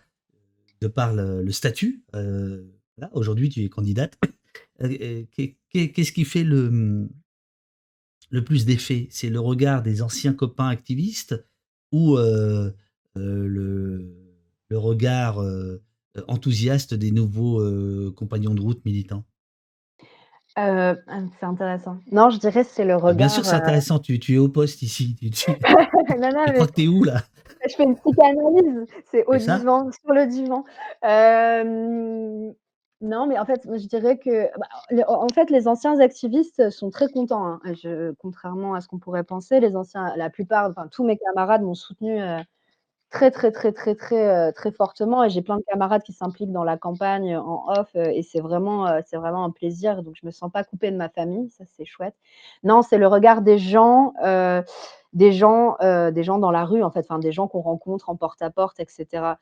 de 0.82 0.88
par 0.88 1.14
le 1.14 1.42
le 1.42 1.52
statut, 1.52 2.04
aujourd'hui, 3.14 3.50
tu 3.50 3.64
es 3.64 3.70
candidate. 3.70 4.18
Qu'est-ce 4.80 6.12
qui 6.12 6.26
fait 6.26 6.44
le, 6.44 7.10
le 8.30 8.44
plus 8.44 8.66
d'effet? 8.66 9.08
C'est 9.12 9.30
le 9.30 9.40
regard 9.40 9.84
des 9.84 10.02
anciens 10.02 10.34
copains 10.34 10.68
activistes 10.70 11.46
ou 11.92 12.18
heu 12.18 12.74
heu, 13.18 13.48
le 13.48 14.14
le 14.70 14.78
regard, 14.78 15.42
heu, 15.42 15.82
enthousiaste 16.28 16.94
des 16.94 17.12
nouveaux, 17.12 17.62
compagnons 18.14 18.54
de 18.56 18.62
route 18.62 18.84
militants? 18.86 19.24
Mmh, 20.58 21.28
c'est 21.40 21.46
intéressant. 21.46 21.98
Non, 22.12 22.30
je 22.32 22.40
dirais 22.40 22.64
c'est 22.64 22.84
le 22.86 22.96
Ah, 23.06 23.14
bien 23.14 23.30
sûr 23.30 23.44
regard, 23.44 23.46
c'est 23.46 23.56
intéressant, 23.56 24.00
tu 24.00 24.20
tu 24.20 24.34
es 24.36 24.38
au 24.38 24.50
poste 24.50 24.82
ici, 24.82 25.16
tu 25.16 25.30
tu 25.30 25.52
non, 26.20 26.32
non, 26.34 26.46
tu 26.46 26.54
crois 26.54 26.68
mais 26.68 26.68
que 26.68 26.74
tu 26.74 26.84
es 26.84 26.88
où 26.88 27.04
là? 27.04 27.24
je 27.70 27.76
fais 27.76 27.84
une 27.84 27.96
psychanalyse, 27.96 28.86
c'est 29.12 29.26
au 29.26 29.38
divan, 29.38 29.90
sur 29.92 30.14
le 30.14 30.28
divan. 30.28 30.64
Non, 33.02 33.28
mais 33.28 33.38
en 33.38 33.46
fait, 33.46 33.62
je 33.66 33.86
dirais 33.88 34.18
que, 34.18 34.50
bah, 34.58 35.06
en 35.08 35.28
fait, 35.30 35.52
les 35.52 35.68
anciens 35.68 36.00
activistes 36.00 36.72
sont 36.72 36.90
très 36.90 37.08
contents, 37.10 37.46
hein. 37.46 37.60
Contrairement 38.20 38.74
à 38.74 38.82
ce 38.82 38.88
qu'on 38.88 38.98
pourrait 38.98 39.24
penser, 39.24 39.60
les 39.60 39.76
anciens 39.76 40.16
la 40.16 40.32
plupart, 40.32 40.72
enfin, 40.72 40.88
tous 40.88 41.04
mes 41.04 41.16
camarades 41.18 41.62
m'ont 41.62 41.76
soutenue, 41.76 42.20
heu, 42.20 42.38
très, 43.12 43.32
très, 43.32 43.52
très, 43.52 43.74
très, 43.74 43.96
très, 43.96 44.50
heu, 44.50 44.54
très 44.54 44.72
fortement 44.72 45.24
et 45.24 45.30
j'ai 45.30 45.42
plein 45.44 45.58
de 45.58 45.64
camarades 45.68 46.04
qui 46.04 46.14
s'impliquent 46.14 46.52
dans 46.54 46.64
la 46.66 46.78
campagne 46.78 47.38
en 47.38 47.66
off, 47.70 47.96
et 47.96 48.24
c'est 48.24 48.42
vraiment, 48.42 48.88
c'est 49.06 49.18
vraiment 49.18 49.46
un 49.46 49.52
plaisir, 49.52 50.04
donc 50.04 50.16
je 50.22 50.26
me 50.26 50.32
sens 50.32 50.52
pas 50.52 50.64
coupée 50.66 50.92
de 50.92 50.98
ma 50.98 51.10
famille, 51.10 51.50
ça, 51.52 51.66
c'est 51.78 51.86
chouette. 51.86 52.16
Non, 52.64 52.82
c'est 52.84 52.98
le 53.00 53.08
regard 53.08 53.42
des 53.44 53.60
gens, 53.60 54.14
des 55.14 55.32
gens, 55.34 55.78
des 55.82 56.24
gens 56.24 56.40
dans 56.40 56.52
la 56.52 56.66
rue, 56.66 56.84
en 56.84 56.92
fait, 56.92 57.02
enfin, 57.10 57.20
des 57.20 57.32
gens 57.34 57.48
qu'on 57.48 57.62
rencontre 57.62 58.10
en 58.10 58.16
porte-à-porte 58.18 58.80
et 58.82 58.86
cetera. 58.90 59.40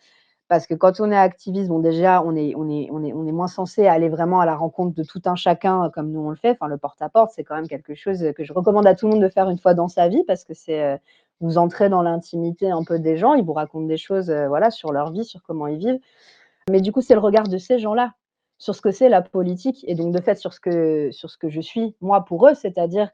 Parce 0.48 0.68
que 0.68 0.76
quand 0.76 1.00
on 1.00 1.12
est 1.12 1.18
activiste, 1.18 1.70
bon, 1.70 1.80
déjà, 1.80 2.22
on 2.24 2.36
est 2.36 2.54
moins 3.32 3.48
censés 3.48 3.88
aller 3.88 4.10
vraiment 4.10 4.40
à 4.40 4.46
la 4.46 4.56
rencontre 4.56 4.96
de 4.96 5.04
tout 5.04 5.22
un 5.26 5.36
chacun, 5.36 5.90
comme 5.90 6.12
nous 6.12 6.20
on 6.20 6.30
le 6.30 6.36
fait. 6.36 6.52
Enfin, 6.52 6.68
le 6.68 6.78
porte-à-porte, 6.78 7.32
c'est 7.36 7.44
quand 7.44 7.56
même 7.56 7.68
quelque 7.68 7.96
chose, 7.96 8.24
heu, 8.24 8.32
que 8.32 8.44
je 8.44 8.54
recommande 8.54 8.86
à 8.86 8.94
tout 8.94 9.08
le 9.08 9.14
monde 9.14 9.24
de 9.24 9.30
faire 9.30 9.50
une 9.50 9.58
fois 9.58 9.74
dans 9.74 9.88
sa 9.88 10.08
vie 10.08 10.24
parce 10.26 10.44
que 10.44 10.54
c'est, 10.54 10.96
heu, 10.96 11.00
vous 11.42 11.58
entrez 11.58 11.90
dans 11.90 12.04
l'intimité 12.04 12.70
un 12.70 12.84
peu 12.84 13.00
des 13.00 13.18
gens, 13.18 13.34
ils 13.34 13.44
vous 13.44 13.54
racontent 13.54 13.88
des 13.88 13.98
choses, 13.98 14.32
voilà, 14.32 14.70
sur 14.70 14.92
leur 14.94 15.12
vie, 15.12 15.26
sur 15.26 15.42
comment 15.42 15.68
ils 15.68 15.80
vivent. 15.80 16.00
Mais 16.70 16.80
du 16.80 16.92
coup, 16.92 17.02
c'est 17.02 17.16
le 17.16 17.20
regard 17.20 17.48
de 17.48 17.58
ces 17.58 17.80
gens-là, 17.80 18.14
sur 18.58 18.76
ce 18.76 18.82
que 18.82 18.92
c'est 18.92 19.10
la 19.10 19.22
politique 19.22 19.84
et 19.88 19.96
donc 19.96 20.14
de 20.14 20.22
fait 20.22 20.36
sur 20.36 20.54
ce 20.54 20.60
que 20.60 21.12
sur 21.12 21.30
ce 21.30 21.38
que 21.38 21.50
je 21.50 21.60
suis, 21.62 21.96
moi, 22.02 22.24
pour 22.24 22.48
eux, 22.48 22.54
c'est-à-dire 22.54 23.10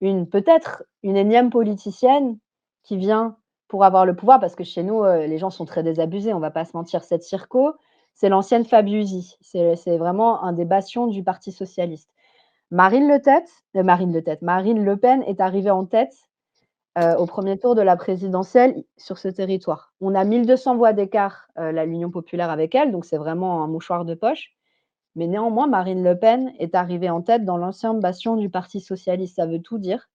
une 0.00 0.28
peut-être 0.28 0.84
une 1.02 1.16
énième 1.16 1.50
politicienne 1.50 2.38
qui 2.82 2.96
vient 2.96 3.36
pour 3.70 3.84
avoir 3.84 4.04
le 4.04 4.16
pouvoir 4.16 4.40
parce 4.40 4.56
que 4.56 4.64
chez 4.64 4.82
nous, 4.82 5.04
heu, 5.04 5.26
les 5.26 5.38
gens 5.38 5.50
sont 5.50 5.64
très 5.64 5.84
désabusés, 5.84 6.34
on 6.34 6.40
va 6.40 6.50
pas 6.50 6.66
se 6.66 6.76
mentir. 6.76 7.04
Cette 7.04 7.22
circo, 7.22 7.72
c'est 8.14 8.28
l'ancienne 8.28 8.64
Fabiusi, 8.66 9.38
c'est 9.40 9.96
vraiment 9.96 10.42
un 10.44 10.52
des 10.52 10.66
bastions 10.66 11.06
du 11.06 11.22
parti 11.24 11.52
socialiste. 11.52 12.10
Marine 12.72 13.08
Le 13.08 13.16
heu, 13.78 13.82
Marine 13.84 14.12
Le 14.12 14.36
Marine 14.42 14.84
Le 14.84 14.96
Pen 14.96 15.22
est 15.26 15.40
arrivée 15.40 15.70
en 15.70 15.86
tête, 15.86 16.14
heu, 16.98 17.16
au 17.18 17.26
1er 17.26 17.58
tour 17.58 17.74
de 17.76 17.82
la 17.82 17.96
présidentielle 17.96 18.84
sur 18.98 19.18
ce 19.18 19.28
territoire. 19.28 19.92
On 20.00 20.14
a 20.14 20.24
1 20.24 20.46
200 20.46 20.76
voix 20.76 20.92
d'écart, 20.92 21.48
la 21.56 21.86
l'Union 21.86 22.10
populaire 22.10 22.50
avec 22.50 22.74
elle, 22.74 22.92
donc 22.92 23.04
c'est 23.06 23.18
vraiment 23.18 23.64
un 23.64 23.68
mouchoir 23.68 24.04
de 24.04 24.14
poche. 24.14 24.50
Mais 25.16 25.28
néanmoins, 25.28 25.68
Marine 25.68 26.04
Le 26.04 26.18
Pen 26.18 26.52
est 26.60 26.74
arrivée 26.74 27.10
en 27.10 27.22
tête 27.22 27.44
dans 27.44 27.58
l'ancien 27.58 27.94
bastion 27.94 28.36
du 28.36 28.50
parti 28.50 28.80
socialiste. 28.80 29.36
Ça 29.36 29.46
veut 29.46 29.60
tout 29.62 29.78
dire. 29.78 30.08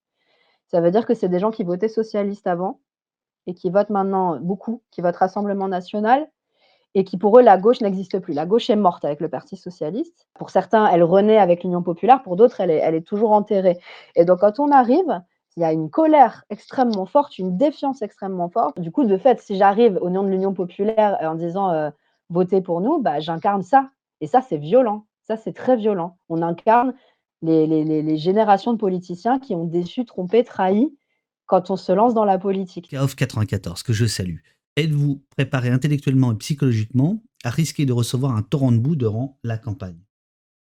Ça 0.68 0.82
veut 0.82 0.92
dire 0.92 1.06
que 1.08 1.14
c'est 1.16 1.30
des 1.30 1.40
gens 1.40 1.52
qui 1.52 1.64
votaient 1.64 1.90
socialiste 1.90 2.48
avant 2.48 2.80
et 3.48 3.54
qui 3.54 3.70
votent 3.70 3.90
maintenant, 3.92 4.38
beaucoup, 4.40 4.82
qui 4.92 5.02
votent 5.02 5.16
Rassemblement 5.18 5.68
national 5.68 6.28
et 6.96 7.04
qui, 7.04 7.18
pour 7.18 7.38
eux, 7.40 7.42
la 7.42 7.58
gauche 7.58 7.82
n'existe 7.82 8.20
plus. 8.20 8.34
La 8.34 8.46
gauche 8.46 8.70
est 8.70 8.76
morte 8.78 9.04
avec 9.06 9.20
le 9.20 9.30
parti 9.30 9.58
socialiste. 9.58 10.28
Pour 10.34 10.50
certains, 10.50 10.88
elle 10.88 11.04
renaît 11.04 11.38
avec 11.38 11.64
l'Union 11.64 11.84
populaire, 11.84 12.24
pour 12.24 12.36
d'autres, 12.38 12.62
elle 12.62 12.72
est 12.72 13.02
toujours 13.02 13.32
enterrée 13.34 13.80
et 14.16 14.26
donc 14.26 14.40
quand 14.40 14.60
on 14.60 14.72
arrive, 14.72 15.22
il 15.58 15.62
y 15.62 15.66
a 15.66 15.72
une 15.74 15.90
colère 15.90 16.44
extrêmement 16.50 17.06
forte, 17.06 17.38
une 17.40 17.58
défiance 17.58 18.02
extrêmement 18.02 18.50
forte. 18.50 18.80
Du 18.80 18.92
coup, 18.92 19.06
de 19.06 19.18
fait, 19.18 19.40
si 19.42 19.56
j'arrive 19.58 19.98
au 20.02 20.10
nom 20.10 20.24
de 20.24 20.30
l'Union 20.30 20.54
populaire, 20.54 21.18
heu, 21.22 21.28
en 21.28 21.36
disant, 21.36 21.74
heu 21.74 21.92
votez 22.30 22.62
pour 22.62 22.82
nous, 22.82 23.00
bah, 23.02 23.20
j'incarne 23.20 23.64
ça 23.64 23.90
et 24.22 24.28
ça, 24.28 24.42
c'est 24.42 24.58
violent. 24.58 25.06
Ça, 25.24 25.38
c'est 25.38 25.54
très 25.54 25.76
violent. 25.78 26.18
On 26.30 26.42
incarne 26.42 26.94
les 27.42 27.68
les 27.68 28.18
générations 28.18 28.74
de 28.74 28.78
politiciens 28.80 29.40
qui 29.40 29.56
ont 29.56 29.66
déçu, 29.66 30.06
trompé, 30.06 30.44
trahi 30.44 30.96
quand 31.46 31.70
on 31.70 31.78
se 31.78 31.92
lance 31.92 32.14
dans 32.14 32.26
la 32.26 32.38
politique. 32.38 32.90
Kaof 32.90 33.16
94, 33.16 33.84
que 33.84 33.94
je 33.94 34.06
salue. 34.06 34.38
Êtes-vous 34.78 35.24
préparé 35.30 35.70
intellectuellement 35.70 36.34
et 36.34 36.38
psychologiquement 36.38 37.24
à 37.44 37.50
risquer 37.50 37.86
de 37.86 37.94
recevoir 37.94 38.36
un 38.36 38.42
torrent 38.42 38.72
de 38.72 38.78
boue 38.78 38.96
durant 38.96 39.40
la 39.44 39.58
campagne? 39.58 40.00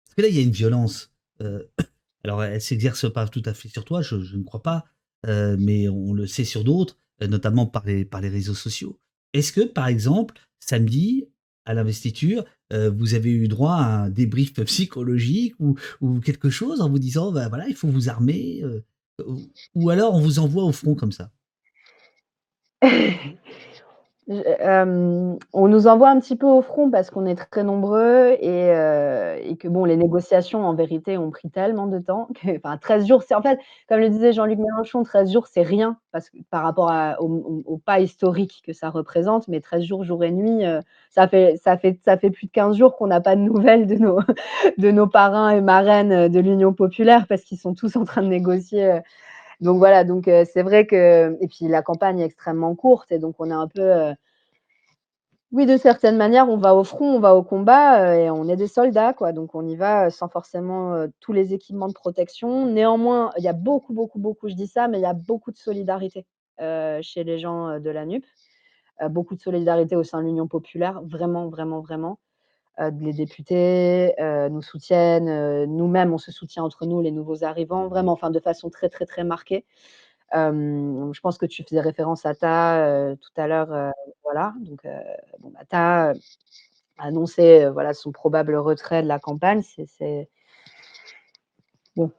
Parce 0.05 0.15
que 0.17 0.23
là, 0.23 0.29
il 0.29 0.37
y 0.37 0.39
a 0.39 0.43
une 0.43 0.53
violence, 0.53 1.13
heu, 1.43 1.71
alors 2.25 2.43
elle 2.43 2.61
s'exerce 2.61 3.13
pas 3.13 3.29
tout 3.29 3.43
à 3.45 3.55
fait 3.55 3.69
sur 3.69 3.85
toi, 3.85 4.03
je 4.03 4.17
ne 4.17 4.43
crois 4.43 4.63
pas, 4.63 4.85
heu, 5.27 5.57
mais 5.59 5.89
on 5.89 6.13
le 6.13 6.27
sait 6.27 6.45
sur 6.45 6.65
d'autres, 6.65 6.99
heu, 7.23 7.27
notamment 7.27 7.67
par 7.67 7.85
les 7.85 8.29
réseaux 8.29 8.55
sociaux. 8.55 8.99
Est-ce 9.33 9.53
que, 9.53 9.61
par 9.61 9.89
exemple, 9.89 10.35
samedi, 10.61 11.29
à 11.67 11.75
l'investiture, 11.75 12.45
vous 12.73 13.15
avez 13.15 13.31
eu 13.31 13.49
droit 13.49 13.75
à 13.75 14.05
un 14.05 14.11
débrief 14.11 14.55
psychologique 14.65 15.55
ou 15.61 15.77
quelque 16.21 16.51
chose 16.51 16.81
en 16.81 16.89
vous 16.89 16.99
disant: 16.99 17.33
«Bah, 17.33 17.49
voilà, 17.49 17.69
il 17.69 17.77
faut 17.77 17.89
vous 17.89 18.09
armer», 18.09 18.63
ou 19.75 19.91
alors 19.91 20.15
on 20.15 20.21
vous 20.21 20.39
envoie 20.39 20.65
au 20.65 20.73
front 20.73 20.95
comme 20.95 21.13
ça? 21.13 21.31
Hem, 24.31 25.39
on 25.53 25.67
nous 25.67 25.89
envoie 25.89 26.09
un 26.09 26.21
petit 26.21 26.37
peu 26.37 26.47
au 26.47 26.63
front 26.63 26.89
parce 26.89 27.11
qu'on 27.11 27.27
est 27.27 27.35
très 27.35 27.65
nombreux 27.65 28.37
et 28.41 28.71
et 29.45 29.57
que 29.57 29.67
bon, 29.67 29.85
les 29.85 29.97
négociations 29.97 30.65
en 30.65 30.75
vérité 30.75 31.19
ont 31.19 31.31
pris 31.31 31.51
tellement 31.51 31.87
de 31.89 31.99
temps 31.99 32.29
que 32.41 32.49
enfin 32.57 32.77
13 32.79 33.07
jours, 33.09 33.23
c'est 33.25 33.35
en 33.35 33.43
fait, 33.43 33.59
comme 33.89 33.99
le 33.99 34.09
disait 34.09 34.33
Jean-Luc 34.33 34.59
Mélenchon, 34.59 35.03
13 35.03 35.33
jours, 35.33 35.49
c'est 35.49 35.63
rien 35.63 35.97
parce 36.13 36.31
que 36.31 36.39
par 36.51 36.63
rapport 36.63 36.93
au 37.19 37.79
pas 37.79 38.01
historique 38.01 38.63
que 38.65 38.73
ça 38.73 38.89
représente, 38.91 39.49
mais 39.49 39.61
13 39.61 39.83
jours, 39.83 40.05
jour 40.05 40.23
et 40.23 40.31
nuit, 40.31 40.65
heu, 40.65 40.81
ça 41.11 41.27
fait 41.27 41.57
ça 41.65 41.77
fait 41.77 41.99
ça 42.05 42.17
fait 42.17 42.31
plus 42.31 42.47
de 42.47 42.53
15 42.53 42.77
jours 42.77 42.97
qu'on 42.97 43.09
n'a 43.09 43.21
pas 43.21 43.35
de 43.35 43.41
nouvelles 43.41 43.87
de 43.89 43.97
nos 43.97 44.21
de 44.79 44.91
nos 44.93 45.09
parrains 45.09 45.51
et 45.51 45.61
marraines, 45.61 46.29
de 46.29 46.41
l'Union 46.41 46.73
populaire 46.73 47.27
parce 47.27 47.43
qu'ils 47.43 47.59
sont 47.59 47.75
tous 47.75 47.97
en 47.97 48.05
train 48.05 48.23
de 48.23 48.29
négocier, 48.29 49.01
donc 49.61 49.79
voilà, 49.79 50.05
donc 50.05 50.29
heu, 50.29 50.45
c'est 50.53 50.63
vrai 50.63 50.87
que 50.87 51.37
et 51.41 51.49
puis 51.49 51.69
la 51.69 51.83
campagne 51.83 52.21
est 52.21 52.25
extrêmement 52.27 52.75
courte 52.75 53.13
et 53.13 53.19
donc 53.19 53.37
on 53.39 53.51
est 53.51 53.55
un 53.55 53.69
peu, 53.69 53.83
heu 53.83 54.15
oui, 55.53 55.67
de 55.67 55.77
certaine 55.77 56.17
manière, 56.17 56.49
on 56.49 56.57
va 56.59 56.77
au 56.77 56.85
front, 56.85 57.17
on 57.17 57.19
va 57.19 57.35
au 57.35 57.43
combat, 57.43 58.15
heu 58.15 58.21
et 58.21 58.31
on 58.31 58.49
est 58.49 58.55
des 58.57 58.69
soldats, 58.69 59.13
quoi, 59.13 59.33
donc 59.33 59.53
on 59.57 59.67
y 59.67 59.75
va, 59.75 60.09
sans 60.11 60.29
forcément, 60.29 61.07
tous 61.19 61.33
les 61.33 61.53
équipements 61.53 61.89
de 61.89 61.93
protection. 61.93 62.67
Néanmoins, 62.67 63.33
il 63.37 63.43
y 63.43 63.49
a 63.49 63.53
beaucoup, 63.53 63.93
beaucoup, 63.93 64.21
beaucoup 64.21 64.49
je 64.49 64.55
dis 64.55 64.69
ça, 64.69 64.87
mais 64.87 64.99
il 64.99 65.03
y 65.03 65.07
a 65.07 65.13
beaucoup 65.13 65.51
de 65.51 65.57
solidarité, 65.59 66.25
chez 67.03 67.25
les 67.25 67.39
gens, 67.41 67.81
de 67.81 67.91
la 67.91 68.07
NUP. 68.07 68.25
Beaucoup 69.11 69.35
de 69.35 69.41
solidarité 69.41 69.97
au 69.97 70.05
sein 70.05 70.21
de 70.21 70.27
l'Union 70.27 70.47
populaire, 70.49 71.01
vraiment, 71.05 71.49
vraiment, 71.49 71.81
vraiment. 71.81 72.19
Heu, 72.81 72.91
les 73.01 73.13
députés, 73.13 74.15
heu, 74.21 74.49
nous 74.49 74.63
soutiennent, 74.63 75.29
heu, 75.29 75.67
nous-mêmes, 75.67 76.13
on 76.15 76.19
se 76.19 76.33
soutient 76.33 76.65
entre 76.65 76.87
nous, 76.87 77.01
les 77.03 77.11
nouveaux 77.13 77.45
arrivants, 77.45 77.89
vraiment, 77.89 78.13
enfin 78.13 78.31
de 78.31 78.41
façon 78.41 78.71
très, 78.71 78.89
très, 78.89 79.07
très 79.07 79.25
marquée. 79.25 79.65
Je 80.35 81.21
pense 81.21 81.39
que 81.39 81.47
tu 81.47 81.65
faisais 81.65 81.81
référence 81.81 82.27
à 82.27 82.35
Ta, 82.35 83.15
tout 83.21 83.31
à 83.41 83.47
l'heure, 83.49 83.73
heu, 83.73 83.91
voilà, 84.25 84.55
donc 84.61 84.81
bon, 85.41 85.51
bah, 85.51 85.61
Ta, 85.69 86.11
a 86.11 86.15
annoncé, 86.99 87.69
voilà, 87.73 87.95
son 87.95 88.13
probable 88.13 88.57
retrait 88.57 89.03
de 89.03 89.09
la 89.09 89.19
campagne. 89.21 89.63
C'est 89.63 90.31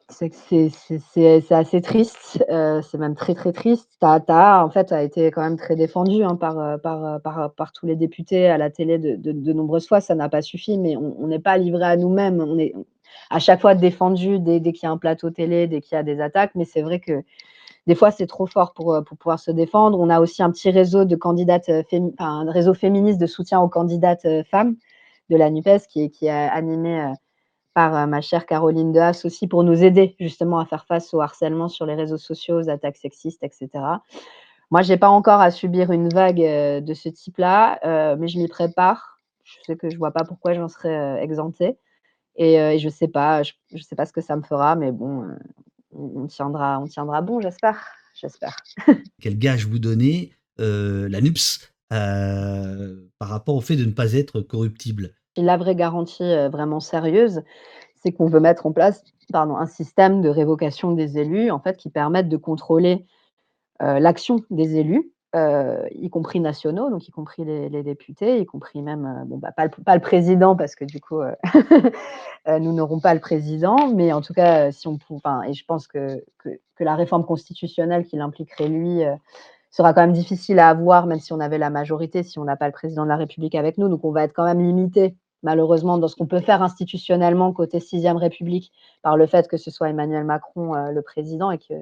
c'est 0.10 1.52
assez 1.52 1.82
triste, 1.82 2.44
heu, 2.50 2.82
c'est 2.82 2.98
même 2.98 3.16
très, 3.16 3.34
très 3.36 3.52
triste. 3.54 3.90
Ta 4.00 4.20
Ta, 4.20 4.64
en 4.66 4.70
fait, 4.70 4.92
a 4.92 5.04
été 5.04 5.32
quand 5.32 5.42
même 5.42 5.58
très 5.58 5.76
défendu, 5.76 6.24
hein, 6.24 6.36
par, 6.36 6.60
heu, 6.60 6.78
par, 6.78 7.06
heu, 7.06 7.20
par, 7.20 7.54
par 7.54 7.72
tous 7.74 7.86
les 7.86 7.96
députés 7.96 8.48
à 8.48 8.58
la 8.58 8.70
télé 8.70 8.98
de 9.00 9.16
de 9.32 9.54
nombreuses 9.54 9.88
fois. 9.88 10.02
Ça 10.02 10.16
n'a 10.16 10.30
pas 10.30 10.42
suffi, 10.42 10.78
mais 10.78 10.96
on 10.98 11.28
n'est 11.28 11.40
pas 11.40 11.58
livrés 11.58 11.86
à 11.86 11.98
nous-mêmes. 11.98 12.40
On 12.42 12.58
est 12.58 12.74
à 13.30 13.40
chaque 13.40 13.62
fois 13.62 13.76
défendus 13.76 14.40
dès 14.40 14.60
dès 14.60 14.74
qu'il 14.74 14.88
y 14.88 14.90
a 14.90 14.92
un 14.92 14.98
plateau 14.98 15.30
télé, 15.32 15.68
dès 15.68 15.82
qu'il 15.82 15.96
y 15.96 16.00
a 16.00 16.04
des 16.04 16.20
attaques, 16.22 16.52
mais 16.56 16.66
c'est 16.66 16.82
vrai 16.82 17.00
que 17.00 17.24
des 17.88 17.96
fois, 17.96 18.12
c'est 18.12 18.28
trop 18.28 18.48
fort 18.48 18.74
pour, 18.74 19.00
pour 19.06 19.18
pouvoir 19.18 19.40
se 19.40 19.52
défendre. 19.52 20.00
On 20.00 20.10
a 20.10 20.20
aussi 20.22 20.44
un 20.44 20.52
petit 20.52 20.72
réseau 20.72 21.06
de 21.06 21.16
candidates, 21.16 21.72
un 22.20 22.52
réseau 22.52 22.74
féministe 22.74 23.20
de 23.22 23.28
soutien 23.28 23.62
aux 23.62 23.70
candidates, 23.70 24.28
femmes 24.52 24.76
de 25.30 25.38
la 25.38 25.50
NUPES 25.50 25.88
qui 25.90 26.12
qui 26.12 26.28
est 26.28 26.32
animé, 26.32 27.14
par, 27.74 27.96
heu, 27.96 28.08
ma 28.08 28.22
chère 28.22 28.46
Caroline 28.46 28.92
Dehaas 28.92 29.22
aussi 29.26 29.48
pour 29.48 29.64
nous 29.64 29.84
aider 29.84 30.16
justement 30.20 30.60
à 30.60 30.66
faire 30.66 30.86
face 30.86 31.14
au 31.14 31.22
harcèlement 31.22 31.70
sur 31.70 31.86
les 31.86 31.96
réseaux 31.96 32.18
sociaux, 32.18 32.60
aux 32.62 32.70
attaques 32.70 32.98
sexistes 32.98 33.44
et 33.44 33.50
cetera. 33.52 34.04
Moi, 34.72 34.82
j'ai 34.84 34.98
pas 34.98 35.10
encore 35.10 35.42
à 35.42 35.52
subir 35.52 35.92
une 35.92 36.10
vague, 36.10 36.42
heu, 36.42 36.82
de 36.82 36.94
ce 36.94 37.10
type-là, 37.10 37.80
heu, 37.86 38.18
mais 38.18 38.28
je 38.30 38.38
m'y 38.40 38.48
prépare. 38.48 39.20
Je 39.44 39.54
sais 39.66 39.76
que 39.78 39.90
je 39.90 39.98
vois 39.98 40.12
pas 40.12 40.24
pourquoi 40.24 40.54
j'en 40.54 40.70
serais, 40.70 41.22
exemptée 41.24 41.78
et 42.38 42.80
je 42.80 42.90
sais 42.90 43.08
pas, 43.10 43.44
je 43.44 43.54
je 43.74 43.84
sais 43.84 43.96
pas 43.96 44.06
ce 44.06 44.14
que 44.14 44.22
ça 44.22 44.36
me 44.38 44.44
fera, 44.44 44.76
mais 44.76 44.92
bon, 44.92 45.26
on 45.94 46.28
tiendra 46.28 46.80
on 46.82 46.88
tiendra 46.88 47.22
bon, 47.22 47.42
j'espère, 47.42 47.86
j'espère. 48.16 48.56
Quel 49.22 49.38
gage 49.38 49.68
vous 49.68 49.80
donnez, 49.80 50.34
la 50.58 51.22
NUPS, 51.22 51.74
par 51.90 53.28
rapport 53.30 53.56
au 53.56 53.62
fait 53.62 53.76
de 53.76 53.86
ne 53.86 53.92
pas 53.92 54.14
être 54.14 54.42
corruptible? 54.42 55.14
La 55.38 55.56
vraie 55.58 55.76
garantie, 55.76 56.24
heu, 56.24 56.50
vraiment 56.50 56.80
sérieuse, 56.82 57.42
c'est 57.96 58.12
qu'on 58.12 58.28
veut 58.28 58.40
mettre 58.42 58.66
en 58.66 58.74
place, 58.74 59.04
pardon, 59.32 59.56
un 59.58 59.66
système 59.66 60.22
de 60.22 60.30
révocation 60.30 60.92
des 60.92 61.18
élus, 61.20 61.52
en 61.52 61.60
fait, 61.60 61.78
qui 61.78 61.90
permette 61.90 62.28
de 62.28 62.36
contrôler, 62.38 63.06
heu, 63.82 64.00
l'action 64.00 64.42
des 64.52 64.78
élus, 64.78 65.12
heu, 65.36 65.80
y 65.92 66.10
compris 66.10 66.40
nationaux, 66.42 66.90
donc 66.90 67.08
y 67.08 67.12
compris 67.12 67.46
les 67.46 67.84
députés, 67.84 68.40
y 68.40 68.46
compris 68.46 68.82
même, 68.82 69.24
bon, 69.28 69.38
bah, 69.40 69.52
pas 69.54 69.96
le 69.96 70.02
président 70.02 70.56
parce 70.56 70.76
que 70.76 70.86
du 70.86 71.02
coup, 71.02 71.22
nous 72.48 72.74
n'aurons 72.74 73.00
pas 73.00 73.14
le 73.14 73.20
président, 73.22 73.90
mais 73.94 74.14
en 74.14 74.22
tout 74.22 74.34
cas, 74.34 74.72
si 74.72 74.88
on 74.88 74.98
et 75.48 75.54
je 75.54 75.66
pense 75.66 75.88
que 75.88 76.24
que 76.40 76.50
que 76.76 76.84
la 76.84 76.96
réforme 76.96 77.26
constitutionnelle 77.26 78.06
qui 78.06 78.18
l'impliquerait 78.18 78.70
lui, 78.70 79.04
sera 79.72 79.94
quand 79.94 80.02
même 80.02 80.14
difficile 80.14 80.60
à 80.60 80.70
avoir, 80.70 81.08
même 81.08 81.20
si 81.20 81.34
on 81.34 81.40
avait 81.40 81.58
la 81.58 81.70
majorité, 81.70 82.24
si 82.24 82.40
on 82.40 82.44
n'a 82.46 82.58
pas 82.58 82.68
le 82.68 82.74
président 82.74 83.04
de 83.04 83.10
la 83.10 83.18
République 83.18 83.56
avec 83.56 83.78
nous. 83.78 83.90
Donc 83.90 84.06
on 84.06 84.12
va 84.12 84.24
être 84.24 84.34
quand 84.34 84.44
même 84.46 84.62
limité, 84.62 85.16
malheureusement, 85.44 85.98
dans 85.98 86.08
ce 86.10 86.16
qu'on 86.16 86.28
peut 86.28 86.42
faire 86.42 86.62
institutionnellement 86.62 87.54
côté 87.54 87.80
sixième 87.80 88.18
République, 88.18 88.72
par 89.02 89.18
le 89.18 89.26
fait 89.28 89.48
que 89.48 89.58
ce 89.58 89.72
soit 89.72 89.90
Emmanuel 89.90 90.26
Macron, 90.26 90.76
heu, 90.76 90.92
le 90.94 91.02
président 91.02 91.52
et 91.52 91.58
que 91.58 91.74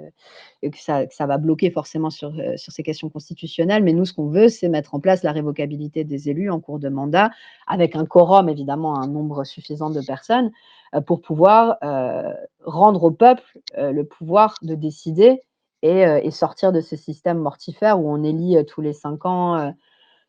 ça 0.79 1.25
va 1.25 1.37
bloquer 1.37 1.71
forcément 1.71 2.09
sur, 2.09 2.29
heu, 2.29 2.57
sur 2.57 2.71
ces 2.73 2.83
questions 2.83 3.09
constitutionnelles. 3.09 3.83
Mais 3.83 3.93
nous, 3.93 4.05
ce 4.05 4.13
qu'on 4.13 4.27
veut, 4.29 4.49
c'est 4.49 4.69
mettre 4.69 4.95
en 4.95 4.99
place 4.99 5.23
la 5.23 5.31
révocabilité 5.31 6.03
des 6.03 6.29
élus 6.29 6.49
en 6.51 6.59
cours 6.59 6.79
de 6.79 6.89
mandat, 6.89 7.31
avec 7.67 7.95
un 7.95 8.05
quorum, 8.05 8.49
évidemment, 8.49 8.97
un 9.01 9.07
nombre 9.07 9.43
suffisant 9.45 9.89
de 9.89 10.01
personnes, 10.01 10.51
heu, 10.95 11.01
pour 11.01 11.21
pouvoir, 11.21 11.77
rendre 12.65 13.03
au 13.03 13.11
peuple, 13.11 13.43
le 13.77 14.03
pouvoir 14.03 14.55
de 14.61 14.75
décider 14.75 15.41
et 15.81 16.05
heu 16.05 16.19
et 16.25 16.31
sortir 16.31 16.71
de 16.71 16.81
ce 16.81 16.95
système 16.95 17.39
mortifère 17.39 17.99
où 17.99 18.09
on 18.11 18.23
élit, 18.23 18.57
heu, 18.57 18.63
tous 18.65 18.81
les 18.81 18.93
5 18.93 19.25
ans, 19.25 19.57
heu, 19.57 19.71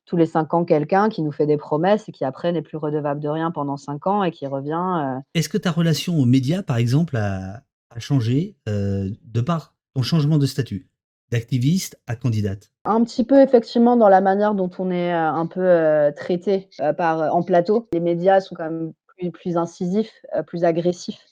tous 0.07 0.17
les 0.17 0.27
5 0.27 0.55
ans 0.55 0.65
quelqu'un 0.65 1.09
qui 1.09 1.23
nous 1.23 1.33
fait 1.33 1.47
des 1.47 1.57
promesses 1.57 2.09
et 2.09 2.13
qui 2.13 2.25
après 2.25 2.53
n'est 2.53 2.63
plus 2.63 2.79
redevable 2.79 3.21
de 3.21 3.29
rien 3.29 3.51
pendant 3.51 3.77
5 3.77 4.07
ans 4.07 4.25
et 4.25 4.31
qui 4.31 4.47
revient, 4.47 5.21
Est-ce 5.35 5.49
que 5.49 5.59
ta 5.59 5.71
relation 5.71 6.19
aux 6.19 6.25
médias, 6.27 6.63
par 6.63 6.77
exemple, 6.79 7.17
a 7.17 7.63
a 7.93 7.99
changé, 7.99 8.57
de 8.67 9.41
par 9.41 9.75
ton 9.95 10.03
changement 10.03 10.39
de 10.39 10.47
statut? 10.47 10.89
D'activiste 11.31 12.01
à 12.07 12.17
candidate? 12.17 12.71
Un 12.85 13.05
petit 13.05 13.25
peu 13.25 13.41
effectivement 13.41 13.97
dans 13.97 14.09
la 14.09 14.21
manière 14.21 14.55
dont 14.55 14.71
on 14.79 14.91
est, 14.91 15.13
un 15.13 15.47
peu, 15.47 16.13
traité, 16.17 16.69
par, 16.97 17.35
en 17.35 17.43
plateau. 17.43 17.89
Les 17.93 18.01
médias 18.01 18.41
sont 18.41 18.55
quand 18.55 18.65
même 18.71 18.93
plus 19.17 19.31
plus 19.31 19.57
incisifs, 19.57 20.13
plus 20.47 20.65
agressifs, 20.65 21.25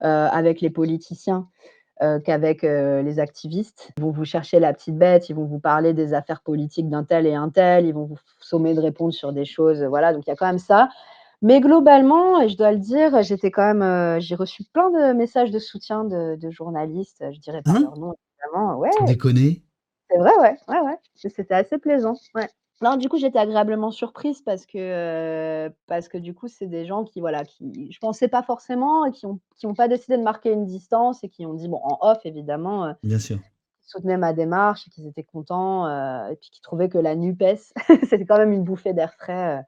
avec 0.00 0.60
les 0.60 0.70
politiciens, 0.70 1.48
heu, 2.02 2.18
qu'avec, 2.20 2.64
heu, 2.64 3.00
les 3.02 3.20
activistes. 3.20 3.90
Ils 3.98 4.02
vont 4.02 4.10
vous 4.10 4.24
chercher 4.24 4.60
la 4.60 4.72
petite 4.72 4.96
bête, 4.98 5.28
ils 5.28 5.34
vont 5.36 5.44
vous 5.46 5.60
parler 5.60 5.92
des 5.94 6.14
affaires 6.14 6.42
politiques 6.42 6.88
d'un 6.90 7.04
tel 7.04 7.26
et 7.26 7.34
un 7.34 7.50
tel, 7.50 7.86
ils 7.86 7.94
vont 7.94 8.04
vous 8.06 8.18
sommer 8.40 8.74
de 8.74 8.80
répondre 8.80 9.12
sur 9.14 9.32
des 9.32 9.44
choses, 9.44 9.82
heu, 9.82 9.86
voilà, 9.88 10.12
donc 10.14 10.24
il 10.26 10.30
y 10.30 10.32
a 10.32 10.36
quand 10.36 10.46
même 10.46 10.58
ça. 10.58 10.88
Mais 11.42 11.60
globalement 11.60 12.40
et 12.42 12.48
je 12.50 12.56
dois 12.58 12.72
le 12.72 12.78
dire, 12.78 13.22
j'étais 13.22 13.50
quand 13.52 13.74
même, 13.74 14.20
j'ai 14.20 14.34
reçu 14.36 14.64
plein 14.72 14.90
de 14.90 15.12
messages 15.14 15.50
de 15.52 15.58
soutien 15.60 16.04
de 16.04 16.36
de 16.36 16.50
journalistes, 16.50 17.24
je 17.32 17.38
dirai 17.40 17.62
pas 17.62 17.64
Hein? 17.66 17.84
leur 17.84 17.96
nom 17.98 18.14
évidemment. 18.44 18.78
Ouais! 18.78 18.90
Déconner? 19.00 19.62
C'est 20.10 20.18
vrai, 20.18 20.32
ouais, 20.40 20.56
ouais, 20.68 20.80
ouais, 20.82 20.98
c'était 21.16 21.54
assez 21.54 21.78
plaisant, 21.78 22.14
ouais. 22.34 22.48
Non, 22.82 22.96
du 22.96 23.08
coup, 23.08 23.18
j'étais 23.18 23.38
agréablement 23.38 23.90
surprise 23.90 24.42
parce 24.42 24.66
que, 24.66 25.68
heu, 25.68 25.74
parce 25.86 26.08
que 26.08 26.18
du 26.18 26.34
coup, 26.34 26.48
c'est 26.48 26.66
des 26.66 26.84
gens 26.86 27.04
qui, 27.04 27.20
voilà, 27.20 27.44
qui 27.44 27.90
je 27.92 27.98
pensais 27.98 28.28
pas 28.28 28.42
forcément 28.42 29.06
et 29.06 29.12
qui 29.12 29.26
ont 29.26 29.40
qui 29.56 29.66
ont 29.66 29.74
pas 29.74 29.88
décidé 29.88 30.16
de 30.18 30.22
marquer 30.22 30.52
une 30.52 30.66
distance 30.66 31.22
et 31.24 31.28
qui 31.28 31.46
ont 31.46 31.54
dit, 31.54 31.68
bon, 31.68 31.80
en 31.82 31.98
off 32.00 32.18
évidemment, 32.24 32.86
heu, 32.88 32.94
Bien 33.02 33.18
sûr. 33.18 33.38
soutenaient 33.82 34.18
ma 34.18 34.32
démarche 34.34 34.86
et 34.88 34.90
qu'ils 34.90 35.06
étaient 35.06 35.24
contents, 35.24 35.86
heu, 35.88 36.32
et 36.32 36.36
puis 36.36 36.50
qu'ils 36.50 36.62
trouvaient 36.62 36.88
que 36.88 36.98
la 36.98 37.14
NUPES, 37.16 37.72
c'était 38.10 38.26
quand 38.26 38.38
même 38.38 38.52
une 38.52 38.64
bouffée 38.64 38.94
d'air 38.94 39.14
frais, 39.14 39.60
heu, 39.60 39.62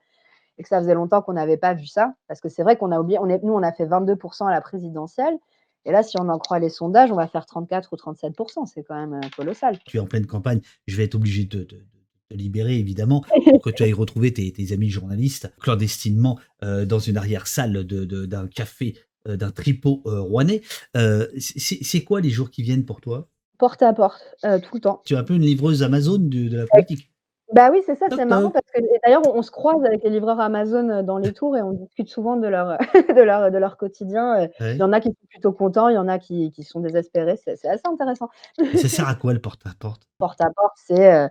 et 0.59 0.63
que 0.65 0.69
ça 0.69 0.81
faisait 0.81 0.95
longtemps 0.95 1.23
qu'on 1.23 1.35
n'avait 1.35 1.59
pas 1.59 1.75
vu 1.75 1.87
ça. 1.87 2.15
Parce 2.29 2.41
que 2.41 2.49
c'est 2.49 2.63
vrai 2.65 2.77
qu'on 2.77 2.93
a 2.93 3.01
oublié 3.01 3.19
on 3.21 3.29
est 3.29 3.43
nous, 3.45 3.55
on 3.55 3.63
a 3.63 3.73
fait 3.73 3.87
22 3.87 4.19
à 4.41 4.51
la 4.53 4.61
présidentielle 4.63 5.39
et 5.87 5.93
là, 5.93 6.03
si 6.03 6.19
on 6.19 6.29
en 6.29 6.39
croit 6.39 6.59
les 6.59 6.69
sondages, 6.69 7.13
on 7.13 7.17
va 7.17 7.29
faire 7.29 7.47
34 7.47 7.93
ou 7.93 7.97
37 7.97 8.35
C'est 8.67 8.83
quand 8.83 8.97
même, 8.97 9.15
heu, 9.15 9.21
colossal. 9.37 9.79
Tu 9.87 9.99
es 9.99 10.01
en 10.01 10.07
pleine 10.07 10.27
campagne, 10.27 10.61
je 10.89 10.97
vais 10.97 11.05
être 11.05 11.15
obligé 11.15 11.45
de 11.45 11.65
te 12.29 12.35
libérer 12.35 12.77
évidemment, 12.79 13.25
pour 13.53 13.63
que 13.63 13.71
tu 13.71 13.83
ailles 13.83 13.93
retrouver 13.93 14.33
tes 14.33 14.53
tes 14.53 14.73
amis 14.73 14.91
journalistes 14.91 15.53
clandestinement, 15.61 16.39
heu, 16.65 16.87
dans 16.87 16.99
une 16.99 17.17
arrière 17.17 17.47
salle 17.47 17.85
de 17.85 18.05
de 18.05 18.27
d'un 18.27 18.49
café, 18.49 18.97
heu, 19.29 19.37
d'un 19.37 19.51
tripot, 19.51 20.03
heu, 20.07 20.21
rouennais. 20.21 20.63
Heu, 20.97 21.31
c'est 21.39 22.05
quoi 22.05 22.21
les 22.21 22.31
jours 22.31 22.51
qui 22.51 22.63
viennent 22.63 22.85
pour 22.85 23.01
toi? 23.01 23.29
Porte 23.59 23.83
à 23.83 23.93
porte, 23.95 24.23
tout 24.43 24.75
le 24.75 24.81
temps. 24.81 25.01
Tu 25.07 25.15
es 25.15 25.17
un 25.17 25.25
peu 25.25 25.35
une 25.35 25.43
livreuse 25.43 25.83
Amazon 25.83 26.19
de 26.19 26.49
de 26.49 26.57
la 26.57 26.67
politique? 26.67 27.11
Bah 27.53 27.71
oui, 27.71 27.81
c'est 27.87 27.95
ça, 27.95 28.09
c'est 28.11 28.25
marrant 28.25 28.51
parce 28.51 28.67
que 28.75 28.81
d'ailleurs 29.05 29.23
on 29.25 29.39
on 29.39 29.43
se 29.43 29.53
croise 29.53 29.83
avec 29.85 30.03
les 30.03 30.11
livreurs 30.11 30.41
Amazon, 30.41 31.03
dans 31.05 31.17
les 31.19 31.33
tours 31.33 31.57
et 31.57 31.63
on 31.63 31.73
discute 31.73 32.09
souvent 32.09 32.37
de 32.37 32.49
leur, 32.49 32.77
de 33.17 33.23
leur 33.23 33.53
de 33.53 33.57
leur 33.59 33.77
quotidien, 33.77 34.49
il 34.61 34.77
y 34.81 34.83
en 34.83 34.93
a 34.93 35.01
qui 35.01 35.09
sont 35.11 35.27
plutôt 35.31 35.53
contents, 35.53 35.89
il 35.89 35.95
y 35.95 35.99
en 35.99 36.09
a 36.09 36.19
qui 36.19 36.51
qui 36.51 36.65
sont 36.65 36.81
désespérés, 36.81 37.37
c'est 37.37 37.53
assez 37.69 37.87
intéressant. 37.87 38.29
Et 38.73 38.77
ça 38.77 38.89
sert 38.89 39.09
à 39.09 39.15
quoi 39.15 39.33
le 39.33 39.41
porte 39.41 39.63
à 39.65 39.71
porte? 39.79 40.09
Porte 40.19 40.41
à 40.41 40.51
porte, 40.51 40.75
c'est, 40.77 41.29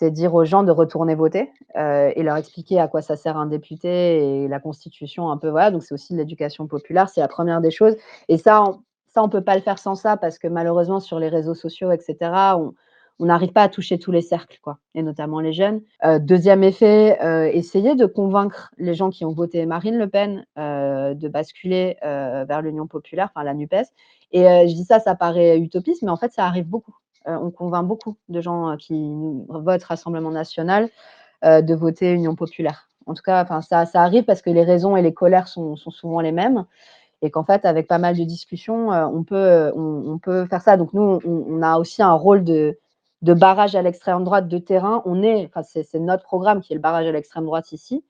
c'est 0.00 0.10
dire 0.10 0.34
aux 0.34 0.44
gens 0.46 0.64
de 0.64 0.72
retourner 0.72 1.14
voter, 1.14 1.52
heu, 1.78 2.12
et 2.16 2.22
leur 2.24 2.36
expliquer 2.38 2.80
à 2.80 2.88
quoi 2.88 3.02
ça 3.02 3.16
sert 3.16 3.36
un 3.36 3.46
député 3.46 4.44
et 4.44 4.48
la 4.48 4.60
constitution 4.60 5.30
un 5.30 5.36
peu, 5.38 5.50
voilà, 5.50 5.70
donc 5.70 5.82
c'est 5.84 5.94
aussi 5.94 6.14
de 6.14 6.18
l'éducation 6.18 6.66
populaire, 6.66 7.10
c'est 7.10 7.20
la 7.22 7.28
1re 7.28 7.60
des 7.62 7.70
choses 7.72 7.96
et 8.28 8.38
ça 8.38 8.64
on 8.64 8.80
ça 9.14 9.22
on 9.24 9.28
peut 9.30 9.42
pas 9.44 9.56
le 9.56 9.62
faire 9.62 9.78
sans 9.78 9.96
ça 9.96 10.16
parce 10.16 10.38
que 10.38 10.48
malheureusement 10.48 11.00
sur 11.00 11.20
les 11.20 11.28
réseaux 11.28 11.54
sociaux 11.54 11.92
et 11.92 11.98
cetera, 12.00 12.58
on 12.58 13.26
n'arrive 13.26 13.52
pas 13.52 13.62
à 13.64 13.68
toucher 13.68 13.98
tous 13.98 14.12
les 14.12 14.22
cercles 14.22 14.58
quoi 14.62 14.78
et 14.94 15.02
notamment 15.02 15.40
les 15.40 15.52
jeunes. 15.52 15.82
Heu, 16.06 16.20
2e 16.20 16.64
effet, 16.64 17.18
heu, 17.24 17.48
essayer 17.54 17.94
de 17.96 18.06
convaincre 18.06 18.70
les 18.78 18.94
gens 18.94 19.10
qui 19.10 19.24
ont 19.26 19.32
voté 19.32 19.66
Marine 19.66 19.98
Le 19.98 20.08
Pen, 20.08 20.46
de 20.56 21.28
basculer, 21.28 21.96
vers 22.02 22.62
l'Union 22.62 22.86
populaire, 22.88 23.30
enfin 23.34 23.44
la 23.44 23.54
NUPES 23.54 23.88
et 24.32 24.44
je 24.68 24.74
dis 24.74 24.84
ça, 24.84 25.00
ça 25.00 25.14
paraît 25.16 25.58
utopiste, 25.58 26.02
mais 26.02 26.10
en 26.10 26.16
fait 26.16 26.32
ça 26.32 26.46
arrive 26.46 26.66
beaucoup. 26.68 26.96
Heu, 27.28 27.36
on 27.42 27.50
convainc 27.50 27.86
beaucoup 27.86 28.16
de 28.28 28.40
gens, 28.40 28.72
heu, 28.72 28.76
qui 28.76 29.12
votent 29.48 29.84
Rassemblement 29.84 30.30
national, 30.30 30.88
heu, 31.44 31.62
de 31.62 31.74
voter 31.74 32.12
Union 32.14 32.34
populaire. 32.36 32.88
En 33.06 33.14
tout 33.14 33.22
cas, 33.24 33.46
ça 33.62 33.86
ça 33.86 34.02
arrive 34.02 34.24
parce 34.24 34.42
que 34.42 34.50
les 34.50 34.64
raisons 34.64 34.96
et 34.96 35.02
les 35.02 35.14
colères 35.14 35.48
sont 35.48 35.76
sont 35.76 35.90
souvent 35.92 36.20
les 36.20 36.32
mêmes 36.32 36.66
et 37.22 37.30
qu'en 37.30 37.44
fait 37.44 37.64
avec 37.66 37.88
pas 37.88 37.98
mal 37.98 38.16
de 38.18 38.24
discussions, 38.24 38.90
on 38.90 39.24
peut, 39.24 39.72
on 39.76 40.18
peut 40.18 40.46
faire 40.46 40.62
ça. 40.62 40.76
Donc 40.78 40.92
nous 40.94 41.20
on 41.26 41.62
a 41.62 41.78
aussi 41.78 42.02
un 42.02 42.14
rôle 42.14 42.44
de 42.44 42.78
de 43.22 43.34
barrage 43.34 43.76
à 43.76 43.82
l'extrême 43.82 44.24
droite 44.24 44.48
de 44.48 44.58
terrain. 44.58 45.02
On 45.06 45.22
est 45.22 45.50
c'est 45.64 45.84
c'est 45.84 46.00
notre 46.00 46.24
programme 46.24 46.60
qui 46.62 46.72
est 46.74 46.76
le 46.76 46.82
barrage 46.82 47.06
à 47.06 47.12
l'extrême 47.12 47.44
droite 47.46 47.72
ici 47.72 48.04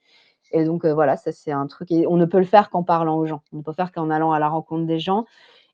et 0.52 0.64
donc 0.66 0.86
voilà, 0.86 1.16
ça 1.18 1.32
c'est 1.32 1.52
un 1.52 1.66
truc 1.68 1.88
on 2.08 2.16
ne 2.18 2.26
peut 2.26 2.38
le 2.40 2.44
faire 2.46 2.70
qu'en 2.70 2.82
parlant 2.84 3.16
aux 3.18 3.26
gens. 3.26 3.42
On 3.54 3.58
ne 3.58 3.62
peut 3.62 3.72
faire 3.74 3.92
qu'en 3.92 4.10
allant 4.10 4.32
à 4.32 4.38
la 4.40 4.48
rencontre 4.50 4.86
des 4.86 5.00
gens 5.00 5.26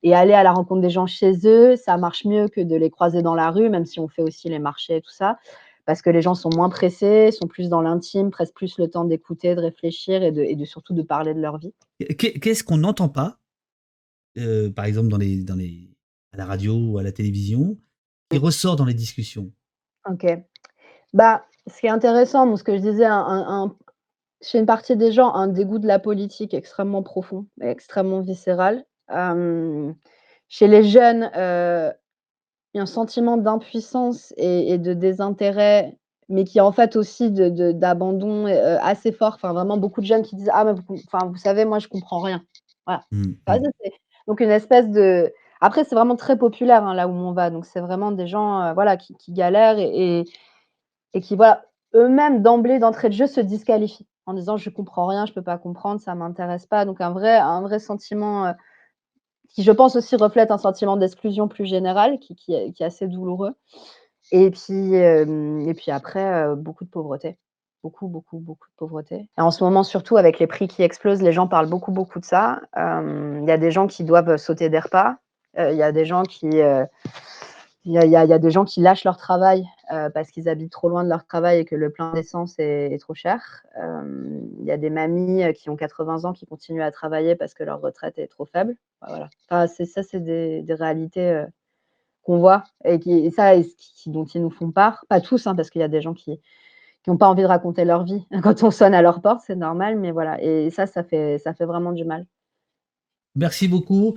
et 0.03 0.15
aller 0.15 0.33
à 0.35 0.43
la 0.43 0.53
rencontre 0.53 0.81
des 0.83 0.91
gens 0.91 1.07
chez 1.07 1.33
eux, 1.45 1.77
ça 1.77 1.97
marche 1.97 2.25
mieux 2.25 2.49
que 2.49 2.61
de 2.61 2.77
les 2.77 2.91
croiser 2.91 3.23
dans 3.23 3.35
la 3.35 3.51
rue, 3.51 3.69
même 3.71 3.87
si 3.87 4.01
on 4.01 4.09
fait 4.09 4.23
aussi 4.23 4.49
les 4.49 4.59
marchés 4.59 4.97
et 4.97 5.01
tout 5.01 5.11
ça, 5.11 5.39
parce 5.85 6.03
que 6.03 6.11
les 6.11 6.23
gens 6.23 6.35
sont 6.35 6.51
moins 6.55 6.69
pressés, 6.69 7.31
sont 7.31 7.47
plus 7.47 7.69
dans 7.69 7.81
l'intime, 7.81 8.31
prennent 8.31 8.49
plus 8.55 8.79
le 8.79 8.89
temps 8.89 9.05
d'écouter, 9.05 9.55
de 9.55 9.61
réfléchir 9.61 10.23
et 10.23 10.33
de 10.33 10.43
et 10.43 10.57
de 10.57 10.65
surtout 10.65 10.95
de 10.95 11.03
parler 11.03 11.35
de 11.35 11.41
leur 11.41 11.59
vie. 11.59 11.73
Qu'est 12.19 12.39
qu'est-ce 12.39 12.65
qu'on 12.65 12.79
n'entend 12.79 13.09
pas, 13.09 13.39
heu, 14.37 14.73
par 14.75 14.85
exemple 14.85 15.09
dans 15.09 15.19
les 15.19 15.43
dans 15.43 15.57
les 15.57 15.91
à 16.33 16.37
la 16.37 16.45
radio 16.45 16.75
ou 16.77 16.99
à 16.99 17.03
la 17.03 17.13
télévision, 17.13 17.79
qui 18.31 18.39
ressort 18.39 18.77
dans 18.77 18.85
les 18.85 18.95
discussions? 18.95 19.51
OK. 20.09 20.27
Bah, 21.15 21.45
ce 21.67 21.81
qui 21.81 21.87
est 21.87 21.91
intéressant, 21.91 22.47
bon, 22.47 22.57
ce 22.57 22.65
que 22.65 22.77
je 22.77 22.83
disais, 22.83 23.07
un 23.07 23.15
un 23.19 23.63
un 23.65 23.77
chez 24.43 24.59
une 24.59 24.67
partie 24.67 24.97
des 24.97 25.13
gens, 25.13 25.33
un 25.35 25.49
dégoût 25.49 25.79
de 25.79 25.87
la 25.87 25.99
politique 25.99 26.53
extrêmement 26.53 27.03
profond 27.03 27.47
et 27.63 27.67
extrêmement 27.67 28.21
viscéral. 28.21 28.85
Chez 30.49 30.69
les 30.69 30.85
jeunes, 30.85 31.31
heu, 31.37 31.93
il 32.75 32.79
y 32.79 32.81
a 32.81 32.83
un 32.85 32.87
sentiment 32.87 33.37
d'impuissance 33.39 34.35
et 34.39 34.73
et 34.75 34.79
de 34.79 34.95
désintérêt, 34.95 35.99
mais 36.29 36.45
qui 36.45 36.59
est 36.59 36.63
en 36.63 36.73
fait 36.73 36.97
aussi 36.97 37.31
de 37.33 37.49
de 37.51 37.73
d'abandon, 37.73 38.47
assez 38.83 39.13
fort. 39.13 39.35
Enfin 39.37 39.53
vraiment 39.55 39.79
beaucoup 39.79 40.01
de 40.03 40.07
jeunes 40.07 40.23
qui 40.23 40.37
disent: 40.37 40.51
«Ah 40.55 40.65
mais 40.65 40.75
vous 40.75 40.97
enfin 41.13 41.27
vous 41.29 41.37
savez 41.39 41.65
moi 41.67 41.79
je 41.81 41.89
comprends 41.89 42.21
rien». 42.21 42.43
Voilà. 42.87 43.05
Mmh 43.13 43.25
Ça 43.49 43.59
mh. 43.59 43.63
c'est 43.83 43.93
donc 44.29 44.41
une 44.41 44.51
espèce 44.51 44.91
de 44.91 45.33
après 45.61 45.85
c'est 45.85 45.95
vraiment 45.97 46.17
très 46.17 46.39
populaire, 46.39 46.85
hein, 46.85 46.95
là 46.95 47.09
où 47.09 47.13
on 47.13 47.33
va, 47.33 47.51
donc 47.51 47.67
c'est 47.67 47.81
vraiment 47.81 48.13
des 48.13 48.27
gens, 48.29 48.75
voilà 48.75 48.97
qui 48.99 49.15
qui 49.17 49.33
galèrent 49.33 49.79
et 49.79 50.21
et 50.21 50.25
et 51.15 51.21
qui 51.23 51.37
voilà, 51.37 51.65
eux-mêmes 51.95 52.43
d'emblée, 52.43 52.79
d'entrée 52.81 53.09
de 53.11 53.15
jeu 53.15 53.27
se 53.29 53.41
disqualifient 53.41 54.09
en 54.27 54.35
disant: 54.35 54.57
«Je 54.59 54.71
comprends 54.71 55.07
rien, 55.09 55.27
je 55.27 55.33
peux 55.35 55.43
pas 55.43 55.59
comprendre, 55.59 56.01
ça 56.01 56.15
m'intéresse 56.17 56.67
pas», 56.67 56.85
donc 56.87 57.01
un 57.03 57.11
vrai 57.13 57.37
un 57.39 57.63
vrai 57.63 57.79
sentiment, 57.81 58.55
qui 59.57 59.63
je 59.63 59.73
pense 59.73 59.97
aussi 59.97 60.17
reflète 60.17 60.51
un 60.51 60.59
sentiment 60.59 60.97
d'exclusion 60.97 61.49
plus 61.49 61.65
général 61.65 62.19
qui 62.21 62.37
qui 62.37 62.55
est 62.55 62.81
assez 62.83 63.09
douloureux 63.09 63.55
et 64.33 64.51
puis, 64.51 64.95
hem, 64.95 65.61
et 65.69 65.75
puis 65.75 65.91
après, 65.91 66.47
heu, 66.47 66.57
beaucoup 66.57 66.85
de 66.85 66.91
pauvreté. 66.91 67.39
Beaucoup, 67.83 68.09
beaucoup, 68.09 68.39
beaucoup 68.39 68.69
de 68.69 68.75
pauvreté 68.77 69.29
et 69.39 69.41
en 69.41 69.53
ce 69.53 69.63
moment 69.63 69.85
surtout 69.85 70.17
avec 70.17 70.41
les 70.41 70.49
prix 70.49 70.67
qui 70.67 70.83
explosent, 70.83 71.23
les 71.23 71.33
gens 71.33 71.47
parlent 71.47 71.69
beaucoup, 71.69 71.93
beaucoup 71.93 72.19
de 72.19 72.25
ça. 72.25 72.61
Hem, 72.75 73.41
il 73.43 73.49
y 73.49 73.53
a 73.53 73.59
des 73.59 73.71
gens 73.71 73.87
qui 73.87 74.03
doivent 74.03 74.37
sauter 74.39 74.69
des 74.69 74.81
repas, 74.81 75.17
il 75.57 75.77
y 75.77 75.83
a 75.83 75.93
des 75.93 76.05
gens 76.05 76.25
qui, 76.25 76.51
il 77.87 77.93
y 77.93 77.99
a 77.99 78.05
il 78.05 78.11
y 78.11 78.17
a 78.17 78.25
il 78.25 78.31
y 78.31 78.33
a 78.35 78.39
des 78.39 78.51
gens 78.51 78.65
qui 78.67 78.81
lâchent 78.83 79.05
leur 79.05 79.17
travail, 79.17 79.65
heu, 79.93 80.11
parce 80.13 80.31
qu'ils 80.31 80.49
habitent 80.49 80.73
trop 80.73 80.89
loin 80.91 81.05
de 81.05 81.09
leur 81.09 81.25
travail 81.27 81.61
et 81.61 81.65
que 81.65 81.77
le 81.77 81.91
plein 81.91 82.13
d'essence 82.13 82.59
est 82.59 82.93
est 82.93 82.99
trop 82.99 83.15
cher. 83.15 83.63
Hem, 83.77 84.49
il 84.61 84.67
y 84.67 84.71
a 84.73 84.77
des 84.79 84.91
mamies, 84.91 85.45
heu, 85.45 85.53
qui 85.53 85.71
ont 85.71 85.77
80 85.77 86.25
ans 86.25 86.33
qui 86.35 86.47
continuent 86.47 86.83
à 86.83 86.91
travailler 86.93 87.37
parce 87.37 87.55
que 87.55 87.65
leur 87.65 87.81
retraite 87.81 88.19
est 88.19 88.29
trop 88.29 88.47
faible. 88.47 88.77
Voilà. 89.07 89.31
Enfin 89.49 89.67
c'est 89.69 89.87
ça, 89.87 90.03
c'est 90.03 90.21
des 90.21 90.63
des 90.63 90.75
réalités, 90.75 91.45
qu'on 92.23 92.39
voit 92.39 92.65
et 92.85 92.99
qui 93.01 93.13
et 93.13 93.31
ça 93.31 93.55
et 93.55 93.65
qui 93.65 94.11
dont 94.11 94.25
ils 94.25 94.43
nous 94.43 94.51
font 94.51 94.71
part. 94.73 95.05
Pas 95.09 95.21
tous, 95.21 95.47
hein, 95.47 95.55
parce 95.55 95.71
qu'il 95.71 95.81
y 95.81 95.85
a 95.85 95.89
des 95.89 96.03
gens 96.03 96.15
qui 96.15 96.41
qui 97.05 97.11
ont 97.11 97.19
pas 97.19 97.29
envie 97.29 97.43
de 97.43 97.49
raconter 97.49 97.85
leur 97.85 98.05
vie 98.05 98.27
quand 98.43 98.63
on 98.65 98.71
sonne 98.73 98.95
à 98.95 99.03
leur 99.03 99.23
porte, 99.23 99.43
c'est 99.47 99.57
normal, 99.57 99.99
mais 99.99 100.13
voilà 100.13 100.43
et 100.43 100.71
ça, 100.71 100.87
ça 100.87 101.05
fait 101.05 101.39
ça 101.39 101.55
fait 101.55 101.67
vraiment 101.67 101.93
du 101.93 102.05
mal. 102.05 102.27
Merci 103.35 103.69
beaucoup, 103.69 104.17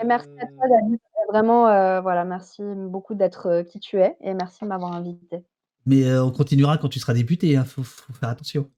Et 0.00 0.04
merci 0.06 0.28
à 0.40 0.46
toi 0.46 0.68
David, 0.68 1.00
vraiment, 1.28 1.68
heu, 1.68 2.00
voilà, 2.00 2.24
merci 2.24 2.62
beaucoup 2.62 3.14
d'être, 3.14 3.48
heu, 3.48 3.62
qui 3.62 3.80
tu 3.80 3.98
es 4.00 4.16
et 4.20 4.34
merci 4.34 4.64
de 4.64 4.68
m'avoir 4.68 4.92
invitée. 4.92 5.44
Mais 5.86 6.04
heu, 6.04 6.22
on 6.22 6.30
continuera 6.30 6.78
quand 6.78 6.88
tu 6.88 6.98
seras 6.98 7.14
députée, 7.14 7.56
hein, 7.56 7.64
faut 7.64 7.82
faut 7.82 8.12
faire 8.12 8.28
attention. 8.30 8.70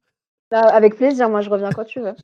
Bah, 0.51 0.61
avec 0.61 0.97
plaisir, 0.97 1.29
moi 1.29 1.41
je 1.41 1.51
reviens 1.51 1.71
quand 1.71 1.85
tu 1.85 2.01
veux. 2.01 2.15